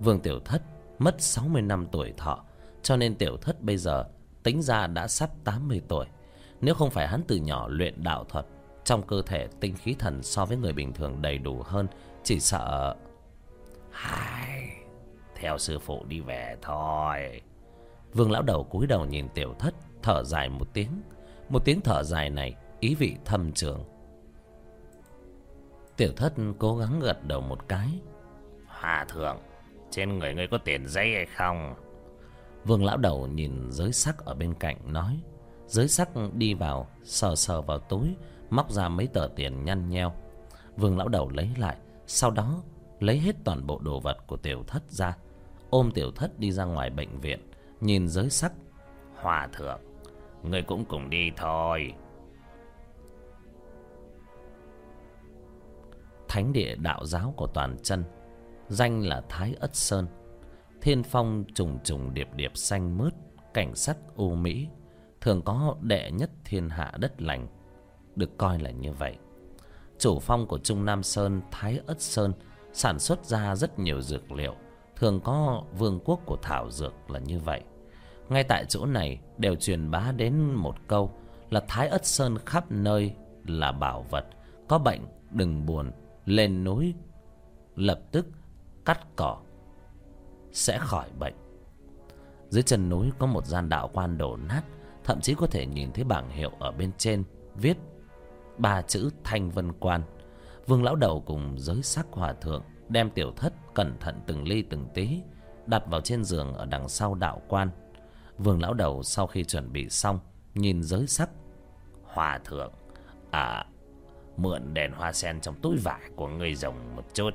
Vương 0.00 0.20
Tiểu 0.20 0.40
Thất 0.40 0.62
mất 0.98 1.16
60 1.18 1.62
năm 1.62 1.86
tuổi 1.92 2.12
thọ 2.16 2.44
Cho 2.82 2.96
nên 2.96 3.14
Tiểu 3.14 3.36
Thất 3.36 3.62
bây 3.62 3.76
giờ 3.76 4.04
Tính 4.42 4.62
ra 4.62 4.86
đã 4.86 5.08
sắp 5.08 5.30
80 5.44 5.82
tuổi. 5.88 6.06
Nếu 6.60 6.74
không 6.74 6.90
phải 6.90 7.08
hắn 7.08 7.22
từ 7.28 7.36
nhỏ 7.36 7.68
luyện 7.68 8.02
đạo 8.02 8.24
thuật 8.24 8.46
Trong 8.84 9.02
cơ 9.02 9.22
thể 9.26 9.48
tinh 9.60 9.76
khí 9.76 9.94
thần 9.98 10.22
so 10.22 10.44
với 10.44 10.56
người 10.56 10.72
bình 10.72 10.92
thường 10.92 11.22
đầy 11.22 11.38
đủ 11.38 11.62
hơn 11.62 11.86
Chỉ 12.24 12.40
sợ 12.40 12.96
Hai 13.90 14.77
theo 15.40 15.58
sư 15.58 15.78
phụ 15.78 16.04
đi 16.08 16.20
về 16.20 16.56
thôi. 16.62 17.40
Vương 18.12 18.30
lão 18.30 18.42
đầu 18.42 18.64
cúi 18.64 18.86
đầu 18.86 19.06
nhìn 19.06 19.28
Tiểu 19.28 19.54
Thất 19.58 19.74
Thở 20.02 20.24
dài 20.24 20.48
một 20.48 20.68
tiếng. 20.72 21.02
Một 21.48 21.64
tiếng 21.64 21.80
thở 21.80 22.02
dài 22.02 22.30
này 22.30 22.54
ý 22.80 22.94
vị 22.94 23.16
thâm 23.24 23.52
trường. 23.52 23.84
Tiểu 25.96 26.12
thất 26.16 26.32
cố 26.58 26.76
gắng 26.76 27.00
gật 27.00 27.24
đầu 27.24 27.40
một 27.40 27.68
cái. 27.68 27.88
Hòa 28.66 29.06
thượng 29.08 29.38
Trên 29.90 30.18
người 30.18 30.34
ngươi 30.34 30.46
có 30.46 30.58
tiền 30.58 30.88
giấy 30.88 31.12
hay 31.14 31.26
không? 31.26 31.74
Vương 32.64 32.84
lão 32.84 32.96
đầu 32.96 33.26
nhìn 33.26 33.72
giới 33.72 33.92
sắc 33.92 34.24
ở 34.24 34.34
bên 34.34 34.54
cạnh 34.54 34.92
nói. 34.92 35.20
Giới 35.66 35.88
sắc 35.88 36.08
đi 36.34 36.54
vào 36.54 36.88
Sờ 37.04 37.34
sờ 37.34 37.62
vào 37.62 37.78
túi 37.78 38.16
Móc 38.50 38.70
ra 38.70 38.88
mấy 38.88 39.06
tờ 39.06 39.28
tiền 39.36 39.64
nhăn 39.64 39.88
nheo. 39.88 40.12
Vương 40.76 40.98
lão 40.98 41.08
đầu 41.08 41.28
lấy 41.28 41.50
lại 41.56 41.76
Sau 42.06 42.30
đó 42.30 42.62
lấy 43.00 43.18
hết 43.18 43.36
toàn 43.44 43.66
bộ 43.66 43.78
đồ 43.78 44.00
vật 44.00 44.26
của 44.26 44.36
tiểu 44.36 44.64
thất 44.66 44.82
ra 44.90 45.16
Ôm 45.70 45.90
tiểu 45.94 46.10
thất 46.10 46.38
đi 46.38 46.52
ra 46.52 46.64
ngoài 46.64 46.90
bệnh 46.90 47.20
viện, 47.20 47.40
Nhìn 47.80 48.08
giới 48.08 48.30
sắc. 48.30 48.52
Hòa 49.14 49.48
thượng, 49.52 49.80
người 50.42 50.62
cũng 50.62 50.84
cùng 50.84 51.10
đi 51.10 51.30
thôi. 51.36 51.94
Thánh 56.28 56.52
địa 56.52 56.76
đạo 56.76 57.04
giáo 57.04 57.34
của 57.36 57.46
toàn 57.46 57.76
chân, 57.82 58.04
danh 58.68 59.02
là 59.02 59.22
thái 59.28 59.54
ất 59.60 59.76
sơn. 59.76 60.06
Thiên 60.80 61.02
phong 61.02 61.44
trùng 61.54 61.78
trùng 61.84 62.14
điệp 62.14 62.28
điệp 62.34 62.56
xanh 62.56 62.98
mướt, 62.98 63.12
cảnh 63.54 63.74
sắc 63.74 63.96
u 64.16 64.34
mỹ, 64.34 64.68
thường 65.20 65.42
có 65.42 65.76
đệ 65.80 66.10
nhất 66.10 66.30
thiên 66.44 66.68
hạ 66.68 66.92
đất 66.98 67.22
lành, 67.22 67.46
được 68.16 68.38
coi 68.38 68.58
là 68.58 68.70
như 68.70 68.92
vậy. 68.92 69.16
Chủ 69.98 70.18
phong 70.18 70.46
của 70.46 70.58
trung 70.58 70.84
nam 70.84 71.02
sơn, 71.02 71.42
thái 71.50 71.80
ất 71.86 72.00
sơn, 72.00 72.32
sản 72.72 72.98
xuất 72.98 73.24
ra 73.24 73.56
rất 73.56 73.78
nhiều 73.78 74.00
dược 74.00 74.32
liệu 74.32 74.54
thường 74.98 75.20
có 75.20 75.62
vương 75.78 76.00
quốc 76.04 76.20
của 76.26 76.36
thảo 76.42 76.70
dược 76.70 77.10
là 77.10 77.18
như 77.18 77.38
vậy. 77.38 77.60
Ngay 78.28 78.44
tại 78.44 78.64
chỗ 78.68 78.86
này 78.86 79.20
đều 79.38 79.54
truyền 79.54 79.90
bá 79.90 80.12
đến 80.16 80.54
một 80.54 80.74
câu 80.88 81.12
là 81.50 81.62
thái 81.68 81.88
ất 81.88 82.06
sơn 82.06 82.38
khắp 82.46 82.70
nơi 82.70 83.14
là 83.46 83.72
bảo 83.72 84.02
vật, 84.10 84.26
có 84.68 84.78
bệnh 84.78 85.00
đừng 85.30 85.66
buồn, 85.66 85.92
lên 86.24 86.64
núi 86.64 86.94
lập 87.76 88.00
tức 88.12 88.26
cắt 88.84 89.16
cỏ 89.16 89.38
sẽ 90.52 90.78
khỏi 90.78 91.08
bệnh. 91.18 91.34
Dưới 92.48 92.62
chân 92.62 92.88
núi 92.88 93.10
có 93.18 93.26
một 93.26 93.46
gian 93.46 93.68
đạo 93.68 93.90
quan 93.92 94.18
đổ 94.18 94.36
nát, 94.36 94.62
thậm 95.04 95.20
chí 95.20 95.34
có 95.34 95.46
thể 95.46 95.66
nhìn 95.66 95.92
thấy 95.92 96.04
bảng 96.04 96.30
hiệu 96.30 96.50
ở 96.58 96.72
bên 96.72 96.90
trên 96.98 97.24
viết 97.54 97.76
ba 98.58 98.82
chữ 98.82 99.10
thanh 99.24 99.50
vân 99.50 99.72
quan. 99.72 100.02
Vương 100.66 100.84
lão 100.84 100.96
đầu 100.96 101.22
cùng 101.26 101.54
giới 101.58 101.82
sắc 101.82 102.06
hòa 102.10 102.32
thượng 102.32 102.62
đem 102.88 103.10
tiểu 103.10 103.32
thất 103.36 103.52
cẩn 103.78 103.98
thận 104.00 104.20
từng 104.26 104.48
ly 104.48 104.62
từng 104.62 104.88
tí, 104.94 105.20
đặt 105.66 105.82
vào 105.86 106.00
trên 106.00 106.24
giường 106.24 106.54
ở 106.54 106.66
đằng 106.66 106.88
sau 106.88 107.14
đạo 107.14 107.42
quan. 107.48 107.70
Vương 108.38 108.62
lão 108.62 108.74
đầu 108.74 109.02
sau 109.02 109.26
khi 109.26 109.44
chuẩn 109.44 109.72
bị 109.72 109.88
xong, 109.88 110.20
nhìn 110.54 110.82
giới 110.82 111.06
sắc. 111.06 111.30
Hòa 112.02 112.38
thượng 112.44 112.72
à 113.30 113.66
mượn 114.36 114.74
đèn 114.74 114.92
hoa 114.92 115.12
sen 115.12 115.40
trong 115.40 115.54
túi 115.62 115.76
vải 115.76 116.00
của 116.16 116.28
người 116.28 116.54
rồng 116.54 116.96
một 116.96 117.02
chút. 117.14 117.30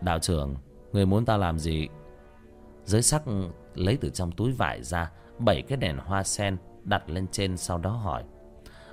Đạo 0.00 0.18
trưởng, 0.18 0.56
người 0.92 1.06
muốn 1.06 1.24
ta 1.24 1.36
làm 1.36 1.58
gì? 1.58 1.88
Giới 2.84 3.02
sắc 3.02 3.22
lấy 3.74 3.98
từ 4.00 4.10
trong 4.10 4.32
túi 4.32 4.52
vải 4.52 4.82
ra, 4.82 5.10
bảy 5.38 5.62
cái 5.62 5.78
đèn 5.78 5.96
hoa 5.96 6.22
sen 6.22 6.56
đặt 6.84 7.10
lên 7.10 7.26
trên 7.32 7.56
sau 7.56 7.78
đó 7.78 7.90
hỏi. 7.90 8.24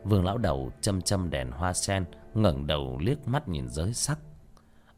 Vương 0.04 0.26
lão 0.26 0.38
đầu 0.38 0.72
châm 0.82 1.02
châm 1.02 1.30
đèn 1.30 1.52
hoa 1.52 1.74
sen, 1.74 2.06
ngẩng 2.34 2.68
đầu 2.68 2.98
liếc 3.02 3.28
mắt 3.28 3.48
nhìn 3.48 3.68
giới 3.70 3.94
sắc 3.94 4.20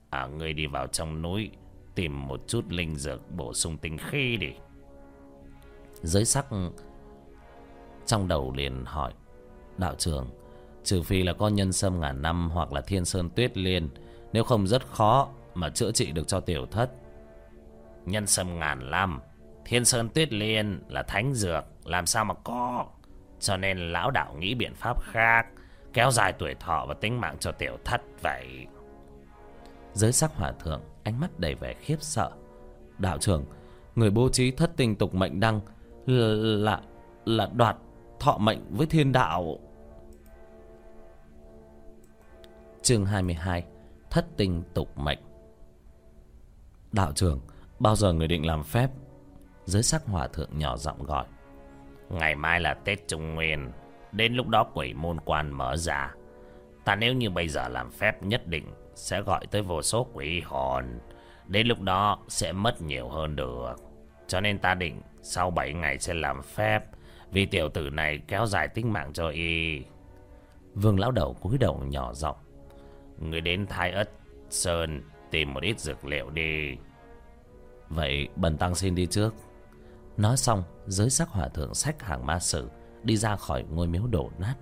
à 0.10 0.28
người 0.28 0.54
đi 0.54 0.68
vào 0.68 0.88
trong 0.88 1.22
núi, 1.22 1.50
tìm 1.96 2.28
một 2.28 2.42
chút 2.48 2.66
linh 2.70 2.96
dược 2.96 3.32
bổ 3.32 3.54
sung 3.54 3.78
tinh 3.78 3.98
khí 3.98 4.38
đi. 4.38 4.52
Giới 6.02 6.26
sắc 6.26 6.46
trong 8.06 8.28
đầu 8.28 8.54
liền 8.56 8.86
hỏi, 8.86 9.14
đạo 9.78 9.96
trưởng, 9.96 10.30
Trừ 10.84 11.02
phi 11.02 11.24
là 11.24 11.34
con 11.34 11.56
nhân 11.56 11.74
sâm 11.74 12.00
ngàn 12.00 12.22
năm 12.22 12.50
Hoặc 12.54 12.74
là 12.74 12.82
thiên 12.82 13.06
sơn 13.06 13.30
tuyết 13.30 13.58
liên, 13.58 13.90
Nếu 14.34 14.44
không 14.44 14.68
rất 14.68 14.88
khó 14.88 15.30
mà 15.54 15.70
chữa 15.70 15.92
trị 15.92 16.12
được 16.12 16.28
cho 16.28 16.40
tiểu 16.40 16.66
thất. 16.66 16.90
Nhân 18.06 18.28
sâm 18.28 18.60
ngàn 18.60 18.92
năm, 18.92 19.20
Thiên 19.66 19.86
sơn 19.86 20.10
tuyết 20.10 20.34
liên 20.34 20.82
là 20.88 21.04
thánh 21.04 21.34
dược, 21.34 21.64
Làm 21.86 22.06
sao 22.06 22.26
mà 22.26 22.34
có? 22.44 22.86
Cho 23.40 23.58
nên 23.58 23.92
lão 23.92 24.12
đạo 24.12 24.36
nghĩ 24.40 24.56
biện 24.56 24.74
pháp 24.76 25.02
khác, 25.02 25.48
Kéo 25.94 26.12
dài 26.12 26.34
tuổi 26.34 26.56
thọ 26.60 26.86
và 26.86 26.94
tính 26.94 27.22
mạng 27.22 27.38
cho 27.40 27.52
tiểu 27.52 27.78
thất 27.86 28.02
vậy 28.22 28.68
dưới 30.00 30.12
sắc 30.12 30.36
hòa 30.36 30.52
thượng 30.52 30.82
Ánh 31.04 31.20
mắt 31.20 31.40
đầy 31.40 31.56
vẻ 31.56 31.74
khiếp 31.74 31.98
sợ. 32.00 32.32
Đạo 32.98 33.18
trưởng 33.18 33.46
Người 33.96 34.10
bố 34.10 34.30
trí 34.30 34.52
thất 34.52 34.72
tình 34.78 34.96
tục 34.96 35.16
mệnh 35.16 35.40
đăng 35.40 35.62
Là 36.06 36.82
là, 37.26 37.50
đoạt 37.54 37.78
thọ 38.20 38.38
mệnh 38.38 38.60
với 38.70 38.88
thiên 38.88 39.12
đạo. 39.12 39.60
Chương 42.82 43.06
22 43.06 43.66
Thất 44.10 44.26
tình 44.38 44.64
tục 44.74 44.98
mệnh. 44.98 45.20
Đạo 46.92 47.12
trưởng 47.12 47.40
Bao 47.80 47.96
giờ 47.96 48.14
người 48.14 48.28
định 48.28 48.46
làm 48.46 48.64
phép? 48.64 48.90
Giới 49.66 49.84
sắc 49.84 50.06
hòa 50.06 50.28
thượng 50.28 50.50
nhỏ 50.58 50.78
giọng 50.78 51.04
gọi. 51.04 51.26
Ngày 52.10 52.36
mai 52.36 52.60
là 52.60 52.74
Tết 52.74 53.08
Trung 53.08 53.36
Nguyên 53.36 53.72
Đến 54.12 54.34
lúc 54.34 54.48
đó 54.48 54.64
quỷ 54.74 54.94
môn 54.94 55.20
quan 55.20 55.52
mở 55.52 55.76
ra. 55.78 56.14
Ta 56.86 56.96
nếu 56.96 57.14
như 57.14 57.30
bây 57.30 57.48
giờ 57.48 57.68
làm 57.68 57.92
phép 57.92 58.24
nhất 58.24 58.48
định 58.48 58.66
sẽ 59.00 59.22
gọi 59.22 59.48
tới 59.52 59.62
vô 59.62 59.82
số 59.82 60.08
quỷ 60.14 60.42
hồn. 60.42 61.00
Đến 61.48 61.68
lúc 61.68 61.82
đó 61.82 62.20
sẽ 62.28 62.52
mất 62.52 62.82
nhiều 62.82 63.10
hơn 63.10 63.36
được. 63.36 63.76
Cho 64.28 64.42
nên 64.42 64.60
ta 64.60 64.74
định 64.74 65.02
Sau 65.22 65.52
7 65.52 65.74
ngày 65.74 66.00
sẽ 66.00 66.14
làm 66.14 66.42
phép, 66.44 66.84
Vì 67.32 67.46
tiểu 67.46 67.70
tử 67.70 67.90
này 67.90 68.20
kéo 68.28 68.46
dài 68.46 68.68
tính 68.68 68.94
mạng 68.94 69.14
cho 69.14 69.30
y. 69.30 69.82
Vương 70.74 71.00
lão 71.00 71.12
đầu 71.12 71.34
cúi 71.34 71.58
đầu 71.58 71.84
nhỏ 71.88 72.14
giọng, 72.14 72.36
Người 73.18 73.42
đến 73.42 73.68
Thái 73.68 73.92
Ất 73.92 74.10
Sơn 74.50 75.02
tìm 75.32 75.54
một 75.54 75.64
ít 75.64 75.80
dược 75.80 76.06
liệu 76.06 76.30
đi. 76.30 76.78
Vậy 77.90 78.28
bần 78.36 78.58
tăng 78.58 78.76
xin 78.76 78.96
đi 78.96 79.06
trước. 79.06 79.36
Nói 80.18 80.38
xong 80.38 80.64
Giới 80.86 81.10
sắc 81.10 81.30
hỏa 81.30 81.48
thượng 81.48 81.74
sách 81.74 82.04
hàng 82.04 82.26
ma 82.26 82.40
sử 82.40 82.70
Đi 83.04 83.18
ra 83.18 83.36
khỏi 83.36 83.64
ngôi 83.70 83.88
miếu 83.88 84.08
đổ 84.08 84.32
nát. 84.40 84.56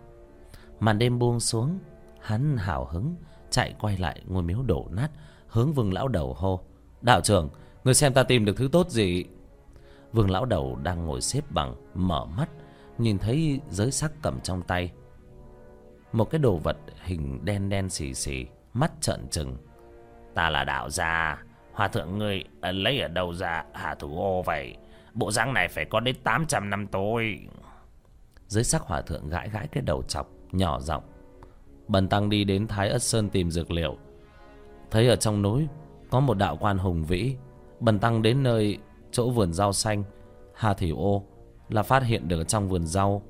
Màn 0.79 0.99
đêm 0.99 1.19
buông 1.19 1.39
xuống, 1.39 1.79
Hắn 2.21 2.57
hào 2.57 2.85
hứng 2.85 3.15
Chạy 3.57 3.73
quay 3.79 3.97
lại 3.97 4.21
ngôi 4.27 4.43
miếu 4.43 4.61
đổ 4.63 4.87
nát, 4.91 5.07
Hướng 5.47 5.73
vương 5.73 5.93
lão 5.93 6.07
đầu 6.07 6.33
hô, 6.33 6.59
Đạo 7.01 7.21
trưởng, 7.21 7.49
Người 7.83 7.93
xem 7.93 8.13
ta 8.13 8.23
tìm 8.23 8.45
được 8.45 8.57
thứ 8.57 8.69
tốt 8.71 8.89
gì? 8.89 9.25
Vương 10.13 10.31
lão 10.31 10.45
đầu 10.45 10.79
đang 10.83 11.05
ngồi 11.05 11.21
xếp 11.21 11.41
bằng, 11.49 11.75
Mở 11.93 12.25
mắt, 12.25 12.49
Nhìn 12.97 13.19
thấy 13.19 13.59
giới 13.69 13.91
sắc 13.91 14.11
cầm 14.21 14.39
trong 14.41 14.61
tay. 14.61 14.91
Một 16.11 16.29
cái 16.29 16.39
đồ 16.39 16.57
vật 16.57 16.77
hình 17.03 17.45
đen 17.45 17.69
đen 17.69 17.89
xì 17.89 18.13
xì, 18.13 18.45
mắt 18.73 18.91
trợn 19.01 19.27
trừng. 19.31 19.57
Ta 20.33 20.49
là 20.49 20.63
đạo 20.63 20.89
gia, 20.89 21.43
Hòa 21.73 21.87
thượng 21.87 22.17
người 22.17 22.43
ờ, 22.61 22.71
lấy 22.71 22.99
ở 22.99 23.07
đâu 23.07 23.33
ra, 23.33 23.65
hạ 23.73 23.95
thủ 23.95 24.21
ô 24.21 24.41
vậy? 24.41 24.75
Bộ 25.13 25.31
dáng 25.31 25.53
này 25.53 25.67
phải 25.67 25.85
có 25.85 25.99
đến 25.99 26.15
800 26.23 26.69
năm 26.69 26.87
tôi 26.87 27.39
giới 28.47 28.63
sắc 28.63 28.81
hòa 28.81 29.01
thượng 29.01 29.29
gãi 29.29 29.49
gãi 29.49 29.67
cái 29.67 29.83
đầu 29.83 30.03
chọc, 30.03 30.29
Nhỏ 30.51 30.79
giọng 30.79 31.03
Bần 31.87 32.07
tăng 32.07 32.29
đi 32.29 32.43
đến 32.43 32.67
Thái 32.67 32.89
Ất 32.89 33.03
Sơn 33.03 33.29
tìm 33.29 33.51
dược 33.51 33.71
liệu. 33.71 33.97
Thấy 34.91 35.07
ở 35.07 35.15
trong 35.15 35.41
núi 35.41 35.67
Có 36.09 36.19
một 36.19 36.37
đạo 36.37 36.57
quan 36.59 36.77
hùng 36.77 37.03
vĩ. 37.03 37.35
Bần 37.79 37.99
tăng 37.99 38.21
đến 38.21 38.43
nơi 38.43 38.77
chỗ 39.11 39.29
vườn 39.29 39.53
rau 39.53 39.73
xanh 39.73 40.03
Hà 40.55 40.73
Thủy 40.73 40.89
Ô 40.89 41.23
Là 41.69 41.83
phát 41.83 42.03
hiện 42.03 42.27
được 42.27 42.47
trong 42.47 42.69
vườn 42.69 42.85
rau. 42.85 43.21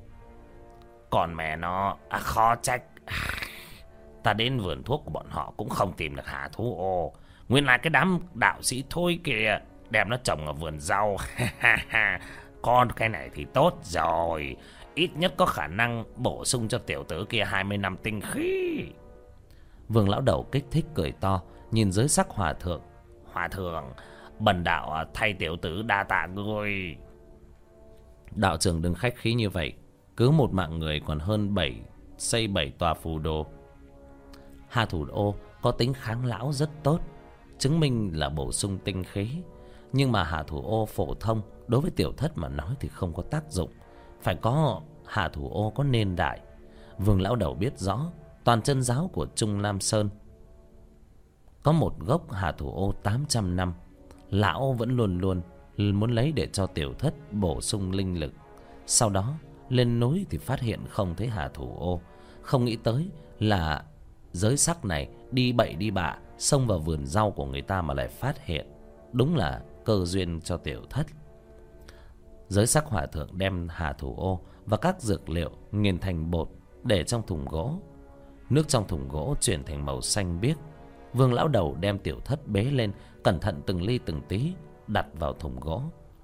Còn 1.10 1.36
mẹ 1.36 1.56
nó 1.56 1.98
à, 2.10 2.20
khó 2.20 2.56
trách. 2.56 2.84
Ta 4.24 4.34
đến 4.34 4.60
vườn 4.60 4.84
thuốc 4.84 5.02
của 5.06 5.12
bọn 5.12 5.26
họ 5.30 5.54
Cũng 5.58 5.70
không 5.70 5.94
tìm 5.98 6.16
được 6.16 6.26
Hà 6.26 6.50
Thú 6.54 6.76
Ô. 6.80 7.14
Nguyên 7.50 7.66
là 7.66 7.78
cái 7.78 7.90
đám 7.90 8.20
đạo 8.34 8.62
sĩ 8.62 8.84
thôi 8.90 9.20
kìa 9.24 9.60
Đem 9.90 10.10
nó 10.10 10.18
trồng 10.24 10.48
ở 10.48 10.54
vườn 10.54 10.80
rau. 10.80 11.18
Con 12.62 12.92
cái 12.92 13.10
này 13.10 13.30
thì 13.34 13.46
tốt 13.54 13.80
rồi. 13.84 14.56
Ít 14.98 15.12
nhất 15.16 15.34
có 15.38 15.46
khả 15.46 15.68
năng 15.68 16.04
bổ 16.16 16.46
sung 16.46 16.68
cho 16.68 16.78
tiểu 16.78 17.04
tử 17.04 17.26
kia 17.30 17.44
20 17.44 17.78
năm 17.78 17.98
tinh 18.04 18.22
khí. 18.22 18.84
Vương 19.90 20.10
lão 20.10 20.22
đầu 20.22 20.48
kích 20.52 20.66
thích 20.72 20.86
cười 20.94 21.12
to, 21.12 21.42
Nhìn 21.72 21.92
dưới 21.92 22.08
sắc 22.08 22.30
hòa 22.30 22.54
thượng. 22.54 22.82
Hòa 23.32 23.48
thượng, 23.48 23.84
Bần 24.40 24.64
đạo 24.64 24.92
à, 24.92 25.06
thay 25.14 25.34
tiểu 25.34 25.58
tử 25.58 25.82
đa 25.82 26.04
tạ 26.04 26.28
ngươi. 26.28 26.96
Đạo 28.36 28.58
trưởng 28.58 28.82
đừng 28.82 28.94
khách 28.94 29.16
khí 29.16 29.34
như 29.34 29.50
vậy, 29.50 29.74
Cứ 30.18 30.30
một 30.30 30.54
mạng 30.54 30.80
người 30.80 31.02
còn 31.06 31.20
hơn 31.20 31.54
bảy, 31.54 31.82
Xây 32.18 32.48
bảy 32.48 32.72
tòa 32.72 32.94
phù 32.94 33.20
đồ. 33.20 33.46
Hà 34.70 34.86
thủ 34.86 35.06
ô 35.12 35.36
có 35.62 35.72
tính 35.72 35.94
kháng 35.94 36.26
lão 36.26 36.54
rất 36.54 36.70
tốt, 36.84 37.00
Chứng 37.58 37.80
minh 37.80 38.12
là 38.14 38.30
bổ 38.30 38.52
sung 38.52 38.78
tinh 38.84 39.04
khí. 39.04 39.30
Nhưng 39.94 40.12
mà 40.12 40.24
hà 40.24 40.44
thủ 40.44 40.62
ô 40.62 40.86
phổ 40.86 41.14
thông, 41.14 41.42
Đối 41.68 41.82
với 41.82 41.92
tiểu 41.92 42.12
thất 42.18 42.38
mà 42.38 42.50
nói 42.50 42.76
thì 42.80 42.90
không 42.90 43.14
có 43.14 43.24
tác 43.24 43.52
dụng. 43.52 43.70
Phải 44.22 44.36
có, 44.36 44.82
hạ 45.06 45.30
thủ 45.30 45.50
ô 45.50 45.70
có 45.76 45.84
nên 45.84 46.16
đại. 46.16 46.40
Vương 46.98 47.22
lão 47.22 47.36
đầu 47.36 47.54
biết 47.54 47.80
rõ, 47.80 48.12
Toàn 48.44 48.62
chân 48.62 48.82
giáo 48.82 49.10
của 49.14 49.28
Trung 49.36 49.60
Lam 49.60 49.80
Sơn. 49.80 50.10
Có 51.64 51.72
một 51.72 52.00
gốc 52.00 52.32
hạ 52.32 52.52
thủ 52.52 52.72
ô 52.72 52.94
800 53.04 53.56
năm, 53.56 53.74
Lão 54.30 54.74
vẫn 54.74 54.96
luôn 54.96 55.20
luôn 55.20 55.42
Muốn 55.78 56.12
lấy 56.12 56.32
để 56.32 56.48
cho 56.48 56.68
tiểu 56.68 56.94
thất 56.94 57.14
bổ 57.32 57.62
sung 57.62 57.92
linh 57.92 58.20
lực. 58.20 58.34
Sau 58.86 59.10
đó, 59.10 59.34
lên 59.70 60.00
núi 60.00 60.26
thì 60.30 60.38
phát 60.38 60.60
hiện 60.60 60.80
không 60.90 61.16
thấy 61.16 61.28
hạ 61.28 61.50
thủ 61.54 61.78
ô. 61.80 62.02
Không 62.42 62.66
nghĩ 62.66 62.76
tới 62.76 63.10
là 63.40 63.84
giới 64.32 64.58
sắc 64.58 64.86
này 64.86 65.10
đi 65.32 65.52
bậy 65.52 65.74
đi 65.74 65.92
bạ, 65.92 66.18
xông 66.38 66.68
vào 66.68 66.80
vườn 66.80 67.06
rau 67.06 67.32
của 67.32 67.46
người 67.46 67.62
ta 67.62 67.82
mà 67.82 67.94
lại 67.94 68.08
phát 68.08 68.46
hiện. 68.46 68.68
Đúng 69.12 69.36
là 69.36 69.62
cơ 69.86 70.06
duyên 70.06 70.42
cho 70.42 70.58
tiểu 70.58 70.82
thất 70.90 71.08
giới 72.48 72.68
sắc 72.68 72.86
hòa 72.86 73.06
thượng 73.06 73.38
đem 73.38 73.68
hà 73.72 73.94
thủ 73.94 74.16
ô 74.18 74.40
và 74.66 74.78
các 74.78 75.02
dược 75.02 75.30
liệu 75.30 75.52
nghiền 75.72 76.00
thành 76.00 76.32
bột 76.32 76.50
để 76.84 77.04
trong 77.04 77.28
thùng 77.28 77.46
gỗ. 77.46 77.74
Nước 78.50 78.68
trong 78.68 78.88
thùng 78.88 79.10
gỗ 79.10 79.36
chuyển 79.42 79.64
thành 79.64 79.86
màu 79.86 80.02
xanh 80.02 80.42
biếc. 80.42 80.58
Vương 81.14 81.34
lão 81.34 81.48
đầu 81.48 81.76
đem 81.80 82.00
tiểu 82.00 82.20
thất 82.26 82.48
bế 82.48 82.64
lên, 82.64 82.92
cẩn 83.24 83.40
thận 83.40 83.62
từng 83.66 83.82
ly 83.82 84.00
từng 84.06 84.22
tí, 84.30 84.54
đặt 84.88 85.06
vào 85.14 85.34
thùng 85.34 85.60
gỗ 85.60 85.82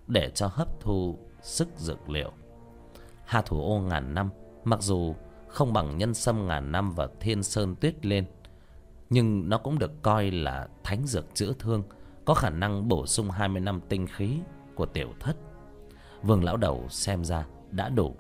để 0.08 0.32
cho 0.36 0.48
hấp 0.48 0.80
thu 0.80 1.18
sức 1.42 1.68
dược 1.78 2.10
liệu. 2.10 2.32
Hà 3.26 3.42
thủ 3.42 3.62
ô 3.62 3.80
ngàn 3.80 4.14
năm, 4.14 4.30
mặc 4.64 4.82
dù 4.82 5.16
không 5.48 5.74
bằng 5.74 5.98
nhân 5.98 6.14
sâm 6.14 6.48
ngàn 6.48 6.72
năm 6.72 6.92
và 6.92 7.08
thiên 7.20 7.44
sơn 7.44 7.76
tuyết 7.76 8.06
lên, 8.06 8.26
nhưng 9.10 9.50
nó 9.50 9.58
cũng 9.58 9.80
được 9.80 9.92
coi 10.02 10.32
là 10.32 10.68
thánh 10.84 11.06
dược 11.06 11.36
chữa 11.36 11.54
thương, 11.60 11.84
có 12.26 12.34
khả 12.34 12.50
năng 12.50 12.88
bổ 12.88 13.06
sung 13.06 13.30
20 13.30 13.62
năm 13.62 13.82
tinh 13.90 14.08
khí 14.08 14.40
của 14.76 14.86
tiểu 14.86 15.14
thất 15.20 15.36
vương 16.24 16.44
lão 16.44 16.58
đầu 16.58 16.86
xem 16.90 17.26
ra 17.26 17.46
đã 17.72 17.90
đủ. 17.90 18.16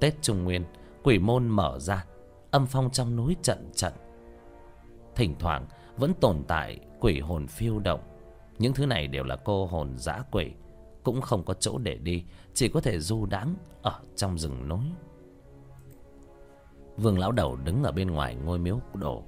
Tết 0.00 0.14
trung 0.22 0.44
nguyên, 0.44 0.64
quỷ 1.02 1.18
môn 1.18 1.48
mở 1.48 1.78
ra, 1.78 2.04
âm 2.50 2.66
phong 2.66 2.90
trong 2.90 3.16
núi 3.16 3.36
trận 3.42 3.70
trận. 3.74 3.92
Thỉnh 5.14 5.34
thoảng 5.38 5.66
vẫn 5.96 6.12
tồn 6.20 6.44
tại 6.48 6.78
quỷ 7.00 7.20
hồn 7.20 7.46
phiêu 7.46 7.78
động. 7.78 8.00
Những 8.58 8.74
thứ 8.74 8.86
này 8.86 9.06
đều 9.06 9.24
là 9.24 9.36
cô 9.44 9.66
hồn 9.66 9.98
dã 9.98 10.22
quỷ, 10.30 10.52
cũng 11.02 11.20
không 11.20 11.44
có 11.44 11.54
chỗ 11.54 11.78
để 11.78 11.96
đi, 11.96 12.24
chỉ 12.54 12.68
có 12.68 12.80
thể 12.80 13.00
du 13.00 13.26
đãng 13.26 13.54
ở 13.82 14.00
trong 14.16 14.38
rừng 14.38 14.68
núi. 14.68 14.84
Vương 16.96 17.18
lão 17.18 17.32
đầu 17.32 17.56
đứng 17.56 17.82
ở 17.82 17.92
bên 17.92 18.10
ngoài 18.10 18.34
ngôi 18.34 18.58
miếu 18.58 18.80
đổ 18.94 19.24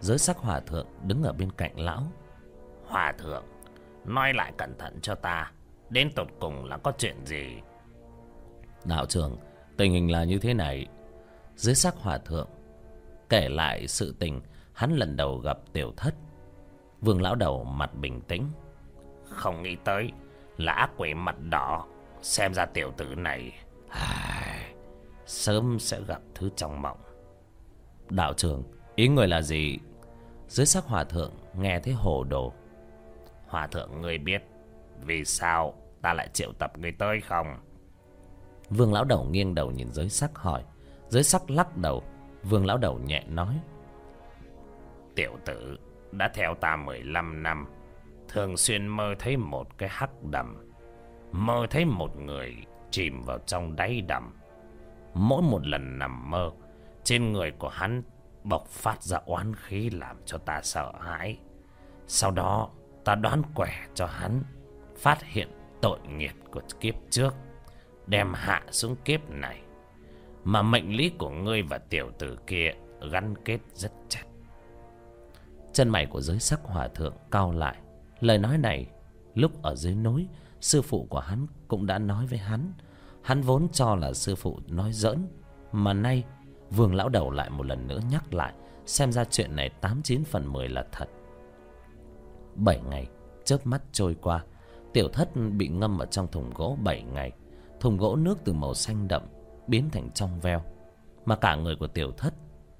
giới 0.00 0.18
sắc 0.18 0.38
hòa 0.38 0.60
thượng 0.60 0.86
đứng 1.06 1.22
ở 1.22 1.32
bên 1.32 1.52
cạnh 1.52 1.80
lão. 1.80 2.02
Hòa 2.86 3.14
thượng, 3.18 3.44
nói 4.04 4.32
lại 4.34 4.52
cẩn 4.56 4.78
thận 4.78 4.98
cho 5.02 5.14
ta 5.14 5.52
đến 5.90 6.10
tột 6.16 6.28
cùng 6.40 6.64
là 6.64 6.76
có 6.76 6.92
chuyện 6.98 7.16
gì? 7.26 7.60
Đạo 8.84 9.06
trưởng 9.06 9.38
tình 9.76 9.92
hình 9.92 10.10
là 10.10 10.24
như 10.24 10.38
thế 10.38 10.54
này. 10.54 10.86
Dưới 11.56 11.74
sắc 11.74 11.94
hòa 11.96 12.18
thượng 12.18 12.48
kể 13.28 13.48
lại 13.48 13.88
sự 13.88 14.14
tình 14.18 14.40
hắn 14.72 14.96
lần 14.96 15.16
đầu 15.16 15.38
gặp 15.38 15.58
tiểu 15.72 15.92
thất. 15.96 16.14
Vương 17.00 17.22
lão 17.22 17.34
đầu 17.34 17.64
mặt 17.64 17.94
bình 17.94 18.20
tĩnh. 18.20 18.46
Không 19.24 19.62
nghĩ 19.62 19.76
tới 19.84 20.12
là 20.56 20.72
ác 20.72 20.90
quỷ 20.96 21.14
mặt 21.14 21.36
đỏ 21.50 21.86
xem 22.22 22.54
ra 22.54 22.66
tiểu 22.66 22.92
tử 22.96 23.14
này 23.14 23.52
sớm 25.30 25.78
sẽ 25.78 26.00
gặp 26.06 26.22
thứ 26.34 26.50
trong 26.56 26.82
mộng. 26.82 26.98
Đạo 28.10 28.32
trưởng 28.32 28.62
ý 28.94 29.08
người 29.08 29.28
là 29.28 29.42
gì? 29.42 29.78
Dưới 30.48 30.66
sắc 30.66 30.84
hòa 30.84 31.04
thượng 31.04 31.32
nghe 31.54 31.80
thấy 31.80 31.94
hồ 31.94 32.24
đồ. 32.24 32.52
Hòa 33.46 33.66
thượng 33.66 34.00
người 34.00 34.18
biết 34.18 34.42
vì 35.00 35.24
sao 35.24 35.74
ta 36.02 36.12
lại 36.12 36.28
triệu 36.32 36.52
tập 36.52 36.72
người 36.78 36.92
tới 36.92 37.20
không? 37.20 37.46
Vương 38.70 38.92
lão 38.92 39.04
đầu 39.04 39.24
nghiêng 39.24 39.54
đầu 39.54 39.70
nhìn 39.70 39.92
giới 39.92 40.08
sắc 40.08 40.38
hỏi. 40.38 40.64
Giới 41.08 41.22
sắc 41.22 41.50
lắc 41.50 41.76
đầu. 41.76 42.02
Vương 42.42 42.66
lão 42.66 42.78
đầu 42.78 42.98
nhẹ 42.98 43.24
nói. 43.28 43.60
Tiểu 45.14 45.38
tử 45.44 45.78
đã 46.12 46.30
theo 46.34 46.54
ta 46.54 46.76
mười 46.76 47.02
lăm 47.02 47.42
năm 47.42 47.66
thường 48.30 48.56
xuyên 48.56 48.86
mơ 48.86 49.14
thấy 49.18 49.36
một 49.36 49.78
cái 49.78 49.88
hắc 49.92 50.10
đầm. 50.22 50.70
Mơ 51.32 51.66
thấy 51.70 51.84
một 51.84 52.16
người 52.16 52.56
chìm 52.90 53.22
vào 53.22 53.38
trong 53.38 53.76
đáy 53.76 54.00
đầm. 54.00 54.34
Mỗi 55.14 55.42
một 55.42 55.66
lần 55.66 55.98
nằm 55.98 56.30
mơ 56.30 56.50
trên 57.04 57.32
người 57.32 57.50
của 57.50 57.68
hắn 57.68 58.02
bộc 58.44 58.66
phát 58.66 59.02
ra 59.02 59.18
oán 59.24 59.54
khí 59.54 59.90
làm 59.90 60.16
cho 60.24 60.38
ta 60.38 60.60
sợ 60.62 60.92
hãi. 61.00 61.38
Sau 62.06 62.30
đó 62.30 62.70
ta 63.04 63.14
đoán 63.14 63.42
quẻ 63.54 63.86
cho 63.94 64.06
hắn 64.06 64.42
phát 64.96 65.22
hiện 65.22 65.48
tội 65.82 65.98
nghiệp 66.08 66.34
của 66.50 66.62
kiếp 66.80 66.94
trước, 67.10 67.34
đem 68.06 68.32
hạ 68.34 68.62
xuống 68.70 68.96
kiếp 69.04 69.30
này, 69.30 69.62
mà 70.44 70.62
mệnh 70.62 70.96
lý 70.96 71.12
của 71.18 71.30
ngươi 71.30 71.62
và 71.62 71.78
tiểu 71.78 72.10
tử 72.18 72.38
kia 72.46 72.70
gắn 73.10 73.34
kết 73.44 73.58
rất 73.74 73.92
chặt. 74.08 74.24
Chân 75.72 75.88
mày 75.88 76.06
của 76.06 76.20
giới 76.20 76.38
sắc 76.38 76.60
hòa 76.64 76.88
thượng 76.88 77.14
cao 77.30 77.52
lại. 77.52 77.76
Lời 78.20 78.38
nói 78.38 78.58
này, 78.58 78.86
lúc 79.34 79.62
ở 79.62 79.74
dưới 79.74 79.94
núi, 79.94 80.28
sư 80.60 80.82
phụ 80.82 81.06
của 81.10 81.20
hắn 81.20 81.46
cũng 81.68 81.86
đã 81.86 81.98
nói 81.98 82.26
với 82.26 82.38
hắn. 82.38 82.72
Hắn 83.22 83.40
vốn 83.40 83.68
cho 83.72 83.94
là 83.94 84.12
sư 84.12 84.34
phụ 84.34 84.60
nói 84.66 84.92
giỡn, 84.92 85.26
mà 85.72 85.92
nay 85.92 86.24
vương 86.70 86.94
lão 86.94 87.08
đầu 87.08 87.30
lại 87.30 87.50
một 87.50 87.66
lần 87.66 87.86
nữa 87.86 88.00
nhắc 88.10 88.34
lại, 88.34 88.54
xem 88.86 89.12
ra 89.12 89.24
chuyện 89.24 89.56
này 89.56 89.68
tám 89.68 90.02
chín 90.02 90.24
phần 90.24 90.52
mười 90.52 90.68
là 90.68 90.86
thật. 90.92 91.08
Bảy 92.54 92.80
ngày, 92.80 93.08
chớp 93.44 93.66
mắt 93.66 93.82
trôi 93.92 94.16
qua 94.22 94.44
tiểu 94.92 95.08
thất 95.08 95.28
bị 95.56 95.68
ngâm 95.68 95.98
ở 95.98 96.06
trong 96.06 96.28
thùng 96.28 96.50
gỗ 96.54 96.76
bảy 96.82 97.02
ngày. 97.02 97.32
Thùng 97.80 97.96
gỗ 97.96 98.16
nước 98.16 98.38
từ 98.44 98.52
màu 98.52 98.74
xanh 98.74 99.08
đậm 99.08 99.22
biến 99.66 99.90
thành 99.90 100.10
trong 100.10 100.40
veo. 100.40 100.62
Mà 101.24 101.36
cả 101.36 101.54
người 101.54 101.76
của 101.76 101.86
tiểu 101.86 102.12
thất, 102.12 102.34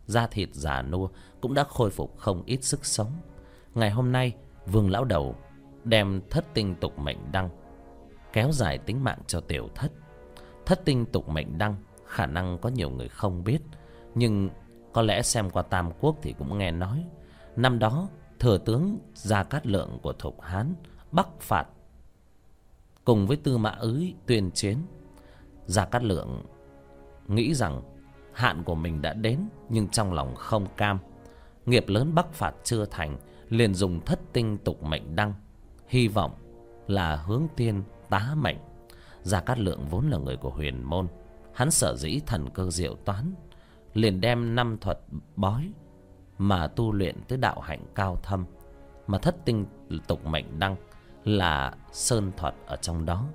da 0.06 0.26
thịt 0.26 0.48
già 0.52 0.82
nua, 0.82 1.08
cũng 1.40 1.54
đã 1.54 1.64
khôi 1.64 1.90
phục 1.90 2.18
không 2.18 2.42
ít 2.46 2.64
sức 2.64 2.84
sống. 2.84 3.12
Ngày 3.74 3.90
hôm 3.90 4.12
nay, 4.12 4.32
vương 4.66 4.90
lão 4.90 5.04
đầu 5.04 5.34
đem 5.84 6.20
thất 6.30 6.44
tinh 6.54 6.74
tục 6.80 6.98
mệnh 6.98 7.32
đăng, 7.32 7.50
kéo 8.32 8.52
dài 8.52 8.78
tính 8.78 9.04
mạng 9.04 9.18
cho 9.26 9.40
tiểu 9.40 9.68
thất. 9.74 9.92
Thất 10.66 10.84
tinh 10.84 11.06
tục 11.06 11.28
mệnh 11.28 11.58
đăng, 11.58 11.76
khả 12.06 12.26
năng 12.26 12.58
có 12.58 12.68
nhiều 12.68 12.90
người 12.90 13.08
không 13.08 13.44
biết, 13.44 13.58
nhưng 14.14 14.50
có 14.92 15.02
lẽ 15.02 15.22
xem 15.22 15.50
qua 15.50 15.62
tam 15.62 15.90
quốc 16.00 16.16
thì 16.22 16.34
cũng 16.38 16.58
nghe 16.58 16.70
nói. 16.70 17.04
Năm 17.56 17.78
đó, 17.78 18.08
thừa 18.38 18.58
tướng 18.58 18.98
gia 19.14 19.42
cát 19.42 19.66
lượng 19.66 19.98
của 20.02 20.12
thục 20.12 20.40
hán, 20.40 20.74
bắc 21.12 21.28
phạt 21.40 21.66
cùng 23.04 23.26
với 23.26 23.36
tư 23.36 23.58
mã 23.58 23.70
ứ 23.70 24.04
tuyên 24.26 24.50
chiến. 24.50 24.76
Gia 25.66 25.84
cát 25.84 26.02
lượng 26.02 26.42
nghĩ 27.28 27.54
rằng 27.54 27.82
hạn 28.32 28.62
của 28.64 28.74
mình 28.74 29.02
đã 29.02 29.12
đến, 29.12 29.48
nhưng 29.68 29.88
trong 29.88 30.12
lòng 30.12 30.34
không 30.34 30.66
cam. 30.76 30.98
Nghiệp 31.66 31.84
lớn 31.88 32.14
bắc 32.14 32.32
phạt 32.32 32.54
chưa 32.64 32.84
thành, 32.84 33.18
liền 33.48 33.74
dùng 33.74 34.00
thất 34.00 34.20
tinh 34.32 34.58
tục 34.58 34.82
mệnh 34.82 35.16
đăng. 35.16 35.34
Hy 35.88 36.08
vọng 36.08 36.32
là 36.86 37.16
hướng 37.16 37.46
tiên 37.56 37.82
tá 38.08 38.34
mệnh. 38.36 38.56
Gia 39.22 39.40
cát 39.40 39.58
lượng 39.58 39.86
vốn 39.90 40.10
là 40.10 40.18
người 40.18 40.36
của 40.36 40.50
huyền 40.50 40.82
môn. 40.82 41.06
Hắn 41.54 41.70
sở 41.70 41.96
dĩ 41.96 42.20
thần 42.26 42.50
cơ 42.50 42.70
diệu 42.70 42.94
toán, 42.94 43.34
liền 43.94 44.20
đem 44.20 44.54
năm 44.54 44.78
thuật 44.80 44.98
bói 45.36 45.72
mà 46.38 46.66
tu 46.66 46.92
luyện 46.92 47.16
tới 47.28 47.38
đạo 47.38 47.60
hạnh 47.60 47.80
cao 47.94 48.16
thâm, 48.22 48.44
mà 49.06 49.18
thất 49.18 49.36
tinh 49.44 49.66
tục 50.06 50.26
mệnh 50.26 50.58
đăng 50.58 50.76
là 51.24 51.74
sơn 51.92 52.32
thuật 52.36 52.54
ở 52.66 52.76
trong 52.76 53.06
đó, 53.06 53.26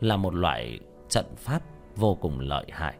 là 0.00 0.16
một 0.16 0.34
loại 0.34 0.80
trận 1.08 1.26
pháp 1.36 1.62
vô 1.96 2.14
cùng 2.14 2.40
lợi 2.40 2.66
hại. 2.72 2.94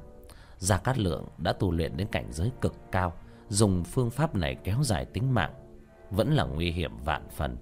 Gia 0.59 0.79
cát 0.79 0.99
lượng 0.99 1.25
đã 1.39 1.53
tu 1.53 1.73
luyện 1.73 1.97
đến 1.97 2.07
cảnh 2.13 2.27
giới 2.31 2.51
cực 2.61 2.75
cao, 2.93 3.13
dùng 3.49 3.85
phương 3.85 4.11
pháp 4.11 4.35
này 4.35 4.57
kéo 4.65 4.83
dài 4.83 5.05
tính 5.05 5.35
mạng, 5.35 5.55
vẫn 6.11 6.35
là 6.35 6.45
nguy 6.45 6.71
hiểm 6.71 6.97
vạn 7.05 7.29
phần. 7.31 7.57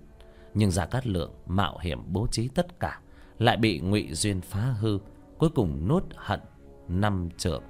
Nhưng 0.55 0.71
gia 0.71 0.87
cát 0.87 1.07
lượng 1.07 1.33
mạo 1.47 1.79
hiểm 1.79 2.13
bố 2.13 2.27
trí 2.31 2.49
tất 2.49 2.81
cả, 2.81 3.01
lại 3.39 3.57
bị 3.57 3.81
ngụy 3.81 4.15
duyên 4.15 4.41
phá 4.41 4.61
hư, 4.61 4.99
cuối 5.39 5.51
cùng 5.55 5.89
nuốt 5.89 6.05
hận 6.17 6.41
năm 6.89 7.29
trượng. 7.37 7.63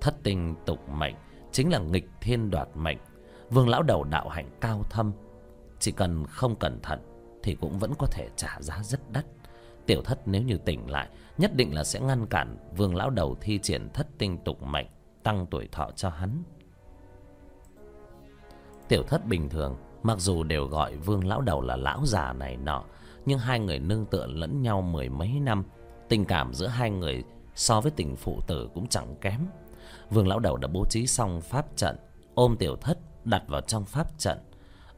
Thất 0.00 0.14
tình 0.22 0.54
tục 0.66 0.88
mệnh 0.88 1.14
chính 1.52 1.72
là 1.72 1.78
nghịch 1.78 2.08
thiên 2.20 2.50
đoạt 2.50 2.68
mệnh, 2.74 2.98
vương 3.50 3.68
lão 3.68 3.82
đầu 3.82 4.04
đạo 4.04 4.28
hạnh 4.28 4.50
cao 4.60 4.82
thâm, 4.90 5.12
chỉ 5.78 5.92
cần 5.92 6.26
không 6.26 6.56
cẩn 6.56 6.80
thận 6.82 7.13
thì 7.44 7.54
cũng 7.54 7.78
vẫn 7.78 7.92
có 7.98 8.06
thể 8.06 8.28
trả 8.36 8.56
giá 8.60 8.80
rất 8.82 9.12
đắt. 9.12 9.24
Tiểu 9.86 10.02
thất 10.02 10.28
nếu 10.28 10.42
như 10.42 10.58
tỉnh 10.58 10.90
lại, 10.90 11.08
nhất 11.38 11.56
định 11.56 11.74
là 11.74 11.84
sẽ 11.84 12.00
ngăn 12.00 12.26
cản 12.26 12.56
vương 12.76 12.94
lão 12.94 13.10
đầu 13.10 13.36
thi 13.40 13.58
triển 13.62 13.88
thất 13.94 14.06
tinh 14.18 14.38
tục 14.44 14.62
mệnh, 14.62 14.86
tăng 15.22 15.46
tuổi 15.50 15.68
thọ 15.72 15.90
cho 15.96 16.08
hắn. 16.08 16.42
Tiểu 18.88 19.02
thất 19.02 19.26
bình 19.26 19.48
thường, 19.48 19.76
mặc 20.02 20.18
dù 20.18 20.42
đều 20.42 20.66
gọi 20.66 20.96
vương 20.96 21.26
lão 21.26 21.40
đầu 21.40 21.62
là 21.62 21.76
lão 21.76 22.06
già 22.06 22.32
này 22.32 22.56
nọ, 22.56 22.84
nhưng 23.26 23.38
hai 23.38 23.60
người 23.60 23.78
nương 23.78 24.06
tựa 24.06 24.26
lẫn 24.26 24.62
nhau 24.62 24.82
mười 24.82 25.08
mấy 25.08 25.28
năm, 25.28 25.64
tình 26.08 26.24
cảm 26.24 26.54
giữa 26.54 26.66
hai 26.66 26.90
người 26.90 27.24
so 27.54 27.80
với 27.80 27.92
tình 27.96 28.16
phụ 28.16 28.40
tử 28.46 28.68
cũng 28.74 28.86
chẳng 28.88 29.16
kém. 29.20 29.40
Vương 30.10 30.28
lão 30.28 30.38
đầu 30.38 30.56
đã 30.56 30.68
bố 30.68 30.84
trí 30.90 31.06
xong 31.06 31.40
pháp 31.40 31.76
trận, 31.76 31.96
ôm 32.34 32.56
tiểu 32.58 32.76
thất 32.76 32.98
đặt 33.24 33.42
vào 33.48 33.60
trong 33.60 33.84
pháp 33.84 34.18
trận. 34.18 34.38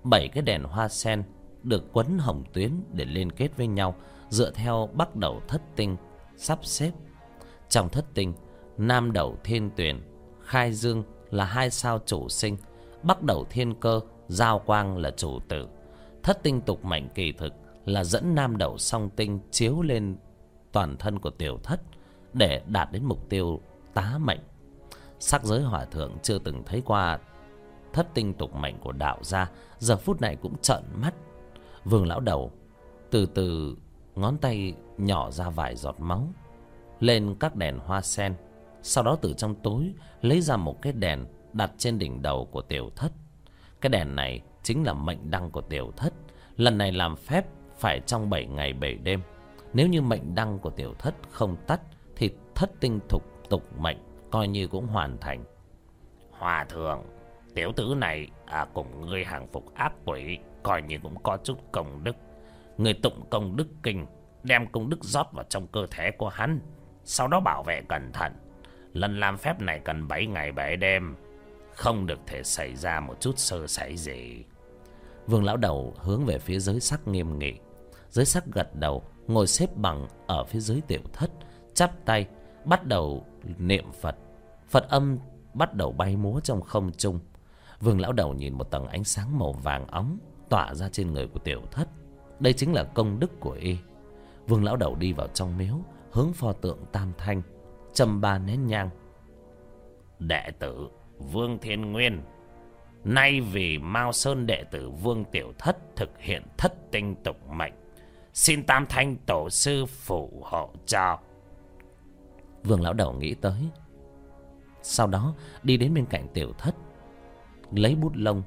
Bảy 0.02 0.28
cái 0.28 0.42
đèn 0.42 0.62
hoa 0.62 0.88
sen 0.88 1.22
được 1.66 1.92
quấn 1.92 2.18
hồng 2.18 2.44
tuyến 2.52 2.72
để 2.92 3.04
liên 3.04 3.32
kết 3.32 3.56
với 3.56 3.66
nhau, 3.66 3.94
dựa 4.28 4.50
theo 4.50 4.88
bắt 4.92 5.16
đầu 5.16 5.40
thất 5.48 5.62
tinh 5.76 5.96
sắp 6.36 6.58
xếp. 6.62 6.92
Trong 7.68 7.88
thất 7.88 8.04
tinh, 8.14 8.34
nam 8.78 9.12
đầu 9.12 9.36
thiên 9.44 9.70
tuyển 9.76 10.00
khai 10.44 10.72
dương 10.72 11.04
là 11.30 11.44
hai 11.44 11.70
sao 11.70 12.00
chủ 12.06 12.28
sinh, 12.28 12.56
bắc 13.02 13.22
đầu 13.22 13.44
thiên 13.50 13.74
cơ, 13.80 14.00
giao 14.28 14.58
quang 14.58 14.96
là 14.98 15.10
chủ 15.10 15.38
tử. 15.48 15.68
Thất 16.22 16.42
tinh 16.42 16.60
tục 16.60 16.84
mệnh 16.84 17.08
kỳ 17.08 17.32
thực 17.32 17.52
là 17.84 18.04
dẫn 18.04 18.34
nam 18.34 18.56
đầu 18.56 18.78
song 18.78 19.10
tinh 19.16 19.40
chiếu 19.50 19.82
lên 19.82 20.16
toàn 20.72 20.96
thân 20.96 21.18
của 21.18 21.30
tiểu 21.30 21.58
thất 21.62 21.80
để 22.32 22.62
đạt 22.66 22.92
đến 22.92 23.04
mục 23.04 23.28
tiêu 23.28 23.60
tá 23.94 24.18
mệnh. 24.18 24.40
Sắc 25.18 25.44
giới 25.44 25.62
hỏa 25.62 25.84
thượng 25.84 26.12
chưa 26.22 26.38
từng 26.38 26.62
thấy 26.66 26.82
qua 26.84 27.18
thất 27.92 28.14
tinh 28.14 28.34
tục 28.34 28.54
mệnh 28.54 28.78
của 28.78 28.92
đạo 28.92 29.18
gia, 29.22 29.50
giờ 29.78 29.96
phút 29.96 30.20
này 30.20 30.36
cũng 30.36 30.58
trợn 30.62 30.82
mắt 30.94 31.14
vương 31.86 32.06
lão 32.06 32.20
đầu, 32.20 32.52
từ 33.10 33.26
từ 33.26 33.76
ngón 34.14 34.38
tay 34.38 34.74
nhỏ 34.98 35.30
ra 35.30 35.50
vài 35.50 35.76
giọt 35.76 36.00
máu, 36.00 36.28
lên 37.00 37.36
các 37.40 37.56
đèn 37.56 37.78
hoa 37.78 38.00
sen, 38.00 38.34
sau 38.82 39.04
đó 39.04 39.16
từ 39.20 39.32
trong 39.32 39.54
tối 39.54 39.92
lấy 40.22 40.40
ra 40.40 40.56
một 40.56 40.82
cái 40.82 40.92
đèn 40.92 41.26
đặt 41.52 41.72
trên 41.78 41.98
đỉnh 41.98 42.22
đầu 42.22 42.48
của 42.50 42.62
tiểu 42.62 42.90
thất. 42.96 43.12
Cái 43.80 43.90
đèn 43.90 44.16
này 44.16 44.40
chính 44.62 44.84
là 44.84 44.92
mệnh 44.92 45.30
đăng 45.30 45.50
của 45.50 45.60
tiểu 45.60 45.92
thất, 45.96 46.14
lần 46.56 46.78
này 46.78 46.92
làm 46.92 47.16
phép 47.16 47.46
phải 47.78 48.00
trong 48.00 48.30
bảy 48.30 48.46
ngày 48.46 48.72
bảy 48.72 48.94
đêm. 48.94 49.20
Nếu 49.72 49.86
như 49.86 50.02
mệnh 50.02 50.34
đăng 50.34 50.58
của 50.58 50.70
tiểu 50.70 50.94
thất 50.98 51.14
không 51.30 51.56
tắt 51.66 51.80
thì 52.16 52.30
thất 52.54 52.70
tinh 52.80 53.00
thục 53.08 53.22
tục 53.48 53.62
mệnh 53.78 53.98
coi 54.30 54.48
như 54.48 54.68
cũng 54.68 54.86
hoàn 54.86 55.18
thành. 55.18 55.44
Hòa 56.30 56.64
thượng, 56.68 57.02
tiểu 57.54 57.72
tử 57.76 57.94
này 57.96 58.28
à 58.46 58.66
cùng 58.74 59.06
ngươi 59.06 59.24
hàng 59.24 59.46
phục 59.52 59.74
ác 59.74 59.92
quỷ 60.04 60.38
coi 60.66 60.82
như 60.82 60.98
cũng 61.02 61.22
có 61.22 61.38
chút 61.44 61.58
công 61.72 62.04
đức. 62.04 62.16
Người 62.78 62.94
tụng 62.94 63.30
công 63.30 63.56
đức 63.56 63.66
kinh, 63.82 64.06
đem 64.42 64.66
công 64.66 64.90
đức 64.90 65.04
rót 65.04 65.32
vào 65.32 65.44
trong 65.48 65.66
cơ 65.66 65.86
thể 65.90 66.10
của 66.10 66.28
hắn, 66.28 66.60
sau 67.04 67.28
đó 67.28 67.40
bảo 67.40 67.62
vệ 67.62 67.82
cẩn 67.88 68.12
thận. 68.12 68.32
Lần 68.92 69.20
làm 69.20 69.36
phép 69.36 69.60
này 69.60 69.80
cần 69.84 70.08
bảy 70.08 70.26
ngày 70.26 70.52
bảy 70.52 70.76
đêm, 70.76 71.16
không 71.74 72.06
được 72.06 72.18
thể 72.26 72.42
xảy 72.42 72.76
ra 72.76 73.00
một 73.00 73.20
chút 73.20 73.38
sơ 73.38 73.66
sẩy 73.66 73.96
gì. 73.96 74.44
Vương 75.26 75.44
lão 75.44 75.56
đầu 75.56 75.94
hướng 75.98 76.24
về 76.24 76.38
phía 76.38 76.58
giới 76.58 76.80
sắc 76.80 77.08
nghiêm 77.08 77.38
nghị. 77.38 77.54
Giới 78.10 78.24
sắc 78.24 78.44
gật 78.46 78.74
đầu, 78.74 79.02
ngồi 79.26 79.46
xếp 79.46 79.76
bằng 79.76 80.08
ở 80.26 80.44
phía 80.44 80.60
dưới 80.60 80.80
tiểu 80.88 81.02
thất, 81.12 81.30
chắp 81.74 82.04
tay, 82.04 82.26
bắt 82.64 82.84
đầu 82.84 83.26
niệm 83.58 83.92
phật. 84.00 84.16
Phật 84.68 84.88
âm 84.88 85.18
bắt 85.54 85.74
đầu 85.74 85.92
bay 85.92 86.16
múa 86.16 86.40
trong 86.40 86.62
không 86.62 86.92
trung. 86.92 87.20
Vương 87.80 88.00
lão 88.00 88.12
đầu 88.12 88.34
nhìn 88.34 88.54
một 88.54 88.70
tầng 88.70 88.86
ánh 88.86 89.04
sáng 89.04 89.38
màu 89.38 89.52
vàng 89.52 89.86
óng 89.86 90.18
tỏa 90.48 90.74
ra 90.74 90.88
trên 90.88 91.12
người 91.12 91.26
của 91.26 91.38
tiểu 91.38 91.62
thất. 91.70 91.88
Đây 92.40 92.52
chính 92.52 92.72
là 92.72 92.84
công 92.84 93.20
đức 93.20 93.40
của 93.40 93.52
y. 93.52 93.76
Vương 94.46 94.64
lão 94.64 94.76
đầu 94.76 94.94
đi 94.94 95.12
vào 95.12 95.26
trong 95.26 95.58
miếu, 95.58 95.74
hướng 96.12 96.32
pho 96.32 96.52
tượng 96.52 96.78
tam 96.92 97.12
thanh, 97.18 97.42
châm 97.92 98.20
ba 98.20 98.38
nén 98.38 98.66
nhang. 98.66 98.90
Đệ 100.18 100.50
tử 100.58 100.88
vương 101.18 101.58
thiên 101.58 101.92
nguyên, 101.92 102.22
nay 103.04 103.40
vì 103.40 103.78
mao 103.78 104.12
sơn 104.12 104.46
đệ 104.46 104.64
tử 104.70 104.90
vương 104.90 105.24
tiểu 105.24 105.52
thất 105.58 105.96
thực 105.96 106.10
hiện 106.18 106.42
thất 106.58 106.90
tinh 106.90 107.16
tục 107.24 107.36
mệnh, 107.48 107.72
xin 108.32 108.66
tam 108.66 108.86
thanh 108.88 109.16
tổ 109.16 109.50
sư 109.50 109.86
phù 109.86 110.42
hộ 110.44 110.70
cho. 110.86 111.18
Vương 112.64 112.82
lão 112.82 112.92
đầu 112.92 113.12
nghĩ 113.12 113.34
tới. 113.34 113.68
Sau 114.82 115.06
đó, 115.06 115.34
đi 115.62 115.76
đến 115.76 115.94
bên 115.94 116.06
cạnh 116.06 116.28
tiểu 116.34 116.52
thất, 116.58 116.74
lấy 117.72 117.94
bút 117.94 118.12
lông 118.14 118.42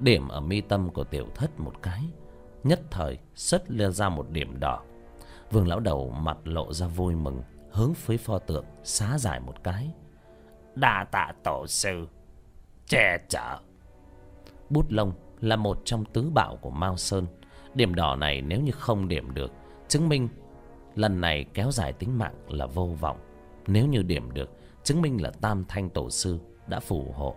điểm 0.00 0.28
ở 0.28 0.40
mi 0.40 0.60
tâm 0.60 0.90
của 0.90 1.04
tiểu 1.04 1.26
thất 1.34 1.60
một 1.60 1.82
cái. 1.82 2.02
Nhất 2.64 2.80
thời, 2.90 3.18
xuất 3.34 3.70
lên 3.70 3.92
ra 3.92 4.08
một 4.08 4.30
điểm 4.30 4.60
đỏ. 4.60 4.82
Vương 5.50 5.68
lão 5.68 5.80
đầu 5.80 6.10
mặt 6.10 6.38
lộ 6.44 6.72
ra 6.72 6.86
vui 6.86 7.14
mừng, 7.14 7.42
hướng 7.70 7.94
phía 7.94 8.16
pho 8.16 8.38
tượng, 8.38 8.64
xá 8.84 9.18
giải 9.18 9.40
một 9.40 9.64
cái. 9.64 9.90
Đa 10.74 11.06
tạ 11.12 11.32
tổ 11.44 11.66
sư, 11.66 12.08
che 12.86 13.18
chở. 13.28 13.58
Bút 14.70 14.86
lông 14.88 15.12
là 15.40 15.56
một 15.56 15.82
trong 15.84 16.04
tứ 16.04 16.30
bảo 16.30 16.56
của 16.56 16.70
mao 16.70 16.96
sơn. 16.96 17.26
Điểm 17.74 17.94
đỏ 17.94 18.16
này 18.16 18.42
nếu 18.42 18.60
như 18.60 18.72
không 18.72 19.08
điểm 19.08 19.34
được, 19.34 19.52
chứng 19.88 20.08
minh 20.08 20.28
lần 20.94 21.20
này 21.20 21.44
kéo 21.54 21.70
dài 21.70 21.92
tính 21.92 22.18
mạng 22.18 22.34
là 22.48 22.66
vô 22.66 22.86
vọng. 23.00 23.18
Nếu 23.66 23.86
như 23.86 24.02
điểm 24.02 24.32
được, 24.32 24.50
chứng 24.82 25.02
minh 25.02 25.22
là 25.22 25.30
tam 25.30 25.64
thanh 25.68 25.90
tổ 25.90 26.10
sư 26.10 26.38
đã 26.66 26.80
phù 26.80 27.12
hộ 27.12 27.36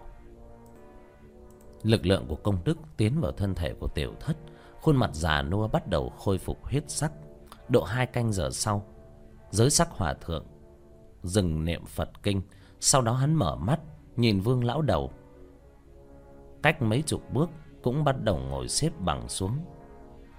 lực 1.83 2.05
lượng 2.05 2.25
của 2.27 2.35
công 2.35 2.57
đức 2.63 2.77
tiến 2.97 3.21
vào 3.21 3.31
thân 3.31 3.55
thể 3.55 3.73
của 3.73 3.87
tiểu 3.87 4.13
thất, 4.19 4.37
khuôn 4.81 4.95
mặt 4.95 5.09
già 5.13 5.41
nua 5.41 5.67
bắt 5.67 5.87
đầu 5.87 6.09
khôi 6.09 6.37
phục 6.37 6.65
huyết 6.65 6.83
sắc. 6.87 7.11
Độ 7.69 7.83
hai 7.83 8.05
canh 8.05 8.33
giờ 8.33 8.49
sau, 8.51 8.85
giới 9.49 9.69
sắc 9.69 9.89
hòa 9.91 10.13
thượng 10.13 10.45
dừng 11.23 11.65
niệm 11.65 11.85
phật 11.85 12.09
kinh. 12.23 12.41
Sau 12.79 13.01
đó 13.01 13.13
hắn 13.13 13.35
mở 13.35 13.55
mắt, 13.55 13.79
nhìn 14.15 14.39
vương 14.39 14.63
lão 14.63 14.81
đầu. 14.81 15.11
Cách 16.63 16.81
mấy 16.81 17.01
chục 17.01 17.33
bước 17.33 17.49
cũng 17.83 18.03
bắt 18.03 18.23
đầu 18.23 18.37
ngồi 18.37 18.67
xếp 18.67 18.91
bằng 18.99 19.29
xuống. 19.29 19.57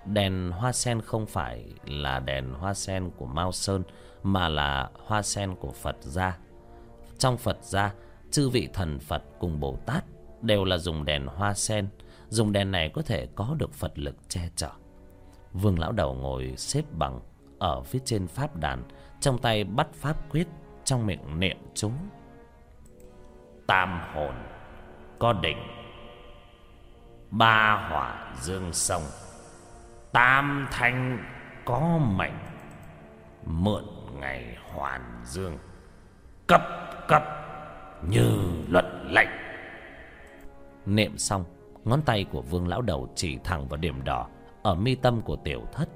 Đèn 0.06 0.50
hoa 0.50 0.72
sen 0.72 1.00
không 1.00 1.26
phải 1.26 1.72
là 1.84 2.20
đèn 2.20 2.52
hoa 2.52 2.74
sen 2.74 3.10
của 3.16 3.26
mao 3.26 3.52
sơn, 3.52 3.82
mà 4.22 4.48
là 4.48 4.90
hoa 5.06 5.22
sen 5.22 5.54
của 5.54 5.72
phật 5.72 5.96
gia. 6.00 6.38
Trong 7.18 7.36
phật 7.36 7.58
gia, 7.62 7.94
chư 8.30 8.48
vị 8.48 8.68
thần 8.72 8.98
phật 8.98 9.22
cùng 9.38 9.60
bồ 9.60 9.76
tát 9.86 10.04
đều 10.46 10.64
là 10.64 10.78
dùng 10.78 11.04
đèn 11.04 11.26
hoa 11.26 11.54
sen. 11.54 11.88
Dùng 12.28 12.52
đèn 12.52 12.70
này 12.70 12.90
có 12.94 13.02
thể 13.02 13.28
có 13.34 13.54
được 13.58 13.74
phật 13.74 13.98
lực 13.98 14.16
che 14.28 14.48
chở. 14.56 14.70
Vương 15.52 15.78
lão 15.78 15.92
đầu 15.92 16.14
ngồi 16.14 16.54
xếp 16.56 16.84
bằng 16.90 17.20
ở 17.58 17.82
phía 17.82 17.98
trên 18.04 18.26
pháp 18.26 18.56
đàn 18.56 18.82
trong 19.20 19.38
tay 19.38 19.64
bắt 19.64 19.86
pháp 19.94 20.30
quyết 20.30 20.46
trong 20.84 21.06
miệng 21.06 21.40
niệm 21.40 21.56
chú. 21.74 21.90
Tam 23.66 24.00
hồn 24.14 24.34
có 25.18 25.32
đỉnh, 25.32 25.58
ba 27.30 27.88
hỏa 27.88 28.34
dương 28.42 28.72
sông 28.72 29.02
tam 30.14 30.66
thanh 30.70 31.18
có 31.64 31.98
mệnh. 31.98 32.38
Mượn 33.46 33.84
ngày 34.14 34.56
hoàn 34.72 35.20
dương 35.24 35.58
cấp 36.46 36.62
cấp 37.08 37.22
như 38.08 38.30
luật 38.68 38.84
lệnh 39.04 39.28
niệm 40.86 41.18
xong, 41.18 41.44
ngón 41.84 42.02
tay 42.02 42.24
của 42.24 42.42
vương 42.42 42.68
lão 42.68 42.82
đầu 42.82 43.08
chỉ 43.14 43.38
thẳng 43.44 43.68
vào 43.68 43.76
điểm 43.76 44.04
đỏ 44.04 44.28
ở 44.62 44.74
mi 44.74 44.94
tâm 44.94 45.20
của 45.22 45.36
tiểu 45.36 45.62
thất. 45.72 45.88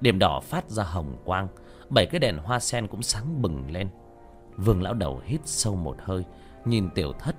Điểm 0.00 0.18
đỏ 0.18 0.40
phát 0.40 0.70
ra 0.70 0.84
hồng 0.84 1.16
quang, 1.24 1.48
bảy 1.90 2.06
cái 2.06 2.18
đèn 2.18 2.38
hoa 2.38 2.60
sen 2.60 2.86
cũng 2.86 3.02
sáng 3.02 3.42
bừng 3.42 3.70
lên. 3.70 3.88
Vương 4.56 4.82
lão 4.82 4.94
đầu 4.94 5.20
hít 5.24 5.40
sâu 5.44 5.76
một 5.76 5.96
hơi, 6.00 6.24
nhìn 6.64 6.90
tiểu 6.94 7.12
thất 7.12 7.36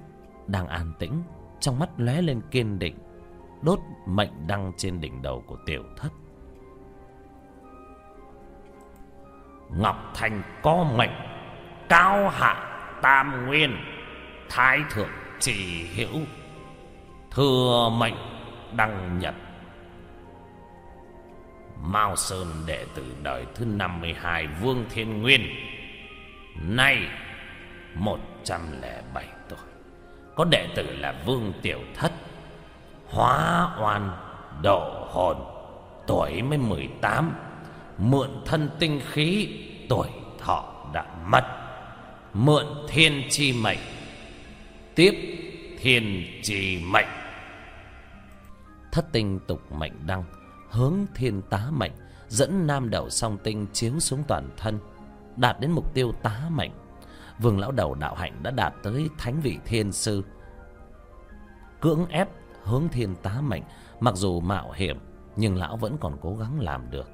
đang 0.48 0.68
an 0.68 0.94
tĩnh, 1.00 1.24
trong 1.60 1.80
mắt 1.80 1.90
lóe 1.98 2.22
lên 2.22 2.42
kiên 2.52 2.80
định, 2.80 2.98
đốt 3.62 3.80
mệnh 4.08 4.48
đăng 4.48 4.72
trên 4.78 5.02
đỉnh 5.02 5.22
đầu 5.22 5.44
của 5.48 5.58
tiểu 5.66 5.84
thất. 5.98 6.10
Ngọc 9.78 10.12
thành 10.14 10.44
có 10.62 10.84
mệnh, 10.98 11.14
cao 11.90 12.30
hạ 12.30 12.70
tam 13.02 13.46
nguyên, 13.48 13.76
thái 14.50 14.80
thượng 14.92 15.10
chỉ 15.40 15.84
hiểu 15.84 16.10
thừa 17.36 17.90
mệnh 17.98 18.16
đăng 18.76 19.20
nhật, 19.20 19.36
Mao 21.82 22.16
Sơn 22.16 22.48
đệ 22.66 22.86
tử 22.96 23.16
đời 23.24 23.46
thứ 23.56 23.66
52 23.66 24.48
Vương 24.62 24.86
Thiên 24.90 25.22
Nguyên, 25.22 25.42
Nay 26.62 27.08
107 27.96 29.26
tuổi. 29.50 29.60
Có 30.36 30.46
đệ 30.46 30.68
tử 30.76 30.96
là 30.98 31.16
Vương 31.26 31.54
Tiểu 31.62 31.80
Thất, 31.96 32.12
Hóa 33.08 33.70
oan 33.82 34.12
độ 34.62 35.08
hồn, 35.12 35.38
Tuổi 36.08 36.42
mới 36.42 36.58
18 36.58 37.34
Mượn 37.98 38.30
thân 38.46 38.70
tinh 38.80 39.02
khí, 39.12 39.60
Tuổi 39.90 40.08
thọ 40.40 40.90
đã 40.94 41.06
mất. 41.26 41.44
Mượn 42.34 42.66
thiên 42.88 43.24
chi 43.30 43.54
mệnh, 43.64 43.80
Tiếp 44.96 45.14
thiên 45.80 46.26
chi 46.44 46.80
mệnh. 46.86 47.23
Thất 48.94 49.12
tinh 49.12 49.40
tục 49.48 49.72
mệnh 49.72 50.08
đăng, 50.08 50.24
hướng 50.70 50.94
thiên 51.16 51.42
tá 51.42 51.68
mệnh, 51.72 51.92
dẫn 52.28 52.68
nam 52.68 52.90
đầu 52.90 53.10
song 53.10 53.38
tinh 53.44 53.68
chiếu 53.74 54.00
xuống 54.00 54.24
toàn 54.28 54.50
thân, 54.58 54.80
đạt 55.36 55.60
đến 55.60 55.72
mục 55.72 55.94
tiêu 55.94 56.12
tá 56.12 56.50
mệnh. 56.52 56.72
Vương 57.40 57.60
lão 57.60 57.72
đầu 57.72 57.96
đạo 57.96 58.16
hạnh 58.16 58.44
đã 58.44 58.52
đạt 58.52 58.74
tới 58.84 59.10
thánh 59.18 59.42
vị 59.42 59.60
thiên 59.66 59.92
sư. 59.92 60.24
Cưỡng 61.82 62.06
ép 62.06 62.30
hướng 62.64 62.90
thiên 62.92 63.16
tá 63.16 63.42
mệnh, 63.42 63.64
mặc 64.00 64.16
dù 64.16 64.40
mạo 64.40 64.72
hiểm, 64.72 65.00
nhưng 65.36 65.56
lão 65.56 65.78
vẫn 65.78 65.98
còn 66.00 66.18
cố 66.22 66.36
gắng 66.36 66.60
làm 66.60 66.92
được. 66.92 67.10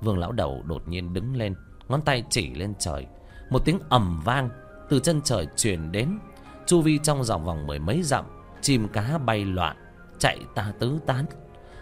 Vương 0.00 0.18
lão 0.18 0.32
đầu 0.32 0.62
đột 0.66 0.88
nhiên 0.88 1.12
đứng 1.12 1.36
lên, 1.36 1.54
ngón 1.88 2.02
tay 2.02 2.24
chỉ 2.30 2.54
lên 2.54 2.74
trời. 2.78 3.06
Một 3.50 3.64
tiếng 3.64 3.78
ầm 3.88 4.20
vang 4.24 4.48
từ 4.88 5.00
chân 5.00 5.20
trời 5.24 5.46
truyền 5.56 5.92
đến. 5.92 6.18
Chu 6.66 6.82
vi 6.82 6.98
trong 7.02 7.22
vòng 7.22 7.44
vòng 7.44 7.66
mười 7.66 7.78
mấy 7.78 8.02
dặm 8.02 8.35
chim 8.66 8.88
cá 8.88 9.18
bay 9.18 9.44
loạn, 9.44 9.76
chạy 10.18 10.40
ta 10.54 10.72
tứ 10.78 10.98
tán. 11.06 11.24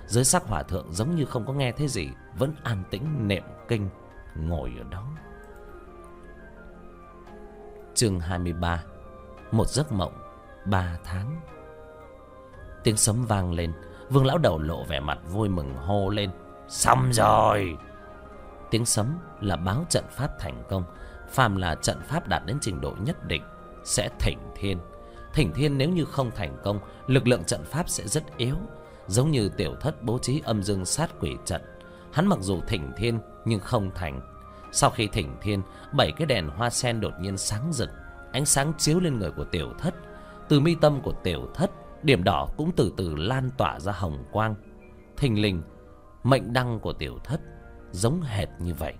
Dưới 0.06 0.24
sắc 0.24 0.42
hòa 0.42 0.62
thượng 0.62 0.92
giống 0.92 1.14
như 1.14 1.24
không 1.24 1.46
có 1.46 1.52
nghe 1.52 1.72
thấy 1.72 1.88
gì, 1.88 2.08
vẫn 2.38 2.54
an 2.62 2.82
tĩnh 2.90 3.28
niệm 3.28 3.42
kinh, 3.68 3.88
ngồi 4.34 4.72
ở 4.78 4.84
đó. 4.90 5.04
Chương 7.94 8.20
hai 8.20 8.38
mươi 8.38 8.52
ba, 8.52 8.84
một 9.52 9.68
giấc 9.68 9.92
mộng, 9.92 10.12
ba 10.64 10.98
tháng. 11.04 11.40
Tiếng 12.82 12.96
sấm 12.96 13.24
vang 13.24 13.52
lên, 13.52 13.72
vương 14.10 14.26
lão 14.26 14.38
đầu 14.38 14.58
lộ 14.58 14.84
vẻ 14.84 15.00
mặt 15.00 15.18
vui 15.32 15.48
mừng 15.48 15.74
hô 15.74 16.08
lên, 16.08 16.30
xong 16.68 17.10
rồi! 17.12 17.76
Tiếng 18.70 18.84
sấm 18.84 19.18
là 19.40 19.56
báo 19.56 19.84
trận 19.88 20.04
pháp 20.10 20.38
thành 20.38 20.64
công, 20.68 20.84
phàm 21.28 21.56
là 21.56 21.74
trận 21.74 22.00
pháp 22.00 22.28
đạt 22.28 22.42
đến 22.46 22.58
trình 22.60 22.80
độ 22.80 22.94
nhất 23.00 23.24
định, 23.26 23.42
sẽ 23.84 24.08
thỉnh 24.20 24.38
thiên. 24.54 24.78
Thỉnh 25.34 25.52
Thiên 25.54 25.78
nếu 25.78 25.90
như 25.90 26.04
không 26.04 26.30
thành 26.30 26.56
công, 26.64 26.80
lực 27.06 27.26
lượng 27.26 27.44
trận 27.44 27.64
pháp 27.64 27.88
sẽ 27.88 28.08
rất 28.08 28.36
yếu, 28.36 28.56
giống 29.06 29.30
như 29.30 29.48
tiểu 29.48 29.74
thất 29.80 30.02
bố 30.02 30.18
trí 30.18 30.40
âm 30.44 30.62
dương 30.62 30.84
sát 30.84 31.10
quỷ 31.20 31.36
trận. 31.44 31.62
Hắn 32.12 32.26
mặc 32.26 32.38
dù 32.40 32.60
thỉnh 32.68 32.92
thiên 32.96 33.18
nhưng 33.44 33.60
không 33.60 33.90
thành. 33.94 34.20
Sau 34.72 34.90
khi 34.90 35.06
thỉnh 35.06 35.36
thiên, 35.42 35.62
bảy 35.92 36.12
cái 36.12 36.26
đèn 36.26 36.48
hoa 36.48 36.70
sen 36.70 37.00
đột 37.00 37.12
nhiên 37.20 37.36
sáng 37.36 37.72
rực, 37.72 37.90
ánh 38.32 38.46
sáng 38.46 38.72
chiếu 38.78 39.00
lên 39.00 39.18
người 39.18 39.30
của 39.30 39.44
tiểu 39.44 39.72
thất. 39.78 39.94
Từ 40.48 40.60
mi 40.60 40.74
tâm 40.74 41.00
của 41.02 41.12
tiểu 41.22 41.48
thất, 41.54 41.70
điểm 42.02 42.24
đỏ 42.24 42.48
cũng 42.56 42.72
từ 42.76 42.92
từ 42.96 43.14
lan 43.14 43.50
tỏa 43.56 43.80
ra 43.80 43.92
hồng 43.92 44.24
quang. 44.32 44.54
Thình 45.16 45.42
lình, 45.42 45.62
mệnh 46.22 46.52
đăng 46.52 46.80
của 46.80 46.92
tiểu 46.92 47.18
thất 47.24 47.40
giống 47.92 48.20
hệt 48.20 48.48
như 48.58 48.74
vậy. 48.74 48.94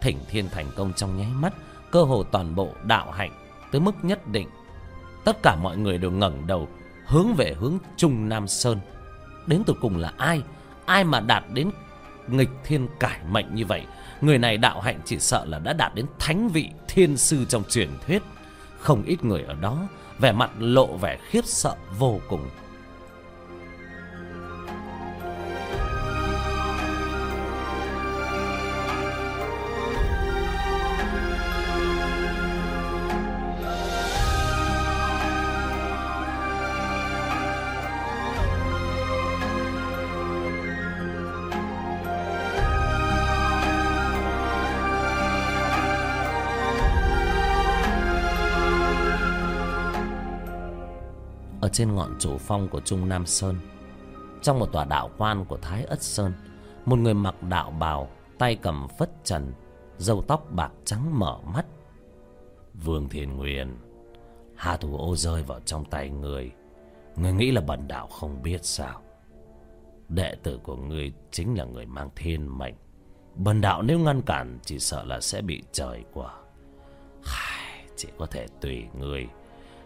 Thỉnh 0.00 0.18
thiên 0.28 0.48
thành 0.48 0.66
công 0.76 0.92
trong 0.92 1.16
nháy 1.16 1.30
mắt, 1.34 1.54
cơ 1.90 2.02
hồ 2.02 2.22
toàn 2.22 2.54
bộ 2.54 2.68
đạo 2.84 3.10
hạnh 3.10 3.32
tới 3.72 3.80
mức 3.80 3.94
nhất 4.02 4.28
định 4.28 4.48
tất 5.28 5.42
cả 5.42 5.56
mọi 5.56 5.76
người 5.76 5.98
đều 5.98 6.10
ngẩng 6.10 6.46
đầu, 6.46 6.68
hướng 7.06 7.34
về 7.34 7.54
hướng 7.60 7.78
trung 7.96 8.28
nam 8.28 8.48
sơn. 8.48 8.78
Đến 9.46 9.62
từ 9.66 9.74
cùng 9.80 9.96
là 9.96 10.12
ai? 10.18 10.42
Ai 10.86 11.04
mà 11.04 11.20
đạt 11.20 11.44
đến 11.52 11.70
nghịch 12.28 12.48
thiên 12.64 12.88
cải 13.00 13.18
mệnh 13.30 13.54
như 13.54 13.66
vậy? 13.66 13.86
Người 14.20 14.38
này 14.38 14.56
đạo 14.56 14.80
hạnh 14.80 15.00
chỉ 15.04 15.18
sợ 15.18 15.44
là 15.44 15.58
đã 15.58 15.72
đạt 15.72 15.94
đến 15.94 16.06
thánh 16.18 16.48
vị 16.48 16.68
thiên 16.88 17.16
sư 17.16 17.44
trong 17.48 17.62
truyền 17.70 17.88
thuyết. 18.06 18.22
Không 18.78 19.02
ít 19.02 19.24
người 19.24 19.42
ở 19.42 19.54
đó, 19.54 19.88
vẻ 20.18 20.32
mặt 20.32 20.50
lộ 20.58 20.96
vẻ 20.96 21.18
khiếp 21.30 21.44
sợ 21.44 21.74
vô 21.98 22.20
cùng. 22.28 22.48
Trên 51.78 51.94
ngọn 51.94 52.16
chủ 52.18 52.38
phong 52.38 52.68
của 52.68 52.80
Trung 52.80 53.08
Nam 53.08 53.26
Sơn. 53.26 53.56
Trong 54.42 54.58
một 54.58 54.66
tòa 54.72 54.84
đạo 54.84 55.10
quan 55.18 55.44
của 55.44 55.56
Thái 55.56 55.84
Ất 55.84 56.02
Sơn, 56.02 56.32
một 56.84 56.98
người 56.98 57.14
mặc 57.14 57.42
đạo 57.42 57.70
bào, 57.70 58.08
tay 58.38 58.56
cầm 58.56 58.88
phất 58.98 59.10
trần, 59.24 59.52
râu 59.98 60.22
tóc 60.22 60.46
bạc 60.50 60.72
trắng 60.84 61.18
mở 61.18 61.38
mắt. 61.54 61.66
Vương 62.74 63.08
Thiên 63.08 63.36
Nguyên, 63.36 63.76
Hà 64.56 64.76
Thủ 64.76 64.96
ô 64.96 65.16
rơi 65.16 65.42
vào 65.42 65.60
trong 65.60 65.84
tay 65.84 66.10
người. 66.10 66.52
Người 67.16 67.32
nghĩ 67.32 67.50
là 67.50 67.60
bần 67.60 67.88
đạo 67.88 68.06
không 68.06 68.42
biết 68.42 68.64
sao. 68.64 69.02
Đệ 70.08 70.34
tử 70.42 70.60
của 70.62 70.76
người 70.76 71.12
chính 71.30 71.58
là 71.58 71.64
người 71.64 71.86
mang 71.86 72.10
thiên 72.16 72.58
mệnh. 72.58 72.74
Bần 73.34 73.60
đạo 73.60 73.82
nếu 73.82 73.98
ngăn 73.98 74.22
cản 74.22 74.58
chỉ 74.64 74.78
sợ 74.78 75.04
là 75.04 75.20
sẽ 75.20 75.42
bị 75.42 75.62
trời 75.72 76.04
quả. 76.12 76.34
Chỉ 77.96 78.08
có 78.18 78.26
thể 78.26 78.46
tùy 78.60 78.84
người. 78.98 79.28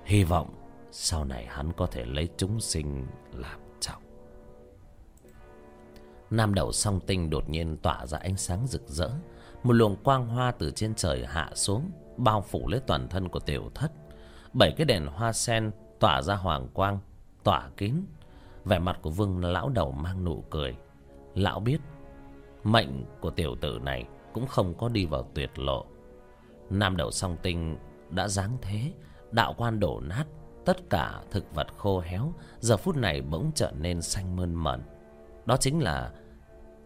Hy 0.04 0.24
vọng 0.24 0.61
sau 0.92 1.24
này 1.24 1.46
hắn 1.46 1.72
có 1.72 1.86
thể 1.86 2.04
lấy 2.04 2.28
chúng 2.36 2.60
sinh 2.60 3.06
làm 3.32 3.60
trọng. 3.80 4.02
Nam 6.30 6.54
đầu 6.54 6.72
song 6.72 7.00
tinh 7.06 7.30
đột 7.30 7.48
nhiên 7.48 7.76
tỏa 7.76 8.06
ra 8.06 8.18
ánh 8.18 8.36
sáng 8.36 8.66
rực 8.66 8.88
rỡ. 8.88 9.10
Một 9.62 9.72
luồng 9.72 9.96
quang 9.96 10.26
hoa 10.26 10.52
từ 10.52 10.70
trên 10.70 10.94
trời 10.94 11.26
hạ 11.26 11.50
xuống, 11.54 11.90
bao 12.16 12.42
phủ 12.42 12.68
lấy 12.68 12.80
toàn 12.86 13.08
thân 13.08 13.28
của 13.28 13.40
tiểu 13.40 13.70
thất. 13.74 13.92
Bảy 14.52 14.74
cái 14.76 14.84
đèn 14.84 15.06
hoa 15.06 15.32
sen 15.32 15.70
tỏa 16.00 16.22
ra 16.22 16.34
hoàng 16.34 16.68
quang, 16.72 16.98
tỏa 17.44 17.70
kín. 17.76 17.94
Vẻ 18.64 18.78
mặt 18.78 18.98
của 19.02 19.10
vương 19.10 19.44
lão 19.44 19.68
đầu 19.68 19.92
mang 19.92 20.24
nụ 20.24 20.44
cười. 20.50 20.76
Lão 21.34 21.60
biết, 21.60 21.80
mệnh 22.64 23.04
của 23.20 23.30
tiểu 23.30 23.56
tử 23.60 23.78
này 23.82 24.06
cũng 24.32 24.46
không 24.46 24.74
có 24.74 24.88
đi 24.88 25.06
vào 25.06 25.30
tuyệt 25.34 25.58
lộ. 25.58 25.86
Nam 26.70 26.96
đầu 26.96 27.10
song 27.10 27.36
tinh 27.42 27.76
đã 28.10 28.28
giáng 28.28 28.56
thế, 28.62 28.92
đạo 29.30 29.54
quan 29.56 29.80
đổ 29.80 30.00
nát 30.00 30.24
tất 30.64 30.90
cả 30.90 31.20
thực 31.30 31.54
vật 31.54 31.66
khô 31.76 32.00
héo 32.00 32.32
giờ 32.60 32.76
phút 32.76 32.96
này 32.96 33.22
bỗng 33.22 33.50
trở 33.54 33.72
nên 33.78 34.02
xanh 34.02 34.36
mơn 34.36 34.54
mởn. 34.54 34.82
Đó 35.46 35.56
chính 35.56 35.82
là 35.82 36.12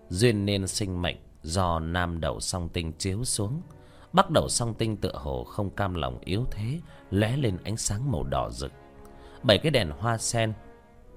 duyên 0.09 0.45
nên 0.45 0.67
sinh 0.67 1.03
mệnh 1.03 1.17
do 1.43 1.79
nam 1.79 2.21
đầu 2.21 2.41
song 2.41 2.69
tinh 2.69 2.93
chiếu 2.99 3.25
xuống. 3.25 3.63
Bắc 4.13 4.31
đầu 4.31 4.49
song 4.49 4.75
tinh 4.75 4.97
tựa 4.97 5.15
hồ 5.15 5.45
không 5.45 5.71
cam 5.71 5.95
lòng 5.95 6.19
yếu 6.25 6.45
thế, 6.51 6.81
lóe 7.11 7.37
lên 7.37 7.59
ánh 7.65 7.77
sáng 7.77 8.13
màu 8.13 8.25
đỏ 8.25 8.51
rực. 8.51 8.73
Bảy 9.43 9.59
cái 9.59 9.71
đèn 9.71 9.91
hoa 9.91 10.19
sen, 10.19 10.53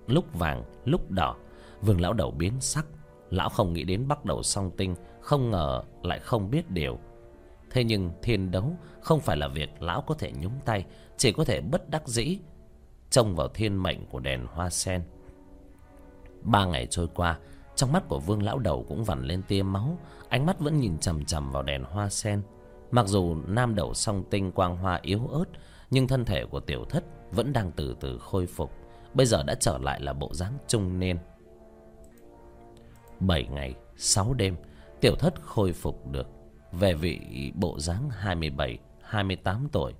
lúc 0.07 0.33
vàng, 0.33 0.63
lúc 0.85 1.11
đỏ, 1.11 1.35
vương 1.81 2.01
lão 2.01 2.13
đầu 2.13 2.31
biến 2.31 2.53
sắc. 2.59 2.85
Lão 3.29 3.49
không 3.49 3.73
nghĩ 3.73 3.83
đến 3.83 4.07
bắc 4.07 4.25
đầu 4.25 4.43
song 4.43 4.71
tinh, 4.77 4.95
không 5.21 5.49
ngờ 5.49 5.83
lại 6.03 6.19
không 6.19 6.49
biết 6.49 6.69
điều 6.69 6.99
thế 7.69 7.83
nhưng 7.83 8.11
thiên 8.21 8.51
đấu 8.51 8.77
không 9.01 9.19
phải 9.19 9.37
là 9.37 9.47
việc 9.47 9.81
lão 9.81 10.01
có 10.01 10.15
thể 10.15 10.31
nhúng 10.41 10.59
tay, 10.65 10.85
chỉ 11.17 11.31
có 11.31 11.43
thể 11.43 11.61
bất 11.61 11.89
đắc 11.89 12.07
dĩ 12.07 12.37
trông 13.09 13.35
vào 13.35 13.47
thiên 13.47 13.83
mệnh 13.83 14.05
của 14.05 14.19
đèn 14.19 14.45
hoa 14.45 14.69
sen. 14.69 15.03
Ba 16.41 16.65
ngày 16.65 16.87
trôi 16.89 17.07
qua, 17.15 17.39
trong 17.75 17.91
mắt 17.91 18.03
của 18.07 18.19
vương 18.19 18.43
lão 18.43 18.59
đầu 18.59 18.85
cũng 18.87 19.03
vằn 19.03 19.23
lên 19.23 19.41
tia 19.47 19.63
máu, 19.63 19.97
ánh 20.29 20.45
mắt 20.45 20.59
vẫn 20.59 20.79
nhìn 20.79 20.97
chằm 20.97 21.25
chằm 21.25 21.51
vào 21.51 21.63
đèn 21.63 21.83
hoa 21.83 22.09
sen. 22.09 22.41
Mặc 22.91 23.07
dù 23.07 23.35
nam 23.47 23.75
đầu 23.75 23.93
song 23.93 24.23
tinh 24.29 24.51
quang 24.51 24.77
hoa 24.77 24.99
yếu 25.01 25.27
ớt, 25.27 25.45
nhưng 25.91 26.07
thân 26.07 26.25
thể 26.25 26.45
của 26.45 26.59
tiểu 26.59 26.85
thất 26.89 27.03
vẫn 27.31 27.53
đang 27.53 27.71
từ 27.71 27.95
từ 27.99 28.17
khôi 28.17 28.47
phục, 28.47 28.71
bây 29.13 29.25
giờ 29.25 29.43
đã 29.43 29.55
trở 29.55 29.77
lại 29.77 30.01
là 30.01 30.13
bộ 30.13 30.33
dáng 30.33 30.53
trung 30.67 30.99
niên. 30.99 31.17
Bảy 33.19 33.43
ngày, 33.43 33.75
sáu 33.95 34.33
đêm, 34.33 34.55
tiểu 35.01 35.15
thất 35.15 35.41
khôi 35.41 35.73
phục 35.73 36.07
được 36.11 36.27
về 36.71 36.93
vị 36.93 37.51
bộ 37.55 37.79
dáng 37.79 38.09
hai 38.09 38.35
mươi 38.35 38.49
bảy, 38.49 38.77
hai 39.03 39.23
mươi 39.23 39.35
tám 39.35 39.67
tuổi. 39.71 39.93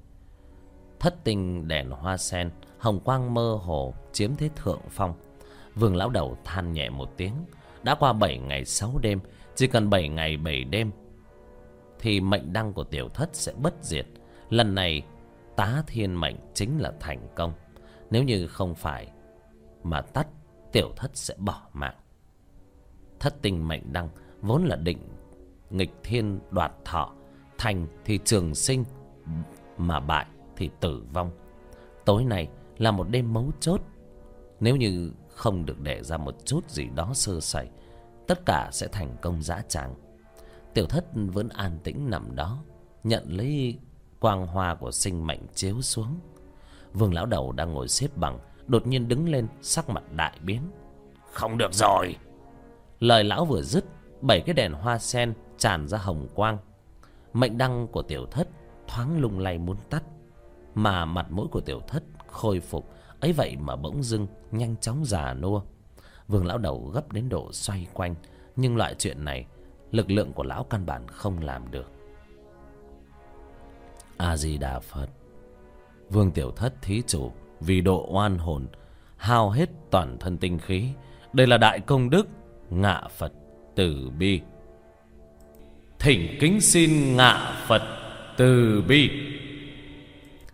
Thất 1.00 1.24
tinh 1.24 1.68
đèn 1.68 1.90
hoa 1.90 2.18
sen, 2.18 2.52
hồng 2.78 3.00
quang 3.00 3.34
mơ 3.34 3.60
hồ 3.62 3.94
chiếm 4.14 4.36
thế 4.36 4.50
thượng 4.56 4.82
phong. 4.90 5.14
Vương 5.76 5.96
lão 5.96 6.10
đầu 6.10 6.38
than 6.44 6.74
nhẹ 6.74 6.90
một 6.90 7.10
tiếng, 7.18 7.34
đã 7.84 7.96
qua 7.96 8.14
bảy 8.14 8.38
ngày 8.38 8.66
sáu 8.66 8.98
đêm, 9.02 9.20
chỉ 9.56 9.68
cần 9.68 9.90
bảy 9.90 10.10
ngày 10.10 10.38
bảy 10.38 10.64
đêm, 10.64 10.92
thì 12.00 12.22
mệnh 12.22 12.54
đăng 12.54 12.74
của 12.74 12.84
tiểu 12.84 13.10
thất 13.10 13.30
sẽ 13.34 13.54
bất 13.58 13.74
diệt. 13.82 14.06
Lần 14.50 14.76
này, 14.76 15.02
tá 15.56 15.84
thiên 15.88 16.20
mệnh 16.20 16.36
chính 16.54 16.82
là 16.82 16.94
thành 17.00 17.28
công. 17.36 17.54
Nếu 18.10 18.24
như 18.24 18.48
không 18.48 18.76
phải 18.76 19.12
mà 19.84 20.02
tắt, 20.02 20.28
tiểu 20.72 20.92
thất 20.96 21.12
sẽ 21.14 21.36
bỏ 21.38 21.62
mạng. 21.74 21.96
Thất 23.20 23.42
tinh 23.42 23.68
mệnh 23.68 23.94
đăng 23.94 24.10
vốn 24.42 24.66
là 24.66 24.76
định 24.76 24.98
nghịch 25.70 25.92
thiên 26.04 26.40
đoạt 26.52 26.72
thọ, 26.86 27.14
thành 27.58 27.88
thì 28.06 28.20
trường 28.26 28.56
sinh, 28.56 28.84
mà 29.78 30.00
bại 30.00 30.26
thì 30.56 30.70
tử 30.80 31.04
vong. 31.14 31.32
Tối 32.06 32.24
nay 32.24 32.48
là 32.78 32.92
một 32.92 33.10
đêm 33.10 33.34
mấu 33.34 33.52
chốt. 33.60 33.82
Nếu 34.60 34.76
như 34.76 35.12
không 35.30 35.66
được 35.66 35.80
để 35.80 36.04
ra 36.04 36.18
một 36.18 36.36
chút 36.46 36.70
gì 36.70 36.88
đó 36.96 37.12
sơ 37.14 37.40
sẩy, 37.40 37.68
tất 38.28 38.46
cả 38.46 38.70
sẽ 38.72 38.88
thành 38.88 39.16
công 39.22 39.42
dã 39.42 39.62
tràng. 39.68 39.96
Tiểu 40.74 40.86
thất 40.86 41.06
vẫn 41.14 41.50
an 41.50 41.80
tĩnh 41.84 42.10
nằm 42.10 42.36
đó, 42.36 42.64
nhận 43.04 43.24
lấy 43.28 43.78
quang 44.20 44.48
hoa 44.48 44.76
của 44.76 44.92
sinh 44.92 45.28
mệnh 45.28 45.40
chiếu 45.54 45.82
xuống. 45.82 46.20
Vương 46.94 47.14
lão 47.14 47.26
đầu 47.26 47.52
đang 47.52 47.74
ngồi 47.74 47.88
xếp 47.88 48.08
bằng, 48.16 48.40
đột 48.68 48.88
nhiên 48.88 49.08
đứng 49.08 49.30
lên, 49.30 49.48
sắc 49.62 49.90
mặt 49.90 50.04
đại 50.16 50.40
biến. 50.44 50.62
Không 51.32 51.58
được 51.58 51.74
rồi. 51.74 52.16
Lời 53.00 53.24
lão 53.24 53.46
vừa 53.46 53.62
dứt, 53.62 53.86
bảy 54.22 54.42
cái 54.46 54.54
đèn 54.54 54.74
hoa 54.74 54.98
sen 54.98 55.34
tràn 55.60 55.88
ra 55.88 55.98
hồng 55.98 56.28
quang. 56.36 56.58
Mệnh 57.34 57.58
đăng 57.58 57.88
của 57.88 58.02
tiểu 58.02 58.26
thất 58.26 58.48
thoáng 58.88 59.20
lung 59.20 59.40
lay 59.40 59.58
muốn 59.58 59.78
tắt, 59.90 60.04
mà 60.76 61.06
mặt 61.06 61.32
mũi 61.32 61.48
của 61.52 61.62
tiểu 61.62 61.82
thất 61.88 62.04
khôi 62.28 62.60
phục, 62.60 62.90
ấy 63.20 63.34
vậy 63.34 63.56
mà 63.60 63.76
bỗng 63.76 64.04
dưng 64.04 64.28
nhanh 64.52 64.76
chóng 64.78 65.06
già 65.06 65.34
nua. 65.34 65.62
Vương 66.28 66.46
lão 66.46 66.58
đầu 66.58 66.92
gấp 66.94 67.12
đến 67.12 67.30
độ 67.30 67.52
xoay 67.52 67.88
quanh, 67.94 68.16
nhưng 68.56 68.78
loại 68.78 68.96
chuyện 68.98 69.26
này 69.26 69.46
lực 69.92 70.12
lượng 70.12 70.34
của 70.34 70.44
lão 70.44 70.64
căn 70.64 70.86
bản 70.86 71.08
không 71.08 71.40
làm 71.40 71.72
được. 71.72 71.92
A 74.18 74.38
di 74.38 74.58
đà 74.58 74.80
phật. 74.80 75.08
Vương 76.10 76.32
tiểu 76.32 76.52
thất 76.52 76.74
thí 76.82 77.02
chủ, 77.08 77.32
vì 77.60 77.82
độ 77.82 78.08
oan 78.12 78.38
hồn, 78.38 78.68
hao 79.18 79.50
hết 79.50 79.70
toàn 79.92 80.18
thân 80.20 80.38
tinh 80.38 80.60
khí. 80.60 80.90
Đây 81.34 81.48
là 81.48 81.58
đại 81.58 81.80
công 81.80 82.10
đức, 82.10 82.28
ngạ 82.70 83.02
phật 83.18 83.34
từ 83.76 84.10
bi 84.20 84.42
thỉnh 86.00 86.38
kính 86.40 86.62
xin 86.62 87.16
ngạ 87.16 87.64
phật 87.68 87.82
từ 88.38 88.82
bi. 88.88 89.10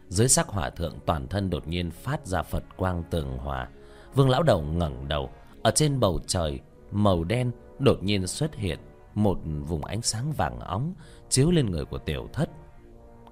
Dưới 0.10 0.28
sắc 0.28 0.48
hỏa 0.48 0.70
thượng, 0.70 1.00
toàn 1.06 1.28
thân 1.28 1.50
đột 1.50 1.68
nhiên 1.68 1.92
phát 1.92 2.28
ra 2.28 2.44
phật 2.44 2.64
quang 2.78 3.04
tường 3.10 3.38
hòa. 3.38 3.70
Vương 4.16 4.30
lão 4.30 4.44
đầu 4.44 4.62
ngẩng 4.62 5.08
đầu, 5.08 5.30
ở 5.64 5.72
trên 5.76 6.00
bầu 6.00 6.20
trời 6.28 6.60
màu 6.92 7.24
đen 7.24 7.52
đột 7.80 8.04
nhiên 8.04 8.28
xuất 8.28 8.56
hiện 8.56 8.80
một 9.14 9.40
vùng 9.68 9.86
ánh 9.86 10.02
sáng 10.02 10.32
vàng 10.32 10.60
óng 10.60 10.94
chiếu 11.30 11.52
lên 11.52 11.72
người 11.72 11.86
của 11.86 11.98
tiểu 11.98 12.30
thất. 12.34 12.50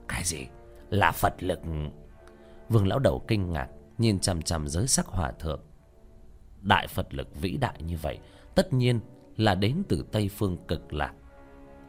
Cái 0.08 0.24
gì? 0.24 0.48
Là 0.90 1.12
phật 1.12 1.34
lực? 1.40 1.60
Vương 2.70 2.88
lão 2.88 3.00
đầu 3.00 3.24
kinh 3.28 3.54
ngạc, 3.54 3.68
nhìn 3.98 4.20
chằm 4.20 4.42
chằm 4.42 4.68
giới 4.68 4.88
sắc 4.88 5.06
hỏa 5.08 5.32
thượng. 5.32 5.62
Đại 6.62 6.88
phật 6.88 7.14
lực 7.14 7.42
vĩ 7.42 7.58
đại 7.58 7.82
như 7.84 7.98
vậy, 7.98 8.20
tất 8.56 8.74
nhiên 8.74 9.00
là 9.38 9.56
đến 9.56 9.84
từ 9.88 10.06
tây 10.12 10.30
phương 10.30 10.58
cực 10.68 10.94
lạc 10.94 11.14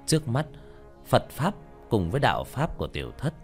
trước 0.07 0.29
mắt, 0.29 0.47
phật 1.07 1.31
pháp 1.31 1.55
cùng 1.91 2.11
với 2.11 2.21
đạo 2.21 2.45
pháp 2.45 2.79
của 2.79 2.87
tiểu 2.87 3.11
thất 3.19 3.35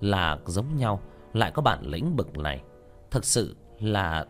là 0.00 0.38
giống 0.46 0.76
nhau. 0.76 1.00
Lại 1.32 1.50
có 1.54 1.62
bản 1.62 1.86
lĩnh 1.86 2.16
bực 2.16 2.38
này, 2.38 2.62
thực 3.10 3.24
sự 3.24 3.56
là 3.80 4.26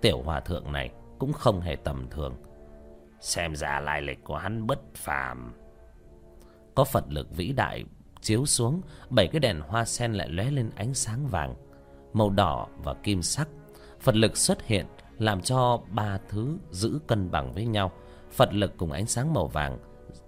tiểu 0.00 0.22
hòa 0.22 0.40
thượng 0.40 0.72
này 0.72 0.90
cũng 1.18 1.32
không 1.32 1.60
hề 1.60 1.76
tầm 1.76 2.06
thường. 2.10 2.34
Xem 3.20 3.56
ra 3.56 3.80
lai 3.80 4.02
lịch 4.02 4.24
của 4.24 4.36
hắn 4.36 4.66
bất 4.66 4.94
phàm. 4.94 5.54
Có 6.74 6.84
phật 6.84 7.04
lực 7.08 7.36
vĩ 7.36 7.52
đại 7.52 7.84
chiếu 8.20 8.46
xuống, 8.46 8.80
bảy 9.10 9.28
cái 9.28 9.40
đèn 9.40 9.60
hoa 9.60 9.84
sen 9.84 10.12
lại 10.12 10.28
lóe 10.28 10.50
lên 10.50 10.70
ánh 10.76 10.94
sáng 10.94 11.26
vàng, 11.26 11.54
màu 12.12 12.30
đỏ 12.30 12.68
và 12.84 12.94
kim 12.94 13.22
sắc. 13.22 13.48
Phật 14.00 14.14
lực 14.14 14.36
xuất 14.36 14.62
hiện 14.62 14.86
làm 15.18 15.42
cho 15.42 15.80
ba 15.90 16.18
thứ 16.28 16.58
giữ 16.70 16.98
cân 17.06 17.30
bằng 17.30 17.52
với 17.52 17.66
nhau. 17.66 17.92
Phật 18.32 18.52
lực 18.52 18.72
cùng 18.76 18.92
ánh 18.92 19.06
sáng 19.06 19.34
màu 19.34 19.46
vàng 19.46 19.78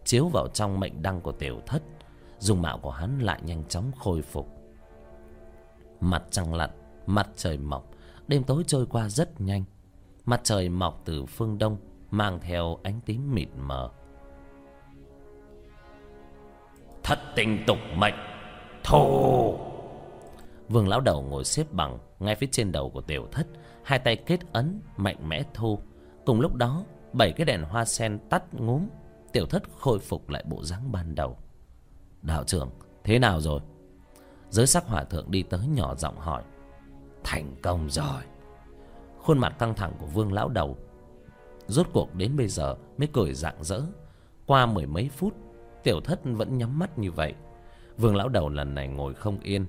chiếu 0.04 0.28
vào 0.28 0.48
trong 0.48 0.80
mệnh 0.80 1.02
đăng 1.02 1.20
của 1.20 1.32
tiểu 1.32 1.60
thất. 1.66 1.82
Dung 2.38 2.62
mạo 2.62 2.78
của 2.78 2.90
hắn 2.90 3.18
lại 3.18 3.40
nhanh 3.44 3.64
chóng 3.68 3.92
khôi 3.98 4.22
phục. 4.22 4.48
Mặt 6.00 6.22
trăng 6.30 6.54
lặn, 6.54 6.70
mặt 7.06 7.28
trời 7.36 7.58
mọc, 7.58 7.90
đêm 8.28 8.44
tối 8.44 8.64
trôi 8.66 8.86
qua 8.86 9.08
rất 9.08 9.40
nhanh. 9.40 9.64
Mặt 10.24 10.40
trời 10.44 10.68
mọc 10.68 11.02
từ 11.04 11.26
phương 11.26 11.58
đông, 11.58 11.76
mang 12.10 12.40
theo 12.40 12.78
ánh 12.82 13.00
tím 13.06 13.34
mịt 13.34 13.48
mờ. 13.56 13.90
Thất 17.02 17.18
tình 17.36 17.64
tục 17.66 17.78
mệnh 17.96 18.14
thù 18.84 19.56
vương 20.68 20.88
lão 20.88 21.00
đầu 21.00 21.22
ngồi 21.22 21.44
xếp 21.44 21.72
bằng 21.72 21.98
ngay 22.18 22.34
phía 22.34 22.46
trên 22.52 22.72
đầu 22.72 22.90
của 22.90 23.00
tiểu 23.00 23.26
thất, 23.32 23.46
hai 23.82 23.98
tay 23.98 24.16
kết 24.16 24.40
ấn 24.52 24.80
mạnh 24.96 25.28
mẽ 25.28 25.42
thu. 25.54 25.78
Cùng 26.26 26.40
lúc 26.40 26.54
đó, 26.54 26.84
bảy 27.12 27.32
cái 27.32 27.44
đèn 27.44 27.62
hoa 27.62 27.84
sen 27.84 28.18
tắt 28.30 28.54
ngúm 28.54 28.86
tiểu 29.34 29.46
thất 29.46 29.62
khôi 29.78 29.98
phục 29.98 30.28
lại 30.28 30.44
bộ 30.48 30.64
dáng 30.64 30.92
ban 30.92 31.14
đầu. 31.14 31.38
Đạo 32.22 32.44
trưởng, 32.44 32.70
thế 33.04 33.18
nào 33.18 33.40
rồi? 33.40 33.60
Giới 34.50 34.66
sắc 34.66 34.86
hòa 34.86 35.04
thượng 35.04 35.30
đi 35.30 35.42
tới 35.42 35.66
nhỏ 35.66 35.94
giọng 35.94 36.18
hỏi. 36.18 36.42
Thành 37.24 37.56
công 37.62 37.90
rồi. 37.90 38.22
Khuôn 39.18 39.38
mặt 39.38 39.56
căng 39.58 39.74
thẳng 39.74 39.92
của 39.98 40.06
vương 40.06 40.32
lão 40.32 40.48
đầu. 40.48 40.76
Rốt 41.66 41.86
cuộc 41.92 42.14
đến 42.14 42.36
bây 42.36 42.48
giờ 42.48 42.76
mới 42.98 43.08
cười 43.12 43.34
rạng 43.34 43.64
rỡ. 43.64 43.80
Qua 44.46 44.66
mười 44.66 44.86
mấy 44.86 45.08
phút, 45.08 45.34
tiểu 45.82 46.00
thất 46.00 46.20
vẫn 46.24 46.58
nhắm 46.58 46.78
mắt 46.78 46.98
như 46.98 47.10
vậy. 47.10 47.34
Vương 47.96 48.16
lão 48.16 48.28
đầu 48.28 48.48
lần 48.48 48.74
này 48.74 48.88
ngồi 48.88 49.14
không 49.14 49.40
yên. 49.40 49.66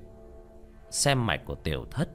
Xem 0.90 1.26
mạch 1.26 1.46
của 1.46 1.56
tiểu 1.56 1.86
thất, 1.92 2.10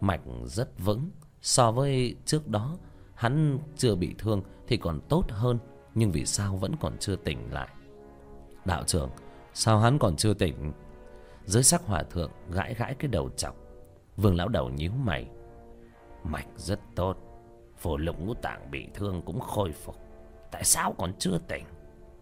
mạch 0.00 0.20
rất 0.44 0.78
vững. 0.78 1.10
So 1.42 1.72
với 1.72 2.16
trước 2.24 2.48
đó, 2.48 2.76
hắn 3.14 3.58
chưa 3.76 3.94
bị 3.94 4.14
thương 4.18 4.42
thì 4.66 4.76
còn 4.76 5.00
tốt 5.08 5.24
hơn 5.30 5.58
nhưng 5.94 6.10
vì 6.10 6.26
sao 6.26 6.56
vẫn 6.56 6.76
còn 6.80 6.98
chưa 6.98 7.16
tỉnh 7.16 7.52
lại? 7.52 7.68
Đạo 8.64 8.84
trưởng, 8.86 9.10
sao 9.54 9.78
hắn 9.78 9.98
còn 9.98 10.16
chưa 10.16 10.34
tỉnh? 10.34 10.72
Dưới 11.44 11.62
sắc 11.62 11.82
hòa 11.82 12.02
thượng 12.02 12.30
gãi 12.50 12.74
gãi 12.74 12.94
cái 12.94 13.08
đầu 13.08 13.30
chọc. 13.36 13.56
Vương 14.16 14.36
lão 14.36 14.48
đầu 14.48 14.68
nhíu 14.68 14.92
mày. 14.92 15.28
Mạch 16.24 16.46
rất 16.56 16.80
tốt. 16.94 17.16
Phổ 17.76 17.96
lục 17.96 18.20
ngũ 18.20 18.34
tạng 18.34 18.70
bị 18.70 18.88
thương 18.94 19.22
cũng 19.22 19.40
khôi 19.40 19.72
phục. 19.72 19.96
Tại 20.50 20.64
sao 20.64 20.94
còn 20.98 21.12
chưa 21.18 21.38
tỉnh? 21.48 21.64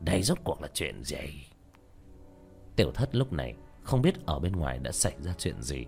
Đây 0.01 0.23
rốt 0.23 0.39
cuộc 0.45 0.63
là 0.63 0.69
chuyện 0.75 1.05
gì? 1.05 1.47
Tiểu 2.77 2.93
thất 2.93 3.15
lúc 3.15 3.33
này 3.33 3.57
không 3.83 4.03
biết 4.03 4.27
ở 4.27 4.39
bên 4.39 4.53
ngoài 4.53 4.79
đã 4.79 4.93
xảy 4.93 5.15
ra 5.19 5.35
chuyện 5.39 5.63
gì. 5.63 5.87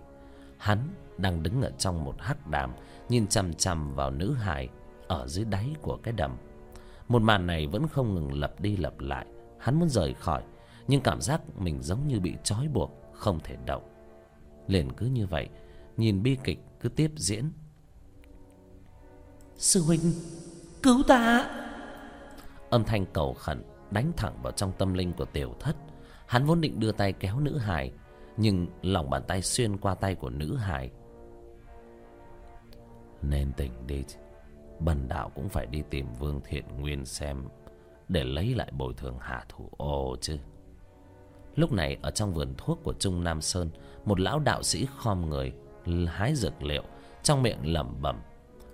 Hắn 0.57 0.79
đang 1.17 1.43
đứng 1.43 1.61
ở 1.61 1.71
trong 1.77 2.03
một 2.03 2.15
hắc 2.19 2.47
đàm, 2.47 2.73
nhìn 3.09 3.27
chằm 3.27 3.53
chằm 3.53 3.95
vào 3.95 4.11
nữ 4.11 4.33
hài 4.33 4.69
ở 5.07 5.27
dưới 5.27 5.45
đáy 5.45 5.75
của 5.81 5.97
cái 6.03 6.13
đầm 6.13 6.37
một 7.07 7.21
màn 7.21 7.47
này 7.47 7.67
vẫn 7.67 7.87
không 7.87 8.15
ngừng 8.15 8.39
lặp 8.39 8.59
đi 8.59 8.77
lặp 8.77 8.99
lại. 8.99 9.25
Hắn 9.59 9.79
muốn 9.79 9.89
rời 9.89 10.13
khỏi 10.13 10.43
nhưng 10.87 11.01
cảm 11.01 11.21
giác 11.21 11.41
mình 11.57 11.81
giống 11.81 12.07
như 12.07 12.19
bị 12.19 12.33
trói 12.43 12.67
buộc 12.67 12.91
không 13.13 13.39
thể 13.43 13.55
động. 13.65 13.83
Liền 14.67 14.93
cứ 14.93 15.05
như 15.05 15.27
vậy 15.27 15.49
nhìn 15.97 16.23
bi 16.23 16.37
kịch 16.43 16.59
cứ 16.79 16.89
tiếp 16.89 17.11
diễn. 17.15 17.51
Sư 19.55 19.81
huynh 19.81 20.13
cứu 20.83 21.03
ta 21.07 21.49
âm 22.69 22.83
thanh 22.83 23.05
cầu 23.13 23.33
khẩn 23.33 23.63
đánh 23.91 24.11
thẳng 24.17 24.41
vào 24.41 24.51
trong 24.51 24.71
tâm 24.77 24.93
linh 24.93 25.13
của 25.13 25.25
tiểu 25.25 25.55
thất. 25.59 25.75
Hắn 26.27 26.45
vốn 26.45 26.61
định 26.61 26.79
đưa 26.79 26.91
tay 26.91 27.13
kéo 27.13 27.39
nữ 27.39 27.57
hài 27.57 27.91
nhưng 28.37 28.67
lòng 28.81 29.09
bàn 29.09 29.23
tay 29.27 29.41
xuyên 29.41 29.77
qua 29.77 29.95
tay 29.95 30.15
của 30.15 30.29
nữ 30.29 30.55
hài. 30.55 30.91
Nên 33.21 33.53
tỉnh 33.53 33.87
đi 33.87 34.03
bần 34.79 35.07
đạo 35.07 35.31
cũng 35.35 35.49
phải 35.49 35.65
đi 35.65 35.83
tìm 35.89 36.07
vương 36.19 36.41
thiện 36.45 36.65
nguyên 36.79 37.05
xem, 37.05 37.47
để 38.07 38.23
lấy 38.23 38.55
lại 38.55 38.71
bồi 38.77 38.93
thường 38.93 39.17
hạ 39.19 39.45
thủ. 39.49 39.69
Ô 39.77 40.15
chứ. 40.21 40.37
Lúc 41.55 41.71
này, 41.71 41.97
ở 42.01 42.11
trong 42.11 42.33
vườn 42.33 42.53
thuốc 42.57 42.79
của 42.83 42.93
trung 42.93 43.23
nam 43.23 43.41
sơn, 43.41 43.69
một 44.05 44.19
lão 44.19 44.39
đạo 44.39 44.63
sĩ 44.63 44.87
khom 44.97 45.29
người, 45.29 45.53
hái 46.07 46.35
dược 46.35 46.63
liệu, 46.63 46.83
trong 47.23 47.43
miệng 47.43 47.73
lẩm 47.73 48.01
bẩm, 48.01 48.21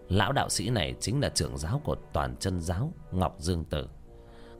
lão 0.09 0.31
đạo 0.31 0.49
sĩ 0.49 0.69
này 0.69 0.95
chính 0.99 1.19
là 1.19 1.29
trưởng 1.29 1.57
giáo 1.57 1.81
của 1.83 1.95
toàn 2.13 2.35
chân 2.39 2.61
giáo 2.61 2.91
ngọc 3.11 3.35
dương 3.39 3.65
tử. 3.65 3.89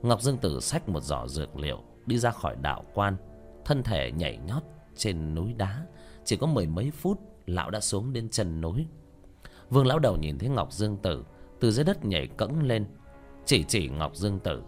Ngọc 0.02 0.22
dương 0.22 0.38
tử 0.38 0.60
xách 0.60 0.88
một 0.88 1.02
giỏ 1.02 1.26
dược 1.26 1.56
liệu, 1.56 1.82
đi 2.06 2.18
ra 2.18 2.30
khỏi 2.30 2.56
đạo 2.60 2.84
quan, 2.94 3.16
thân 3.64 3.82
thể 3.82 4.12
nhảy 4.12 4.38
nhót 4.46 4.62
trên 4.96 5.34
núi 5.34 5.52
đá. 5.52 5.86
Chỉ 6.24 6.36
có 6.36 6.46
mười 6.46 6.66
mấy 6.66 6.90
phút, 6.90 7.20
lão 7.46 7.70
đã 7.70 7.80
xuống 7.80 8.12
đến 8.12 8.28
chân 8.28 8.60
núi. 8.60 8.86
Vương 9.70 9.86
lão 9.86 9.98
đầu 9.98 10.16
nhìn 10.16 10.38
thấy 10.38 10.48
ngọc 10.48 10.72
dương 10.72 10.96
tử 10.96 11.24
từ 11.62 11.70
dưới 11.70 11.84
đất 11.84 12.04
nhảy 12.04 12.26
cẫng 12.26 12.62
lên. 12.62 12.84
Chỉ 13.44 13.64
chỉ 13.64 13.88
ngọc 13.88 14.16
dương 14.16 14.40
tử. 14.40 14.62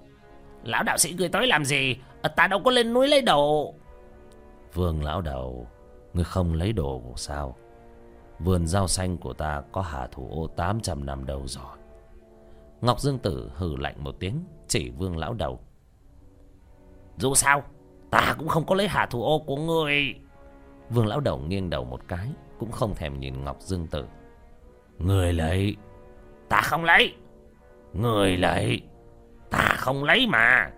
Lão 0.63 0.83
đạo 0.83 0.99
sĩ 0.99 1.15
cười 1.19 1.29
tới 1.29 1.47
làm 1.47 1.65
gì? 1.65 1.97
Ta 2.37 2.47
đâu 2.47 2.61
có 2.65 2.71
lên 2.71 2.93
núi 2.93 3.09
lấy 3.09 3.23
đồ. 3.23 3.75
Vương 4.75 5.05
lão 5.05 5.21
đầu 5.21 5.67
ngươi 6.13 6.25
không 6.25 6.55
lấy 6.55 6.73
đồ 6.73 7.03
của 7.05 7.17
sao? 7.17 7.57
Vườn 8.39 8.67
rau 8.67 8.89
xanh 8.89 9.19
của 9.19 9.33
ta 9.33 9.63
có 9.73 9.81
hạ 9.81 10.09
thủ 10.13 10.29
ô 10.33 10.47
tám 10.47 10.81
trăm 10.81 11.07
năm 11.07 11.27
đâu 11.27 11.43
rồi. 11.47 11.77
Ngọc 12.81 13.01
dương 13.01 13.19
tử 13.19 13.51
hừ 13.55 13.77
lạnh 13.77 14.05
một 14.05 14.15
tiếng 14.21 14.45
chỉ 14.69 14.91
vương 14.91 15.17
lão 15.17 15.35
đầu. 15.35 15.61
Dù 17.17 17.35
sao 17.35 17.63
ta 18.11 18.35
cũng 18.39 18.49
không 18.49 18.67
có 18.67 18.75
lấy 18.75 18.89
hạ 18.89 19.07
thủ 19.11 19.23
ô 19.23 19.39
của 19.39 19.57
ngươi. 19.57 20.15
Vương 20.91 21.07
lão 21.07 21.21
đầu 21.21 21.39
nghiêng 21.39 21.71
đầu 21.71 21.85
một 21.85 22.01
cái 22.09 22.29
cũng 22.59 22.73
không 22.73 22.95
thèm 22.95 23.21
nhìn 23.21 23.45
ngọc 23.45 23.57
dương 23.61 23.87
tử. 23.87 24.05
Người 24.99 25.33
lấy 25.33 25.77
ta 26.49 26.61
không 26.61 26.85
lấy. 26.85 27.15
Người 27.93 28.37
lấy 28.37 28.83
Ta 29.51 29.75
không 29.79 30.05
lấy 30.05 30.27
mà. 30.27 30.71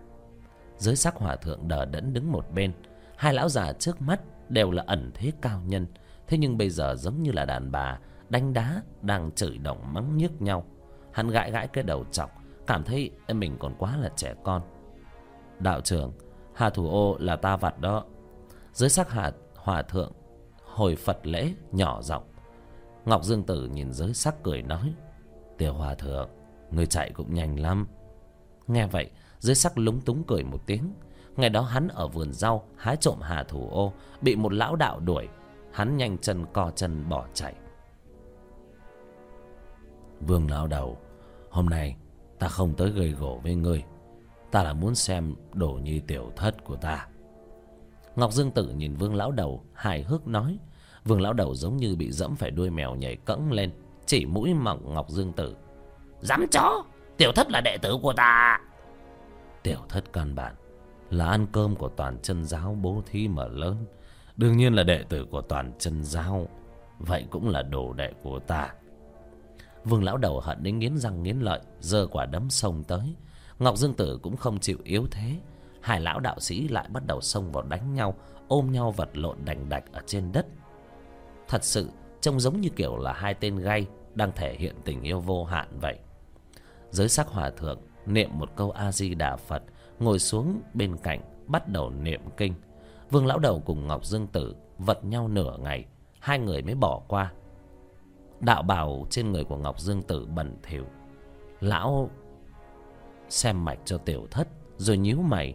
Dưới 0.77 0.97
sắc 0.97 1.15
hòa 1.17 1.37
thượng 1.37 1.69
đờ 1.69 1.85
đẫn 1.85 2.13
đứng 2.13 2.33
một 2.33 2.45
bên. 2.55 2.73
Hai 3.17 3.35
lão 3.35 3.49
già 3.49 3.73
trước 3.73 4.03
mắt 4.03 4.21
đều 4.49 4.71
là 4.71 4.85
ẩn 4.87 5.11
thế 5.15 5.33
cao 5.43 5.61
nhân. 5.67 5.87
Thế 6.27 6.39
nhưng 6.39 6.59
bây 6.59 6.71
giờ 6.71 6.95
giống 6.99 7.23
như 7.23 7.33
là 7.33 7.45
đàn 7.45 7.73
bà 7.73 7.99
Đánh 8.29 8.53
đá 8.53 8.83
đang 9.03 9.31
chửi 9.33 9.59
động 9.59 9.95
mắng 9.95 10.17
nhức 10.17 10.43
nhau. 10.43 10.65
Hắn 11.13 11.29
gãi 11.29 11.51
gãi 11.51 11.69
cái 11.69 11.85
đầu 11.85 12.05
chọc 12.11 12.31
Cảm 12.67 12.85
thấy 12.85 13.11
em 13.27 13.41
mình 13.41 13.57
còn 13.59 13.75
quá 13.79 13.97
là 13.97 14.11
trẻ 14.17 14.35
con. 14.45 14.63
Đạo 15.59 15.81
trưởng 15.81 16.13
Hà 16.55 16.71
Thủ 16.71 16.91
Ô 16.91 17.17
là 17.19 17.37
ta 17.37 17.57
vặt 17.57 17.79
đó. 17.79 18.05
Dưới 18.73 18.89
sắc 18.89 19.11
hà, 19.11 19.33
hòa 19.57 19.83
thượng 19.83 20.13
Hồi 20.65 20.97
Phật 20.97 21.27
lễ 21.27 21.53
nhỏ 21.73 22.03
giọng. 22.03 22.25
Ngọc 23.05 23.25
Dương 23.25 23.43
Tử 23.43 23.67
nhìn 23.67 23.93
giới 23.93 24.15
sắc 24.15 24.43
cười 24.43 24.63
nói 24.63 24.95
Tiểu 25.59 25.73
hòa 25.73 25.95
thượng, 25.95 26.29
Người 26.71 26.87
chạy 26.87 27.11
cũng 27.15 27.35
nhanh 27.35 27.61
lắm. 27.61 27.87
Nghe 28.67 28.87
vậy, 28.87 29.11
dưới 29.39 29.55
sắc 29.55 29.79
lúng 29.79 30.01
túng 30.01 30.25
cười 30.27 30.43
một 30.45 30.67
tiếng. 30.67 30.93
Ngày 31.37 31.51
đó 31.51 31.61
hắn 31.61 31.89
ở 31.89 32.09
vườn 32.09 32.33
rau, 32.33 32.65
Hái 32.77 32.97
trộm 32.97 33.19
hà 33.21 33.43
thủ 33.43 33.69
ô, 33.71 33.93
Bị 34.21 34.37
một 34.37 34.53
lão 34.53 34.77
đạo 34.77 35.01
đuổi. 35.01 35.29
Hắn 35.73 35.97
nhanh 35.97 36.19
chân 36.19 36.47
co 36.53 36.71
chân 36.71 37.09
bỏ 37.09 37.27
chạy. 37.35 37.55
Vương 40.21 40.51
lão 40.51 40.67
đầu, 40.67 40.99
Hôm 41.51 41.67
nay 41.67 41.97
ta 42.39 42.49
không 42.49 42.75
tới 42.75 42.91
gây 42.91 43.11
gỗ 43.11 43.41
với 43.43 43.55
ngươi. 43.55 43.85
Ta 44.51 44.63
là 44.63 44.73
muốn 44.73 44.95
xem 44.95 45.35
đồ 45.55 45.73
nhi 45.73 46.01
tiểu 46.01 46.33
thất 46.37 46.65
của 46.65 46.77
ta. 46.77 47.09
Ngọc 48.17 48.33
Dương 48.33 48.51
Tử 48.51 48.69
nhìn 48.69 48.95
Vương 48.95 49.15
lão 49.15 49.33
đầu 49.33 49.65
hài 49.73 50.03
hước 50.03 50.27
nói. 50.27 50.59
Vương 51.05 51.21
lão 51.21 51.33
đầu 51.33 51.55
giống 51.55 51.77
như 51.77 51.97
bị 51.97 52.13
dẫm 52.13 52.37
phải 52.37 52.51
đuôi 52.51 52.71
mèo 52.71 52.95
nhảy 52.95 53.17
cẫng 53.17 53.53
lên. 53.53 53.71
Chỉ 54.07 54.27
mũi 54.27 54.55
mỏng 54.55 54.95
Ngọc 54.95 55.11
Dương 55.11 55.33
Tử. 55.33 55.57
Dám 56.21 56.47
chó, 56.51 56.85
Tiểu 57.17 57.33
thất 57.33 57.51
là 57.51 57.61
đệ 57.61 57.77
tử 57.83 57.99
của 58.03 58.13
ta. 58.13 58.61
Tiểu 59.63 59.79
thất 59.89 60.13
căn 60.13 60.35
bản 60.35 60.55
Là 61.11 61.27
ăn 61.27 61.47
cơm 61.53 61.77
của 61.77 61.89
toàn 61.89 62.19
chân 62.23 62.45
giáo 62.45 62.77
bố 62.83 63.03
thí 63.07 63.29
mở 63.29 63.49
lớn. 63.49 63.77
Đương 64.37 64.57
nhiên 64.57 64.75
là 64.75 64.83
đệ 64.83 65.05
tử 65.09 65.27
của 65.31 65.41
toàn 65.41 65.73
chân 65.79 66.05
giáo. 66.05 66.49
Vậy 66.99 67.27
cũng 67.31 67.49
là 67.49 67.63
đồ 67.63 67.93
đệ 67.93 68.13
của 68.23 68.39
ta. 68.39 68.75
Vương 69.85 70.05
lão 70.05 70.17
đầu 70.17 70.41
hận 70.41 70.63
đến 70.63 70.79
nghiến 70.79 70.99
răng 70.99 71.23
nghiến 71.23 71.39
lợi, 71.39 71.61
giơ 71.81 72.07
quả 72.07 72.27
đấm 72.27 72.51
xông 72.51 72.85
tới. 72.85 73.15
Ngọc 73.59 73.77
Dương 73.77 73.95
Tử 73.95 74.19
cũng 74.23 74.37
không 74.37 74.59
chịu 74.59 74.79
yếu 74.85 75.07
thế. 75.11 75.37
Hai 75.81 76.01
lão 76.01 76.21
đạo 76.21 76.41
sĩ 76.41 76.69
lại 76.69 76.87
bắt 76.89 77.07
đầu 77.07 77.21
xông 77.21 77.53
vào 77.53 77.63
đánh 77.63 77.95
nhau, 77.95 78.15
Ôm 78.49 78.73
nhau 78.73 78.91
vật 78.91 79.09
lộn 79.17 79.37
đành 79.45 79.69
đạch 79.69 79.85
ở 79.93 80.01
trên 80.07 80.33
đất. 80.33 80.47
Thật 81.49 81.65
sự 81.65 81.89
trông 82.27 82.41
giống 82.41 82.61
như 82.61 82.69
kiểu 82.69 82.97
là 82.97 83.13
hai 83.13 83.35
tên 83.35 83.57
gay 83.57 83.87
Đang 84.15 84.33
thể 84.33 84.55
hiện 84.55 84.77
tình 84.85 85.03
yêu 85.03 85.21
vô 85.21 85.45
hạn 85.45 85.69
vậy. 85.81 85.99
Giới 86.91 87.09
sắc 87.09 87.29
hòa 87.29 87.51
thượng 87.51 87.81
niệm 88.07 88.31
một 88.33 88.57
câu 88.57 88.71
A-di-đà 88.71 89.37
Phật, 89.37 89.63
Ngồi 89.99 90.19
xuống 90.19 90.61
bên 90.75 90.97
cạnh, 90.97 91.21
bắt 91.47 91.69
đầu 91.69 91.91
niệm 91.91 92.21
kinh. 92.37 92.55
Vương 93.11 93.27
lão 93.27 93.39
đầu 93.39 93.63
cùng 93.67 93.87
Ngọc 93.87 94.05
Dương 94.05 94.27
Tử 94.27 94.57
vật 94.79 95.05
nhau 95.05 95.29
nửa 95.29 95.57
ngày, 95.59 95.85
Hai 96.21 96.39
người 96.39 96.63
mới 96.63 96.75
bỏ 96.75 97.03
qua. 97.09 97.33
Đạo 98.41 98.63
bào 98.63 99.07
trên 99.11 99.33
người 99.33 99.45
của 99.45 99.57
Ngọc 99.57 99.81
Dương 99.81 100.03
Tử 100.03 100.27
bẩn 100.27 100.57
thỉu. 100.63 100.85
Lão 101.61 102.11
xem 103.29 103.65
mạch 103.65 103.79
cho 103.85 103.99
tiểu 103.99 104.27
thất, 104.31 104.49
Rồi 104.77 104.99
nhíu 104.99 105.21
mày. 105.21 105.55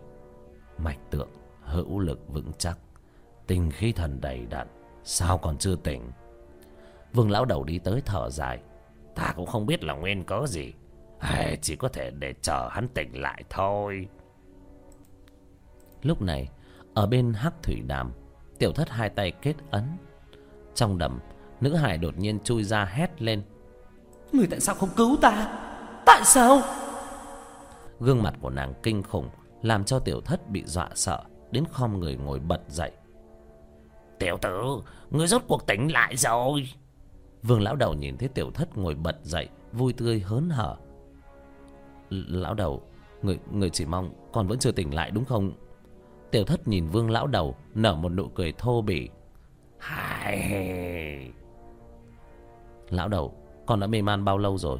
Mạch 0.77 1.11
tượng, 1.11 1.29
hữu 1.61 1.99
lực 1.99 2.19
vững 2.27 2.51
chắc. 2.57 2.77
Tình 3.47 3.71
khí 3.71 3.91
thần 3.91 4.21
đầy 4.21 4.45
đặn, 4.49 4.67
Sao 5.03 5.37
còn 5.37 5.57
chưa 5.57 5.75
tỉnh? 5.75 6.11
Vương 7.13 7.31
lão 7.31 7.45
đầu 7.45 7.63
đi 7.63 7.79
tới 7.79 8.01
thở 8.05 8.29
dài. 8.29 8.59
Ta 9.15 9.33
cũng 9.35 9.45
không 9.45 9.65
biết 9.65 9.83
là 9.83 9.93
nguyên 9.93 10.23
cớ 10.23 10.45
gì. 10.47 10.73
Chỉ 11.61 11.75
có 11.75 11.87
thể 11.87 12.11
để 12.11 12.33
chờ 12.41 12.69
hắn 12.71 12.87
tỉnh 12.87 13.21
lại 13.21 13.43
thôi. 13.49 14.07
Lúc 16.01 16.21
này 16.21 16.49
Ở 16.93 17.07
bên 17.07 17.33
hắc 17.33 17.53
thủy 17.63 17.81
đàm 17.87 18.11
Tiểu 18.59 18.71
thất 18.71 18.89
hai 18.89 19.09
tay 19.09 19.31
kết 19.31 19.55
ấn. 19.71 19.83
Trong 20.75 20.97
đầm 20.97 21.19
Nữ 21.61 21.75
hải 21.75 21.97
đột 21.97 22.17
nhiên 22.17 22.39
chui 22.43 22.63
ra 22.63 22.85
hét 22.85 23.21
lên. 23.21 23.43
Người 24.31 24.47
tại 24.47 24.59
sao 24.59 24.75
không 24.75 24.89
cứu 24.97 25.17
ta? 25.21 25.59
Tại 26.05 26.21
sao? 26.25 26.61
Gương 27.99 28.23
mặt 28.23 28.33
của 28.41 28.49
nàng 28.49 28.73
kinh 28.83 29.03
khủng 29.03 29.29
Làm 29.61 29.83
cho 29.83 29.99
tiểu 29.99 30.21
thất 30.21 30.49
bị 30.49 30.63
dọa 30.65 30.89
sợ 30.95 31.23
Đến 31.51 31.63
khom 31.71 31.99
người 31.99 32.15
ngồi 32.15 32.39
bật 32.39 32.61
dậy. 32.67 32.91
Tiểu 34.19 34.37
tử 34.41 34.81
Ngươi 35.09 35.27
rốt 35.27 35.41
cuộc 35.47 35.67
tỉnh 35.67 35.91
lại 35.91 36.17
rồi 36.17 36.69
Vương 37.43 37.61
lão 37.61 37.75
đầu 37.75 37.93
nhìn 37.93 38.17
thấy 38.17 38.29
tiểu 38.29 38.51
thất 38.51 38.77
ngồi 38.77 38.95
bật 38.95 39.15
dậy 39.23 39.49
Vui 39.71 39.93
tươi 39.93 40.19
hớn 40.19 40.49
hở. 40.49 40.77
Lão 42.09 42.53
đầu 42.53 42.81
Người, 43.21 43.39
người 43.51 43.69
chỉ 43.69 43.85
mong 43.85 44.13
con 44.33 44.47
vẫn 44.47 44.59
chưa 44.59 44.71
tỉnh 44.71 44.93
lại 44.93 45.11
đúng 45.11 45.25
không? 45.25 45.51
Tiểu 46.31 46.43
thất 46.43 46.67
nhìn 46.67 46.87
vương 46.87 47.09
lão 47.09 47.27
đầu 47.27 47.55
Nở 47.75 47.95
một 47.95 48.09
nụ 48.09 48.27
cười 48.27 48.51
thô 48.57 48.81
bỉ. 48.81 49.09
Hai 49.77 51.31
Lão 52.89 53.07
đầu 53.07 53.33
Con 53.65 53.79
đã 53.79 53.87
mê 53.87 54.01
man 54.01 54.25
bao 54.25 54.37
lâu 54.37 54.57
rồi? 54.57 54.79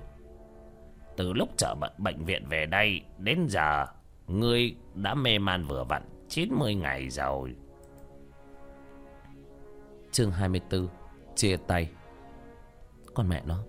Từ 1.17 1.33
lúc 1.33 1.49
trở 1.57 1.75
bệnh, 1.75 1.93
bệnh 1.97 2.25
viện 2.25 2.45
về 2.49 2.65
đây 2.65 3.01
Đến 3.17 3.45
giờ 3.49 3.85
Ngươi 4.27 4.75
đã 4.95 5.13
mê 5.13 5.39
man 5.39 5.65
vừa 5.65 5.83
vặn 5.83 6.03
90 6.31 6.75
ngày 6.75 7.09
rồi. 7.09 7.55
Chương 10.11 10.31
24 10.31 10.87
Chia 11.35 11.57
tay. 11.67 11.89
Con 13.13 13.29
mẹ 13.29 13.41
nó. 13.45 13.63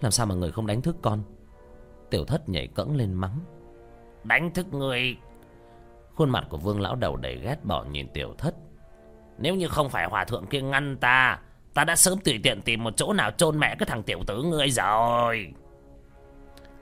Làm 0.00 0.12
sao 0.12 0.26
mà 0.26 0.34
người 0.34 0.52
không 0.52 0.66
đánh 0.66 0.82
thức 0.82 0.96
con? 1.02 1.22
Tiểu 2.10 2.24
thất 2.24 2.48
nhảy 2.48 2.66
cẫng 2.66 2.96
lên 2.96 3.14
mắng. 3.14 3.38
Đánh 4.24 4.50
thức 4.54 4.74
người. 4.74 5.16
Khuôn 6.14 6.30
mặt 6.30 6.46
của 6.50 6.56
vương 6.58 6.80
lão 6.80 6.96
đầu 6.96 7.16
đầy 7.16 7.36
ghét 7.36 7.64
bỏ 7.64 7.84
nhìn 7.84 8.08
tiểu 8.12 8.34
thất. 8.38 8.54
Nếu 9.38 9.54
như 9.54 9.68
không 9.68 9.88
phải 9.88 10.06
hòa 10.06 10.24
thượng 10.24 10.46
kia 10.46 10.60
ngăn 10.60 10.96
ta 10.96 11.38
Ta 11.78 11.84
đã 11.84 11.96
sớm 11.96 12.18
tùy 12.18 12.40
tiện 12.42 12.62
tìm 12.62 12.84
một 12.84 12.96
chỗ 12.96 13.12
nào 13.12 13.30
chôn 13.30 13.58
mẹ 13.58 13.76
cái 13.78 13.86
thằng 13.86 14.02
tiểu 14.02 14.20
tử 14.26 14.42
ngươi 14.42 14.70
rồi. 14.70 15.52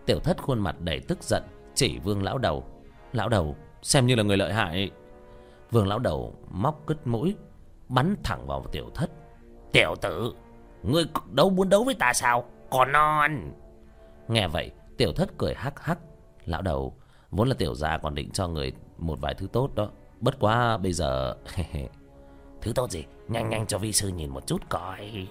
Tiểu 0.07 0.19
thất 0.21 0.43
khuôn 0.43 0.61
mặt 0.61 0.77
đầy 0.81 1.01
tức 1.01 1.23
giận, 1.23 1.43
Chỉ 1.75 1.99
vương 1.99 2.23
lão 2.23 2.39
đầu. 2.39 2.64
Lão 3.12 3.29
đầu, 3.29 3.57
xem 3.83 4.07
như 4.07 4.14
là 4.14 4.23
người 4.23 4.37
lợi 4.37 4.53
hại. 4.53 4.91
Vương 5.71 5.89
lão 5.89 5.99
đầu 5.99 6.35
móc 6.51 6.83
cứt 6.87 7.07
mũi, 7.07 7.37
Bắn 7.89 8.17
thẳng 8.25 8.47
vào 8.47 8.64
tiểu 8.73 8.91
thất. 8.95 9.11
Tiểu 9.73 9.95
tử 10.01 10.35
Ngươi 10.87 11.05
đấu 11.32 11.51
muốn 11.51 11.68
đấu 11.68 11.84
với 11.84 11.95
ta 11.95 12.12
sao? 12.12 12.45
Còn 12.70 12.93
non. 12.93 13.53
Nghe 14.28 14.49
vậy, 14.49 14.70
tiểu 14.97 15.12
thất 15.12 15.39
cười 15.39 15.55
hắc 15.55 15.80
hắc. 15.80 15.99
Lão 16.45 16.62
đầu, 16.62 16.97
Vốn 17.30 17.49
là 17.49 17.55
tiểu 17.55 17.74
gia 17.74 17.99
còn 17.99 18.14
định 18.14 18.30
cho 18.30 18.49
người 18.49 18.72
một 18.99 19.20
vài 19.20 19.34
thứ 19.34 19.47
tốt 19.53 19.70
đó. 19.74 19.91
Bất 20.20 20.39
quá 20.41 20.76
bây 20.76 20.93
giờ, 20.93 21.37
Thứ 22.61 22.72
tốt 22.72 22.91
gì? 22.91 23.05
Nhanh 23.28 23.51
nhanh 23.51 23.66
cho 23.66 23.78
vi 23.78 23.93
sư 23.93 24.09
nhìn 24.09 24.30
một 24.30 24.47
chút 24.47 24.62
coi. 24.68 25.28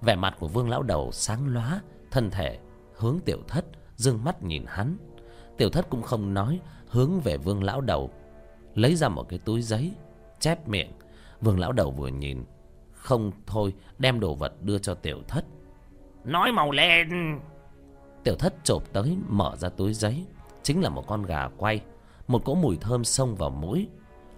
Vẻ 0.00 0.16
mặt 0.16 0.36
của 0.38 0.48
vương 0.48 0.70
lão 0.70 0.82
đầu 0.82 1.12
sáng 1.12 1.54
lóa, 1.54 1.80
Thân 2.10 2.30
thể 2.30 2.58
hướng 2.94 3.18
tiểu 3.24 3.38
thất, 3.48 3.64
Dương 3.96 4.24
mắt 4.24 4.42
nhìn 4.42 4.64
hắn. 4.68 4.96
Tiểu 5.56 5.70
thất 5.70 5.90
cũng 5.90 6.02
không 6.02 6.34
nói, 6.34 6.60
Hướng 6.88 7.20
về 7.20 7.36
vương 7.36 7.64
lão 7.64 7.80
đầu, 7.80 8.10
Lấy 8.74 8.96
ra 8.96 9.08
một 9.08 9.28
cái 9.28 9.38
túi 9.38 9.62
giấy, 9.62 9.92
Chép 10.40 10.68
miệng. 10.68 10.92
Vương 11.40 11.58
lão 11.58 11.72
đầu 11.72 11.90
vừa 11.90 12.08
nhìn 12.08 12.44
không 13.08 13.30
thôi, 13.46 13.74
đem 13.98 14.20
đồ 14.20 14.34
vật 14.34 14.52
đưa 14.62 14.78
cho 14.78 14.94
tiểu 14.94 15.18
thất. 15.28 15.44
Nói 16.24 16.52
màu 16.52 16.70
lên 16.70 17.08
Tiểu 18.24 18.34
thất 18.38 18.54
chộp 18.64 18.92
tới, 18.92 19.16
mở 19.28 19.56
ra 19.56 19.68
túi 19.68 19.94
giấy. 19.94 20.26
Chính 20.62 20.80
là 20.82 20.88
một 20.88 21.06
con 21.06 21.22
gà 21.22 21.48
quay. 21.56 21.80
Một 22.26 22.44
cỗ 22.44 22.54
mùi 22.54 22.76
thơm 22.76 23.04
xông 23.04 23.34
vào 23.34 23.50
mũi. 23.50 23.88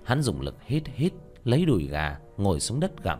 Hắn 0.04 0.22
dùng 0.22 0.40
lực 0.40 0.56
hít 0.62 0.82
hít, 0.86 1.12
Lấy 1.44 1.64
đùi 1.64 1.86
gà, 1.86 2.18
ngồi 2.36 2.60
xuống 2.60 2.80
đất 2.80 3.02
gặm. 3.02 3.18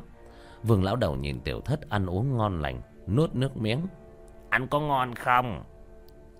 Vương 0.62 0.84
lão 0.84 0.96
đầu 0.96 1.16
nhìn 1.16 1.40
tiểu 1.40 1.60
thất 1.60 1.90
ăn 1.90 2.06
uống 2.06 2.36
ngon 2.36 2.60
lành, 2.60 2.82
Nuốt 3.06 3.34
nước 3.34 3.56
miếng. 3.56 3.80
Ăn 4.50 4.68
có 4.68 4.80
ngon 4.80 5.14
không? 5.14 5.64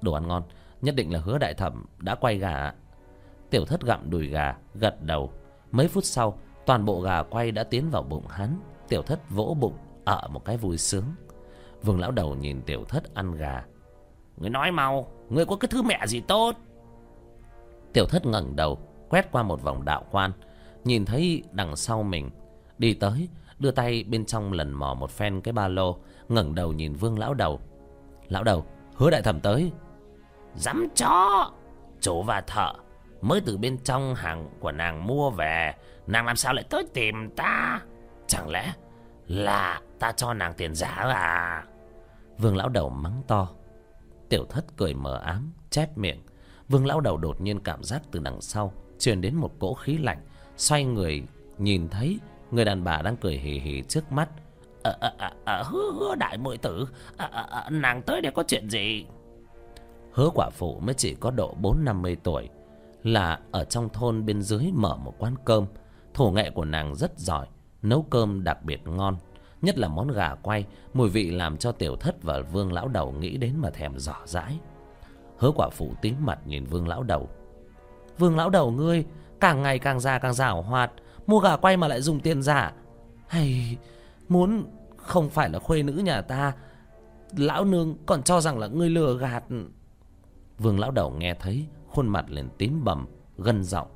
Đồ 0.01 0.13
ăn 0.13 0.29
ngon, 0.29 0.43
Nhất 0.81 0.95
định 0.95 1.13
là 1.13 1.19
hứa 1.19 1.39
đại 1.39 1.55
thẩm 1.55 1.85
đã 1.99 2.15
quay 2.15 2.39
gà 2.39 2.73
Tiểu 3.51 3.65
thất 3.65 3.83
gặm 3.83 4.11
đùi 4.11 4.27
gà, 4.27 4.57
Gật 4.75 5.03
đầu. 5.03 5.33
Mấy 5.71 5.89
phút 5.89 6.05
sau, 6.05 6.39
Toàn 6.67 6.85
bộ 6.85 7.01
gà 7.01 7.23
quay 7.23 7.53
đã 7.53 7.65
tiến 7.65 7.91
vào 7.91 8.03
bụng 8.03 8.27
hắn. 8.29 8.61
Tiểu 8.91 9.03
thất 9.03 9.31
vỗ 9.31 9.57
bụng 9.61 9.77
Ở 10.05 10.29
một 10.31 10.45
cái 10.45 10.57
vui 10.57 10.79
sướng. 10.79 11.05
Vương 11.83 12.01
lão 12.01 12.11
đầu 12.11 12.35
nhìn 12.35 12.63
tiểu 12.63 12.85
thất 12.85 13.15
ăn 13.15 13.35
gà. 13.35 13.65
Người 14.37 14.51
nói 14.51 14.73
mau, 14.73 15.07
Người 15.29 15.45
có 15.45 15.57
cái 15.57 15.69
thứ 15.69 15.83
mẹ 15.83 16.07
gì 16.07 16.21
tốt? 16.21 16.57
Tiểu 17.93 18.07
thất 18.07 18.27
ngẩng 18.27 18.57
đầu, 18.57 18.79
Quét 19.09 19.33
qua 19.33 19.43
một 19.43 19.63
vòng 19.63 19.85
đạo 19.85 20.05
quan, 20.11 20.33
Nhìn 20.85 21.05
thấy 21.05 21.43
đằng 21.53 21.77
sau 21.77 22.03
mình. 22.03 22.31
Đi 22.79 22.95
tới, 22.95 23.29
Đưa 23.59 23.71
tay 23.71 24.05
bên 24.09 24.25
trong 24.25 24.53
lần 24.53 24.73
mò 24.73 24.95
một 24.95 25.11
phen 25.11 25.41
cái 25.41 25.53
ba 25.53 25.69
lô, 25.69 25.97
ngẩng 26.29 26.55
đầu 26.55 26.73
nhìn 26.73 26.95
vương 26.95 27.19
lão 27.19 27.35
đầu. 27.35 27.61
Lão 28.29 28.45
đầu, 28.45 28.65
Hứa 28.95 29.11
đại 29.11 29.23
thẩm 29.23 29.41
tới. 29.41 29.73
Dám 30.55 30.89
chó! 30.97 31.51
Chủ 32.01 32.23
và 32.23 32.41
thợ, 32.41 32.73
Mới 33.21 33.41
từ 33.41 33.57
bên 33.57 33.79
trong 33.79 34.15
hàng 34.15 34.49
của 34.61 34.73
nàng 34.73 35.07
mua 35.07 35.31
về, 35.31 35.75
Nàng 36.07 36.27
làm 36.27 36.37
sao 36.37 36.55
lại 36.55 36.65
tới 36.71 36.85
tìm 36.95 37.31
ta? 37.31 37.81
Chẳng 38.31 38.51
lẽ 38.51 38.73
Là 39.27 39.81
ta 39.99 40.13
cho 40.13 40.35
nàng 40.35 40.55
tiền 40.55 40.75
giả 40.75 40.89
à? 41.15 41.65
Vương 42.39 42.57
lão 42.57 42.69
đầu 42.69 42.91
mắng 42.91 43.23
to. 43.27 43.49
Tiểu 44.29 44.45
thất 44.45 44.65
cười 44.77 44.95
mờ 44.95 45.17
ám 45.17 45.53
Chép 45.71 45.99
miệng. 45.99 46.23
Vương 46.69 46.87
lão 46.87 47.01
đầu 47.01 47.17
đột 47.17 47.41
nhiên 47.41 47.61
cảm 47.61 47.85
giác 47.85 48.03
từ 48.11 48.21
đằng 48.21 48.41
sau 48.41 48.73
truyền 48.99 49.21
đến 49.21 49.35
một 49.35 49.51
cỗ 49.59 49.75
khí 49.75 49.99
lạnh 49.99 50.19
xoay 50.57 50.85
người 50.85 51.23
nhìn 51.59 51.89
thấy 51.89 52.19
người 52.51 52.65
đàn 52.65 52.85
bà 52.85 53.03
đang 53.03 53.17
cười 53.17 53.37
hì 53.39 53.59
hì 53.59 53.83
trước 53.83 54.13
mắt. 54.13 54.29
"Ờ, 54.83 54.97
ờ, 55.01 55.13
ờ, 55.19 55.19
ờ 55.19 55.27
à, 55.27 55.33
à, 55.45 55.57
à, 55.59 55.63
hứa 55.63 55.93
hứa 55.99 56.15
đại 56.15 56.39
muội 56.39 56.59
tử 56.59 56.87
à, 57.17 57.27
à, 57.33 57.43
à, 57.43 57.71
nàng 57.71 58.03
tới 58.03 58.21
đây 58.21 58.33
có 58.33 58.43
chuyện 58.49 58.71
gì? 58.71 59.05
Hứa 60.13 60.31
quả 60.35 60.51
phụ 60.51 60.81
mới 60.81 60.95
chỉ 60.95 61.15
có 61.15 61.31
độ 61.31 61.55
bốn 61.61 61.85
năm 61.85 62.03
mươi 62.03 62.17
tuổi 62.23 62.49
là 63.03 63.39
ở 63.53 63.65
trong 63.65 63.89
thôn 63.89 64.27
bên 64.27 64.43
dưới 64.43 64.71
mở 64.73 64.97
một 64.97 65.15
quán 65.19 65.35
cơm. 65.45 65.67
Thủ 66.15 66.31
nghệ 66.31 66.51
của 66.51 66.65
nàng 66.65 66.95
rất 66.95 67.19
giỏi 67.19 67.47
nấu 67.83 68.03
cơm 68.11 68.45
đặc 68.45 68.65
biệt 68.65 68.81
ngon, 68.87 69.17
nhất 69.63 69.79
là 69.79 69.89
món 69.89 70.09
gà 70.09 70.35
quay, 70.35 70.67
mùi 70.95 71.09
vị 71.09 71.31
làm 71.31 71.57
cho 71.57 71.73
tiểu 71.73 71.97
thất 71.97 72.23
và 72.23 72.41
vương 72.41 72.73
lão 72.73 72.89
đầu 72.89 73.13
nghĩ 73.13 73.37
đến 73.37 73.55
mà 73.59 73.71
thèm 73.71 73.99
dò 73.99 74.17
dãi. 74.25 74.59
Hứa 75.39 75.51
quả 75.51 75.69
phụ 75.73 75.95
tím 76.03 76.15
mặt 76.21 76.39
nhìn 76.47 76.65
vương 76.65 76.89
lão 76.89 77.03
đầu. 77.03 77.29
Vương 78.19 78.37
lão 78.37 78.51
đầu 78.51 78.71
ngươi, 78.71 79.05
càng 79.41 79.63
ngày 79.63 79.79
càng 79.79 80.01
già 80.01 80.19
càng 80.19 80.35
giảo 80.35 80.63
hoạt, 80.63 80.93
mua 81.27 81.41
gà 81.41 81.57
quay 81.57 81.77
mà 81.77 81.89
lại 81.89 82.01
dùng 82.01 82.21
tiền 82.21 82.43
giả. 82.43 82.73
Hay, 83.27 83.77
muốn 84.29 84.65
không 84.97 85.31
phải 85.31 85.49
là 85.49 85.59
khuê 85.59 85.83
nữ 85.83 85.93
nhà 85.93 86.23
ta, 86.23 86.53
lão 87.37 87.65
nương 87.65 87.97
còn 88.07 88.23
cho 88.23 88.41
rằng 88.41 88.59
là 88.59 88.67
ngươi 88.67 88.91
lừa 88.91 89.19
gạt. 89.19 89.45
Vương 90.59 90.79
lão 90.81 90.91
đầu 90.91 91.11
nghe 91.11 91.35
thấy, 91.35 91.67
khuôn 91.89 92.09
mặt 92.09 92.25
liền 92.29 92.49
tím 92.59 92.85
bầm, 92.85 93.07
gân 93.39 93.65
giọng. 93.65 93.89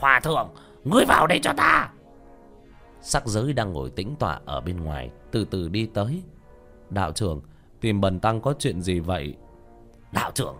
Hòa 0.00 0.20
thượng, 0.20 0.48
ngươi 0.84 1.04
vào 1.04 1.26
đây 1.26 1.40
cho 1.42 1.52
ta 1.56 1.90
sắc 3.02 3.26
giới 3.26 3.52
đang 3.52 3.72
ngồi 3.72 3.90
tĩnh 3.90 4.16
tọa 4.18 4.40
ở 4.44 4.60
bên 4.60 4.80
ngoài, 4.84 5.10
từ 5.30 5.44
từ 5.44 5.68
đi 5.68 5.86
tới. 5.86 6.22
Đạo 6.90 7.12
trưởng, 7.12 7.40
tìm 7.80 8.00
bần 8.00 8.20
tăng 8.20 8.40
có 8.40 8.54
chuyện 8.58 8.82
gì 8.82 9.00
vậy? 9.00 9.34
Đạo 10.12 10.30
trưởng, 10.34 10.56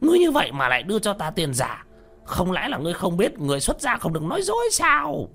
ngươi 0.00 0.18
như 0.18 0.30
vậy 0.30 0.52
mà 0.52 0.68
lại 0.68 0.82
đưa 0.82 0.98
cho 0.98 1.12
ta 1.12 1.30
tiền 1.30 1.54
giả. 1.54 1.84
Không 2.24 2.52
lẽ 2.52 2.68
là 2.68 2.78
ngươi 2.78 2.94
không 2.94 3.16
biết 3.16 3.38
người 3.38 3.60
xuất 3.60 3.80
gia 3.80 3.96
không 3.96 4.12
được 4.12 4.22
nói 4.22 4.42
dối 4.42 4.68
sao? 4.72 5.28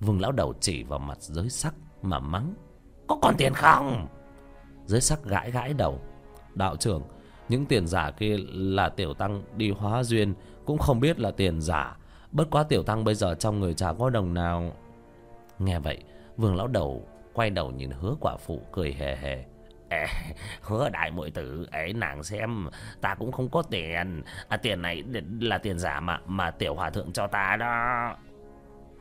Vương 0.00 0.20
lão 0.20 0.32
đầu 0.32 0.54
chỉ 0.60 0.82
vào 0.82 0.98
mặt 0.98 1.18
giới 1.20 1.48
sắc 1.50 1.74
mà 2.02 2.18
mắng. 2.18 2.54
Có 3.06 3.18
còn 3.22 3.34
tiền 3.38 3.54
không? 3.54 4.06
Giới 4.86 5.00
sắc 5.00 5.24
gãi 5.24 5.50
gãi 5.50 5.74
đầu. 5.74 6.00
Đạo 6.54 6.76
trưởng, 6.76 7.02
những 7.48 7.66
tiền 7.66 7.86
giả 7.86 8.10
kia 8.10 8.36
là 8.52 8.88
tiểu 8.88 9.14
tăng 9.14 9.42
đi 9.56 9.70
hóa 9.70 10.02
duyên, 10.04 10.34
cũng 10.64 10.78
không 10.78 11.00
biết 11.00 11.20
là 11.20 11.30
tiền 11.30 11.60
giả. 11.60 11.96
Bất 12.32 12.50
quá 12.50 12.62
tiểu 12.62 12.82
tăng 12.82 13.04
bây 13.04 13.14
giờ 13.14 13.34
trong 13.34 13.60
người 13.60 13.74
chả 13.74 13.92
có 13.92 14.10
đồng 14.10 14.34
nào 14.34 14.72
nghe 15.58 15.78
vậy 15.78 15.98
vương 16.36 16.56
lão 16.56 16.68
đầu 16.68 17.08
quay 17.32 17.50
đầu 17.50 17.70
nhìn 17.70 17.90
hứa 17.90 18.14
quả 18.20 18.36
phụ 18.36 18.62
cười 18.72 18.92
hề 18.92 19.16
hề. 19.16 19.44
Ê, 19.90 20.06
hứa 20.60 20.88
đại 20.88 21.10
muội 21.10 21.30
tử 21.30 21.66
ấy 21.70 21.92
nàng 21.92 22.22
xem 22.22 22.68
ta 23.00 23.14
cũng 23.14 23.32
không 23.32 23.48
có 23.48 23.62
tiền. 23.62 24.22
À, 24.48 24.56
tiền 24.56 24.82
này 24.82 25.04
là 25.40 25.58
tiền 25.58 25.78
giả 25.78 26.00
mà 26.00 26.20
mà 26.26 26.50
tiểu 26.50 26.74
hòa 26.74 26.90
thượng 26.90 27.12
cho 27.12 27.26
ta 27.26 27.56
đó. 27.60 28.16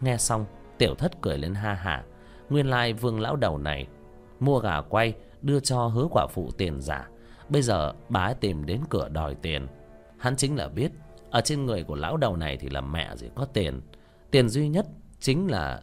Nghe 0.01 0.17
xong 0.17 0.45
tiểu 0.77 0.95
thất 0.95 1.21
cười 1.21 1.37
lên 1.37 1.53
ha 1.53 1.73
hả 1.73 2.03
nguyên 2.49 2.69
lai 2.69 2.93
vương 2.93 3.19
lão 3.19 3.35
đầu 3.35 3.57
này 3.57 3.87
mua 4.39 4.59
gà 4.59 4.81
quay 4.81 5.13
đưa 5.41 5.59
cho 5.59 5.87
hứa 5.87 6.07
quả 6.11 6.27
phụ 6.27 6.51
tiền 6.57 6.81
giả. 6.81 7.07
Bây 7.49 7.61
giờ 7.61 7.93
bà 8.09 8.25
ấy 8.25 8.33
tìm 8.33 8.65
đến 8.65 8.81
cửa 8.89 9.09
đòi 9.09 9.35
tiền. 9.35 9.67
Hắn 10.17 10.35
chính 10.35 10.55
là 10.55 10.67
biết 10.67 10.91
ở 11.31 11.41
trên 11.41 11.65
người 11.65 11.83
của 11.83 11.95
lão 11.95 12.17
đầu 12.17 12.35
này 12.35 12.57
thì 12.57 12.69
là 12.69 12.81
mẹ 12.81 13.15
gì 13.15 13.29
có 13.35 13.45
tiền. 13.45 13.81
Tiền 14.31 14.49
duy 14.49 14.67
nhất 14.67 14.85
chính 15.19 15.51
là 15.51 15.81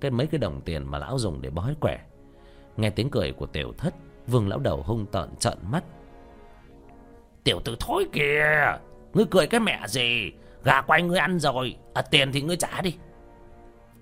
cái 0.00 0.10
mấy 0.10 0.26
cái 0.26 0.38
đồng 0.38 0.60
tiền 0.60 0.90
mà 0.90 0.98
lão 0.98 1.18
dùng 1.18 1.42
để 1.42 1.50
bói 1.50 1.76
quẻ. 1.80 2.00
Nghe 2.76 2.90
tiếng 2.90 3.10
cười 3.10 3.32
của 3.32 3.46
tiểu 3.46 3.72
thất 3.78 3.94
vương 4.26 4.48
lão 4.48 4.58
đầu 4.58 4.82
hung 4.82 5.06
tợn 5.06 5.36
trợn 5.36 5.58
mắt. 5.70 5.84
Tiểu 7.44 7.60
tử 7.64 7.76
thối 7.80 8.06
kìa 8.12 8.78
ngươi 9.14 9.24
cười 9.30 9.46
cái 9.46 9.60
mẹ 9.60 9.80
gì? 9.88 10.32
Gà 10.64 10.80
quay 10.80 11.02
ngươi 11.02 11.18
ăn 11.18 11.38
rồi 11.38 11.76
à, 11.94 12.02
tiền 12.02 12.32
thì 12.32 12.42
ngươi 12.42 12.56
trả 12.56 12.80
đi. 12.80 12.96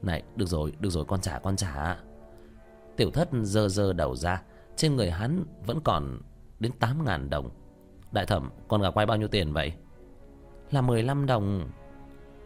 Này 0.02 0.22
được 0.36 0.46
rồi 0.46 0.72
được 0.80 0.90
rồi 0.90 1.04
con 1.04 1.20
trả 1.20 1.38
con 1.38 1.56
trả. 1.56 1.96
Tiểu 2.96 3.10
thất 3.10 3.28
dơ 3.42 3.68
dơ 3.68 3.92
đầu 3.92 4.16
ra 4.16 4.42
trên 4.76 4.96
người 4.96 5.10
hắn 5.10 5.44
vẫn 5.66 5.80
còn 5.80 6.20
đến 6.60 6.72
tám 6.72 7.04
ngàn 7.04 7.30
đồng. 7.30 7.50
Đại 8.12 8.26
thẩm 8.26 8.50
con 8.68 8.82
gà 8.82 8.90
quay 8.90 9.06
bao 9.06 9.16
nhiêu 9.16 9.28
tiền 9.28 9.52
vậy? 9.52 9.72
Là 10.70 10.80
mười 10.80 11.02
lăm 11.02 11.26
đồng 11.26 11.70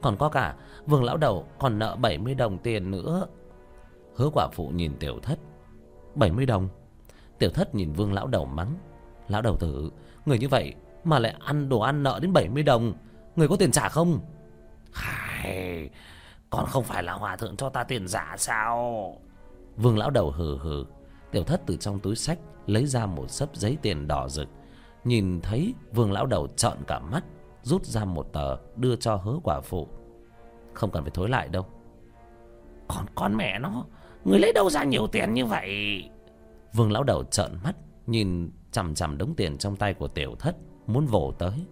còn 0.02 0.16
có 0.16 0.28
cả 0.28 0.54
vương 0.86 1.04
lão 1.04 1.16
đầu 1.16 1.46
còn 1.58 1.78
nợ 1.78 1.96
bảy 1.96 2.18
mươi 2.18 2.34
đồng 2.34 2.58
tiền 2.58 2.90
nữa. 2.90 3.26
Hứa 4.16 4.30
quả 4.32 4.48
phụ 4.52 4.68
nhìn 4.68 4.92
tiểu 5.00 5.18
thất. 5.22 5.38
bảy 6.14 6.30
mươi 6.32 6.46
đồng? 6.46 6.68
Tiểu 7.38 7.50
thất 7.50 7.74
nhìn 7.74 7.92
vương 7.92 8.12
lão 8.12 8.26
đầu 8.26 8.44
mắng. 8.44 8.74
Lão 9.28 9.42
đầu 9.42 9.56
tử 9.56 9.90
người 10.26 10.38
như 10.38 10.48
vậy 10.48 10.74
mà 11.04 11.18
lại 11.18 11.34
ăn 11.40 11.68
đồ 11.68 11.80
ăn 11.80 12.02
nợ 12.02 12.18
đến 12.22 12.32
bảy 12.32 12.48
mươi 12.48 12.62
đồng 12.62 12.94
người 13.36 13.48
có 13.48 13.56
tiền 13.56 13.70
trả 13.70 13.88
không? 13.88 14.20
Hài, 14.92 15.90
còn 16.50 16.66
không 16.66 16.84
phải 16.84 17.02
là 17.02 17.12
hòa 17.12 17.36
thượng 17.36 17.56
cho 17.56 17.68
ta 17.68 17.84
tiền 17.84 18.08
giả 18.08 18.34
sao? 18.38 19.16
Vương 19.76 19.98
lão 19.98 20.10
đầu 20.10 20.30
hừ 20.30 20.58
hừ. 20.58 20.84
Tiểu 21.30 21.44
thất 21.44 21.60
từ 21.66 21.76
trong 21.76 22.00
túi 22.00 22.16
sách 22.16 22.38
lấy 22.66 22.86
ra 22.86 23.06
một 23.06 23.30
sấp 23.30 23.48
giấy 23.56 23.78
tiền 23.82 24.08
đỏ 24.08 24.28
rực. 24.28 24.48
Nhìn 25.04 25.40
thấy 25.40 25.74
vương 25.92 26.12
lão 26.12 26.26
đầu 26.26 26.48
trợn 26.56 26.72
cả 26.86 26.98
mắt 26.98 27.24
rút 27.68 27.86
ra 27.86 28.04
một 28.04 28.32
tờ 28.32 28.56
đưa 28.76 28.96
cho 28.96 29.16
hứa 29.16 29.38
quả 29.42 29.60
phụ. 29.60 29.88
Không 30.74 30.90
cần 30.90 31.02
phải 31.02 31.10
thối 31.14 31.28
lại 31.28 31.48
đâu. 31.48 31.66
Còn 32.88 33.06
con 33.14 33.36
mẹ 33.36 33.58
nó 33.58 33.84
người 34.24 34.38
lấy 34.38 34.52
đâu 34.52 34.70
ra 34.70 34.84
nhiều 34.84 35.06
tiền 35.06 35.34
như 35.34 35.46
vậy? 35.46 36.02
Vương 36.72 36.92
lão 36.92 37.04
đầu 37.04 37.24
trợn 37.24 37.58
mắt 37.64 37.76
nhìn 38.06 38.50
chằm 38.72 38.94
chằm 38.94 39.18
đống 39.18 39.34
tiền 39.36 39.58
trong 39.58 39.76
tay 39.76 39.94
của 39.94 40.08
tiểu 40.08 40.34
thất 40.38 40.56
muốn 40.86 41.06
vồ 41.06 41.32
tới. 41.38 41.66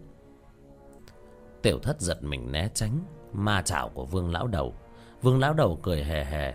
Tiểu 1.62 1.78
thất 1.78 2.01
giật 2.01 2.22
mình 2.22 2.53
né 2.53 2.68
tránh 2.74 3.01
ma 3.32 3.62
chảo 3.62 3.88
của 3.88 4.05
vương 4.05 4.32
lão 4.32 4.47
đầu. 4.47 4.74
Vương 5.22 5.40
lão 5.40 5.55
đầu 5.55 5.78
cười 5.82 6.05
hề 6.05 6.24
hề. 6.24 6.55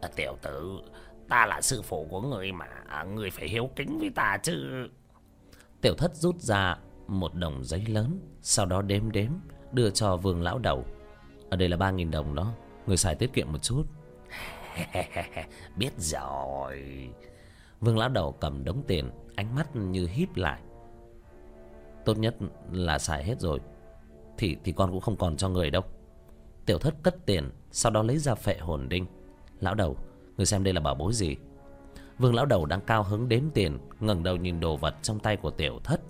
À, 0.00 0.08
tiểu 0.16 0.36
tử 0.42 0.78
ta 1.28 1.46
là 1.46 1.60
sư 1.60 1.82
phụ 1.82 2.06
của 2.10 2.20
người 2.20 2.52
mà 2.52 2.66
người 3.14 3.30
phải 3.30 3.48
hiếu 3.48 3.70
kính 3.76 3.98
với 3.98 4.10
ta 4.14 4.38
chứ. 4.42 4.88
Tiểu 5.80 5.94
thất 5.94 6.16
rút 6.16 6.40
ra 6.40 6.78
một 7.06 7.34
đồng 7.34 7.64
giấy 7.64 7.84
lớn, 7.86 8.20
sau 8.42 8.66
đó 8.66 8.82
đếm 8.82 9.12
đếm, 9.12 9.30
đưa 9.72 9.90
cho 9.90 10.16
vương 10.16 10.42
lão 10.42 10.58
đầu. 10.58 10.84
Ở 11.50 11.56
đây 11.56 11.68
là 11.68 11.76
ba 11.76 11.90
nghìn 11.90 12.10
đồng 12.10 12.34
đó, 12.34 12.52
người 12.86 12.96
xài 12.96 13.14
tiết 13.14 13.32
kiệm 13.32 13.52
một 13.52 13.62
chút. 13.62 13.82
Biết 15.76 15.92
rồi. 15.98 17.08
Vương 17.80 17.98
lão 17.98 18.08
đầu 18.08 18.32
cầm 18.40 18.64
đống 18.64 18.82
tiền, 18.86 19.10
ánh 19.36 19.54
mắt 19.54 19.76
như 19.76 20.06
híp 20.06 20.36
lại. 20.36 20.60
Tốt 22.04 22.18
nhất 22.18 22.36
là 22.72 22.98
xài 22.98 23.24
hết 23.24 23.40
rồi, 23.40 23.60
thì 24.38 24.56
thì 24.64 24.72
con 24.72 24.90
cũng 24.90 25.00
không 25.00 25.16
còn 25.16 25.36
cho 25.36 25.48
người 25.48 25.70
đâu. 25.70 25.82
Tiểu 26.66 26.78
thất 26.78 26.94
cất 27.02 27.26
tiền, 27.26 27.50
sau 27.70 27.92
đó 27.92 28.02
lấy 28.02 28.18
ra 28.18 28.34
phệ 28.34 28.58
hồn 28.58 28.88
đinh. 28.88 29.06
Lão 29.60 29.74
đầu, 29.74 29.96
người 30.36 30.46
xem 30.46 30.64
đây 30.64 30.74
là 30.74 30.80
bảo 30.80 30.94
bối 30.94 31.12
gì? 31.12 31.36
Vương 32.18 32.34
lão 32.34 32.46
đầu 32.46 32.66
đang 32.66 32.80
cao 32.80 33.02
hứng 33.02 33.28
đếm 33.28 33.42
tiền, 33.54 33.78
ngẩng 34.00 34.22
đầu 34.22 34.36
nhìn 34.36 34.60
đồ 34.60 34.76
vật 34.76 34.94
trong 35.02 35.18
tay 35.18 35.36
của 35.36 35.50
tiểu 35.50 35.80
thất 35.84 36.00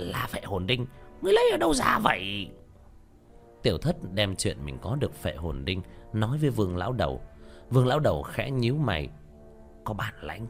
là 0.00 0.26
phệ 0.30 0.40
hồn 0.44 0.66
đinh. 0.66 0.86
Ngươi 1.22 1.32
lấy 1.32 1.50
ở 1.50 1.56
đâu 1.56 1.74
ra 1.74 1.98
vậy? 1.98 2.50
Tiểu 3.62 3.78
thất 3.78 3.96
đem 4.14 4.36
chuyện 4.36 4.64
mình 4.64 4.78
có 4.82 4.96
được 4.96 5.14
phệ 5.14 5.34
hồn 5.34 5.64
đinh 5.64 5.82
nói 6.12 6.38
với 6.38 6.50
vương 6.50 6.76
lão 6.76 6.92
đầu. 6.92 7.20
Vương 7.70 7.86
lão 7.86 8.00
đầu 8.00 8.22
khẽ 8.22 8.50
nhíu 8.50 8.76
mày. 8.76 9.08
Có 9.84 9.94
bản 9.94 10.14
lãnh 10.20 10.46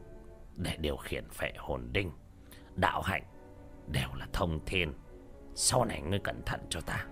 để 0.56 0.76
điều 0.80 0.96
khiển 0.96 1.28
phệ 1.30 1.52
hồn 1.58 1.88
đinh. 1.92 2.10
Đạo 2.74 3.02
hạnh 3.02 3.22
đều 3.88 4.08
là 4.18 4.26
thông 4.32 4.60
thiên. 4.66 4.92
Sau 5.54 5.84
này 5.84 6.02
ngươi 6.02 6.18
cẩn 6.18 6.42
thận 6.46 6.60
cho 6.68 6.80
ta. 6.80 7.06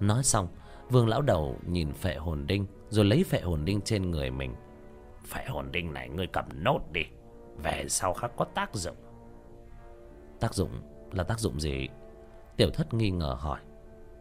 Nói 0.00 0.24
xong, 0.24 0.48
vương 0.90 1.08
lão 1.08 1.22
đầu 1.22 1.56
nhìn 1.66 1.92
phệ 1.92 2.14
hồn 2.14 2.46
đinh 2.46 2.66
rồi 2.88 3.04
lấy 3.04 3.24
phệ 3.24 3.40
hồn 3.40 3.64
đinh 3.64 3.80
trên 3.80 4.10
người 4.10 4.30
mình. 4.30 4.54
Phệ 5.24 5.44
hồn 5.44 5.72
đinh 5.72 5.92
này 5.92 6.08
ngươi 6.08 6.26
cầm 6.26 6.44
nốt 6.54 6.80
đi. 6.92 7.02
Về 7.62 7.84
sau 7.88 8.14
khác 8.14 8.32
có 8.36 8.44
tác 8.44 8.74
dụng. 8.74 8.96
Tác 10.40 10.54
dụng 10.54 10.70
là 11.14 11.24
tác 11.24 11.38
dụng 11.38 11.60
gì? 11.60 11.88
Tiểu 12.56 12.70
thất 12.70 12.94
nghi 12.94 13.10
ngờ 13.10 13.36
hỏi. 13.38 13.60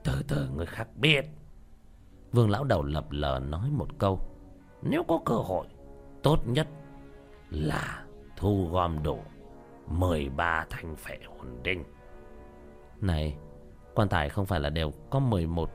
Từ 0.04 0.24
từ, 0.28 0.50
người 0.56 0.66
khác 0.66 0.88
biết. 0.96 1.26
Vương 2.32 2.50
lão 2.50 2.64
đầu 2.64 2.84
lập 2.84 3.06
lờ 3.10 3.40
nói 3.40 3.70
một 3.72 3.88
câu. 3.98 4.20
Nếu 4.82 5.04
có 5.08 5.20
cơ 5.26 5.36
hội, 5.36 5.68
tốt 6.24 6.40
nhất 6.48 6.68
là 7.50 8.04
thu 8.38 8.68
gom 8.72 9.04
đủ 9.04 9.20
mười 9.88 10.30
ba 10.30 10.66
thanh 10.70 10.96
phệ 10.96 11.18
hồn 11.28 11.64
đinh. 11.64 11.84
Này, 13.02 13.38
quan 13.96 14.10
tài 14.10 14.30
không 14.30 14.46
phải 14.46 14.60
là 14.60 14.70
đều 14.70 14.92
có 15.10 15.20
mười 15.20 15.48
một 15.48 15.72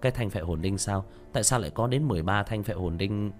cái 0.00 0.12
thanh 0.12 0.30
phệ 0.30 0.40
hồn 0.40 0.62
đinh 0.62 0.78
sao? 0.78 1.04
Tại 1.32 1.42
sao 1.42 1.60
lại 1.60 1.70
có 1.70 1.86
đến 1.86 2.08
mười 2.08 2.22
ba 2.22 2.42
thanh 2.42 2.62
phệ 2.62 2.74
hồn 2.74 2.98
đinh? 2.98 3.32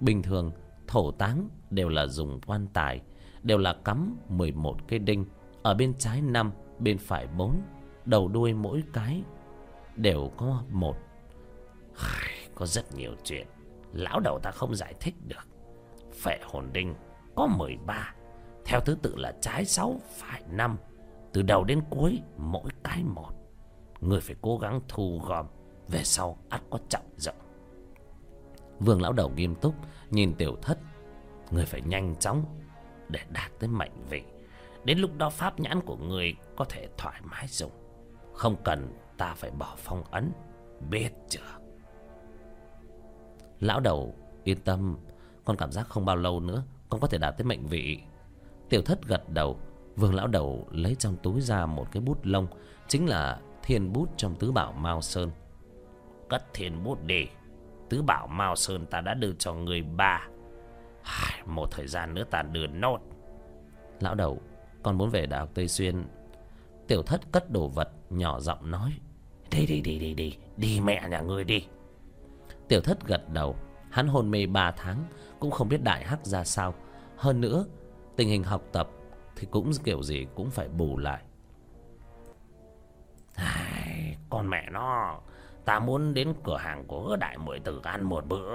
Bình 0.00 0.22
thường, 0.22 0.52
thổ 0.86 1.10
táng 1.10 1.48
đều 1.70 1.88
là 1.88 2.06
dùng 2.06 2.40
quan 2.46 2.66
tài, 2.72 3.00
đều 3.42 3.58
là 3.58 3.72
cắm 3.84 4.16
mười 4.28 4.52
một 4.52 4.76
cái 4.88 4.98
đinh 4.98 5.24
ở 5.62 5.74
bên 5.74 5.94
trái 5.98 6.20
năm, 6.20 6.52
bên 6.78 6.98
phải 6.98 7.26
bốn, 7.26 7.62
đầu 8.04 8.28
đuôi 8.28 8.54
mỗi 8.54 8.82
cái 8.92 9.22
đều 9.96 10.30
có 10.36 10.62
một. 10.70 10.96
Có 12.54 12.66
rất 12.66 12.94
nhiều 12.94 13.14
chuyện. 13.24 13.46
Lão 13.92 14.20
đầu 14.20 14.38
ta 14.42 14.50
không 14.50 14.74
giải 14.74 14.94
thích 15.00 15.14
được. 15.26 15.46
Phệ 16.22 16.38
hồn 16.42 16.68
đinh, 16.72 16.94
có 17.34 17.46
mười 17.46 17.76
ba. 17.86 18.14
Theo 18.64 18.80
thứ 18.80 18.96
tự 19.02 19.16
là 19.16 19.32
trái 19.40 19.64
sáu, 19.64 20.00
phải 20.16 20.42
năm. 20.50 20.76
Từ 21.32 21.42
đầu 21.42 21.64
đến 21.64 21.80
cuối, 21.90 22.20
mỗi 22.36 22.70
cái 22.84 23.04
một. 23.04 23.30
Người 24.00 24.20
phải 24.20 24.36
cố 24.40 24.58
gắng 24.58 24.80
thu 24.88 25.20
gom. 25.26 25.46
Về 25.88 26.02
sau, 26.04 26.36
ắt 26.48 26.62
có 26.70 26.78
trọng 26.88 27.10
rộng. 27.16 27.36
Vương 28.80 29.02
lão 29.02 29.12
đầu 29.12 29.30
nghiêm 29.36 29.54
túc, 29.54 29.74
Nhìn 30.10 30.34
tiểu 30.34 30.56
thất. 30.62 30.78
Người 31.50 31.64
phải 31.64 31.80
nhanh 31.80 32.16
chóng 32.16 32.44
Để 33.08 33.20
đạt 33.28 33.50
tới 33.58 33.68
mệnh 33.68 33.92
vị. 34.08 34.22
Đến 34.84 34.98
lúc 34.98 35.16
đó 35.16 35.30
pháp 35.30 35.60
nhãn 35.60 35.80
của 35.80 35.96
người 35.96 36.36
Có 36.56 36.64
thể 36.64 36.88
thoải 36.98 37.20
mái 37.22 37.46
dùng. 37.48 37.72
Không 38.34 38.56
cần 38.64 38.92
ta 39.16 39.34
phải 39.34 39.50
bỏ 39.50 39.74
phong 39.76 40.04
ấn, 40.10 40.32
Biết 40.90 41.10
chưa? 41.28 41.40
Lão 43.60 43.80
đầu, 43.80 44.14
yên 44.44 44.58
tâm, 44.60 44.98
Con 45.44 45.56
cảm 45.56 45.72
giác 45.72 45.88
không 45.88 46.04
bao 46.04 46.16
lâu 46.16 46.40
nữa, 46.40 46.62
Con 46.88 47.00
có 47.00 47.06
thể 47.06 47.18
đạt 47.18 47.34
tới 47.38 47.44
mệnh 47.44 47.66
vị. 47.66 48.00
Tiểu 48.68 48.82
thất 48.82 49.06
gật 49.06 49.28
đầu, 49.28 49.60
Vương 49.96 50.14
lão 50.14 50.26
đầu 50.26 50.68
lấy 50.70 50.94
trong 50.94 51.16
túi 51.22 51.40
ra 51.40 51.66
một 51.66 51.86
cái 51.92 52.00
bút 52.00 52.18
lông, 52.22 52.46
Chính 52.88 53.08
là 53.08 53.40
thiên 53.62 53.92
bút 53.92 54.08
trong 54.16 54.36
tứ 54.36 54.52
bảo 54.52 54.72
Mao 54.72 55.00
Sơn. 55.00 55.30
Cất 56.28 56.44
thiên 56.54 56.84
bút 56.84 57.04
đi, 57.04 57.26
Tứ 57.88 58.02
bảo 58.02 58.26
Mao 58.26 58.56
Sơn 58.56 58.86
ta 58.86 59.00
đã 59.00 59.14
đưa 59.14 59.32
cho 59.32 59.54
người 59.54 59.82
ba. 59.82 60.28
Một 61.46 61.70
thời 61.70 61.86
gian 61.86 62.14
nữa 62.14 62.24
ta 62.30 62.42
đưa 62.42 62.66
nốt. 62.66 62.98
Lão 64.00 64.14
đầu 64.14 64.42
con 64.82 64.98
muốn 64.98 65.10
về 65.10 65.26
Đại 65.26 65.40
học 65.40 65.48
Tây 65.54 65.68
Xuyên. 65.68 66.04
Tiểu 66.86 67.02
thất 67.02 67.20
cất 67.32 67.50
đồ 67.50 67.68
vật 67.68 67.90
nhỏ 68.10 68.40
giọng 68.40 68.70
nói 68.70 68.92
Đi 69.50 69.66
đi 69.66 69.80
đi 69.80 69.98
đi 69.98 70.14
đi 70.14 70.36
Đi 70.56 70.80
mẹ 70.80 71.08
nhà 71.10 71.20
ngươi 71.20 71.44
đi. 71.44 71.66
Tiểu 72.68 72.80
thất 72.80 73.06
gật 73.06 73.28
đầu. 73.32 73.56
Hắn 73.90 74.08
hôn 74.08 74.30
mê 74.30 74.46
ba 74.46 74.70
tháng 74.70 75.04
Cũng 75.40 75.50
không 75.50 75.68
biết 75.68 75.82
đại 75.82 76.04
hắc 76.04 76.26
ra 76.26 76.44
sao. 76.44 76.74
Hơn 77.16 77.40
nữa 77.40 77.64
Tình 78.16 78.28
hình 78.28 78.44
học 78.44 78.62
tập 78.72 78.88
Thì 79.36 79.46
cũng 79.50 79.70
kiểu 79.84 80.02
gì 80.02 80.26
cũng 80.34 80.50
phải 80.50 80.68
bù 80.68 80.98
lại. 80.98 81.22
Ai, 83.34 84.16
Con 84.30 84.50
mẹ 84.50 84.70
nó 84.70 85.18
Ta 85.64 85.78
muốn 85.78 86.14
đến 86.14 86.34
cửa 86.44 86.56
hàng 86.56 86.84
của 86.86 87.16
đại 87.20 87.38
muội 87.38 87.60
tử 87.60 87.80
ăn 87.82 88.02
một 88.04 88.26
bữa. 88.26 88.48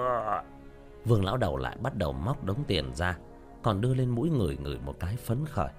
Vương 1.06 1.26
lão 1.26 1.38
đầu 1.38 1.58
lại 1.58 1.78
bắt 1.82 1.96
đầu 1.96 2.14
móc 2.14 2.44
đống 2.44 2.64
tiền 2.68 2.96
ra 2.96 3.18
Còn 3.64 3.82
đưa 3.82 3.94
lên 3.94 4.10
mũi 4.10 4.30
người 4.30 4.58
người 4.58 4.80
một 4.86 4.96
cái 5.00 5.16
phấn 5.16 5.46
khởi. 5.46 5.70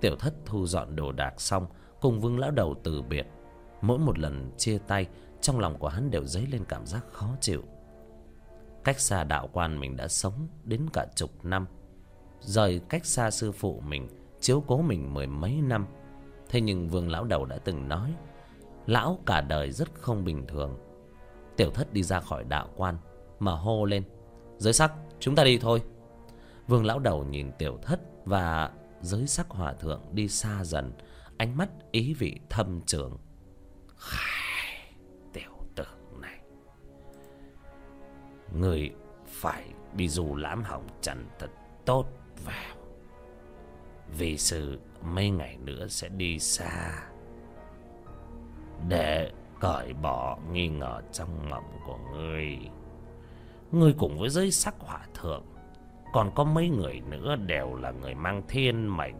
Tiểu 0.00 0.16
thất 0.16 0.34
thu 0.46 0.66
dọn 0.66 0.96
đồ 0.96 1.12
đạc 1.12 1.40
xong, 1.40 1.66
Cùng 2.00 2.20
vương 2.20 2.38
lão 2.38 2.50
đầu 2.50 2.74
từ 2.82 3.02
biệt. 3.02 3.26
Mỗi 3.80 3.98
một 3.98 4.18
lần 4.18 4.50
chia 4.56 4.78
tay, 4.78 5.06
Trong 5.40 5.58
lòng 5.58 5.78
của 5.78 5.88
hắn 5.88 6.10
đều 6.10 6.24
dấy 6.24 6.46
lên 6.46 6.64
cảm 6.68 6.86
giác 6.86 7.04
khó 7.12 7.28
chịu. 7.40 7.62
Cách 8.84 9.00
xa 9.00 9.24
đạo 9.24 9.48
quan 9.52 9.80
mình 9.80 9.96
đã 9.96 10.08
sống 10.08 10.48
Đến 10.64 10.86
cả 10.92 11.06
chục 11.14 11.44
năm. 11.44 11.66
Rời 12.40 12.80
cách 12.88 13.06
xa 13.06 13.30
sư 13.30 13.52
phụ 13.52 13.82
mình, 13.86 14.08
Chiếu 14.40 14.64
cố 14.66 14.82
mình 14.82 15.14
mười 15.14 15.26
mấy 15.26 15.60
năm. 15.60 15.86
Thế 16.48 16.60
nhưng 16.60 16.88
vương 16.88 17.10
lão 17.10 17.24
đầu 17.24 17.44
đã 17.44 17.58
từng 17.58 17.88
nói, 17.88 18.14
Lão 18.86 19.18
cả 19.26 19.40
đời 19.40 19.72
rất 19.72 19.88
không 19.94 20.24
bình 20.24 20.46
thường. 20.46 20.78
Tiểu 21.56 21.70
thất 21.70 21.92
đi 21.92 22.02
ra 22.02 22.20
khỏi 22.20 22.44
đạo 22.44 22.68
quan, 22.76 22.96
Mà 23.38 23.52
hô 23.52 23.84
lên, 23.84 24.02
Giới 24.58 24.72
sắc, 24.72 24.92
chúng 25.20 25.34
ta 25.34 25.44
đi 25.44 25.58
thôi. 25.58 25.82
Vương 26.68 26.86
lão 26.86 26.98
đầu 26.98 27.24
nhìn 27.24 27.52
tiểu 27.58 27.78
thất 27.82 28.00
Và 28.24 28.70
giới 29.02 29.26
sắc 29.26 29.50
hòa 29.50 29.72
thượng 29.72 30.02
đi 30.12 30.28
xa 30.28 30.64
dần 30.64 30.92
Ánh 31.40 31.56
mắt 31.56 31.68
ý 31.90 32.14
vị 32.14 32.40
thâm 32.48 32.80
trường. 32.86 33.18
Khai, 33.96 34.94
Tiểu 35.32 35.52
tử 35.74 35.84
này. 36.20 36.40
Người 38.54 38.90
phải 39.26 39.64
đi 39.96 40.08
dù 40.08 40.36
lãm 40.36 40.62
hỏng 40.62 40.86
trần 41.00 41.26
thật 41.38 41.50
tốt 41.84 42.06
vào. 42.44 42.76
Vì 44.18 44.38
sự 44.38 44.80
mấy 45.02 45.30
ngày 45.30 45.56
nữa 45.56 45.86
sẽ 45.88 46.08
đi 46.08 46.38
xa. 46.38 47.08
Để 48.88 49.32
cởi 49.60 49.92
bỏ 49.92 50.38
nghi 50.52 50.68
ngờ 50.68 51.02
trong 51.12 51.50
mộng 51.50 51.80
của 51.86 51.98
ngươi 52.12 52.58
Ngươi 53.72 53.94
cùng 53.98 54.18
với 54.18 54.30
giới 54.30 54.50
sắc 54.50 54.74
hỏa 54.78 55.06
thượng 55.14 55.44
còn 56.12 56.30
có 56.34 56.44
mấy 56.44 56.68
người 56.68 57.00
nữa 57.10 57.36
đều 57.36 57.74
là 57.74 57.90
người 57.90 58.14
mang 58.14 58.42
thiên 58.48 58.96
mệnh. 58.96 59.14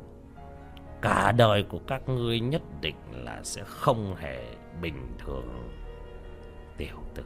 Cả 1.03 1.33
đời 1.33 1.63
của 1.63 1.81
các 1.87 2.09
ngươi 2.09 2.41
nhất 2.41 2.63
định 2.81 2.97
là 3.13 3.41
sẽ 3.43 3.63
không 3.67 4.17
hề 4.17 4.45
bình 4.83 5.07
thường. 5.19 5.71
Tiểu 6.77 6.97
tử, 7.15 7.25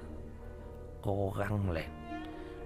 Cố 1.02 1.32
gắng 1.38 1.70
lên. 1.70 1.88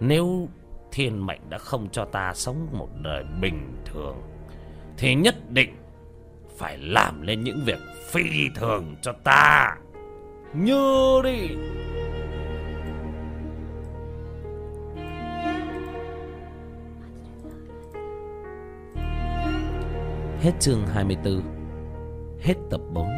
Nếu 0.00 0.48
thiên 0.92 1.26
mệnh 1.26 1.40
đã 1.48 1.58
không 1.58 1.88
cho 1.92 2.04
ta 2.04 2.34
sống 2.34 2.66
một 2.72 2.88
đời 3.02 3.24
bình 3.40 3.76
thường, 3.84 4.22
Thì 4.96 5.14
nhất 5.14 5.34
định 5.50 5.76
phải 6.56 6.78
làm 6.78 7.22
lên 7.22 7.44
những 7.44 7.62
việc 7.64 7.78
phi 8.10 8.48
thường 8.54 8.96
cho 9.02 9.12
ta. 9.12 9.76
Như 10.54 11.20
đi. 11.24 11.48
Hết 20.40 20.52
chương 20.60 20.86
24 20.86 21.42
Hết 22.40 22.54
tập 22.70 22.80
4 22.94 23.17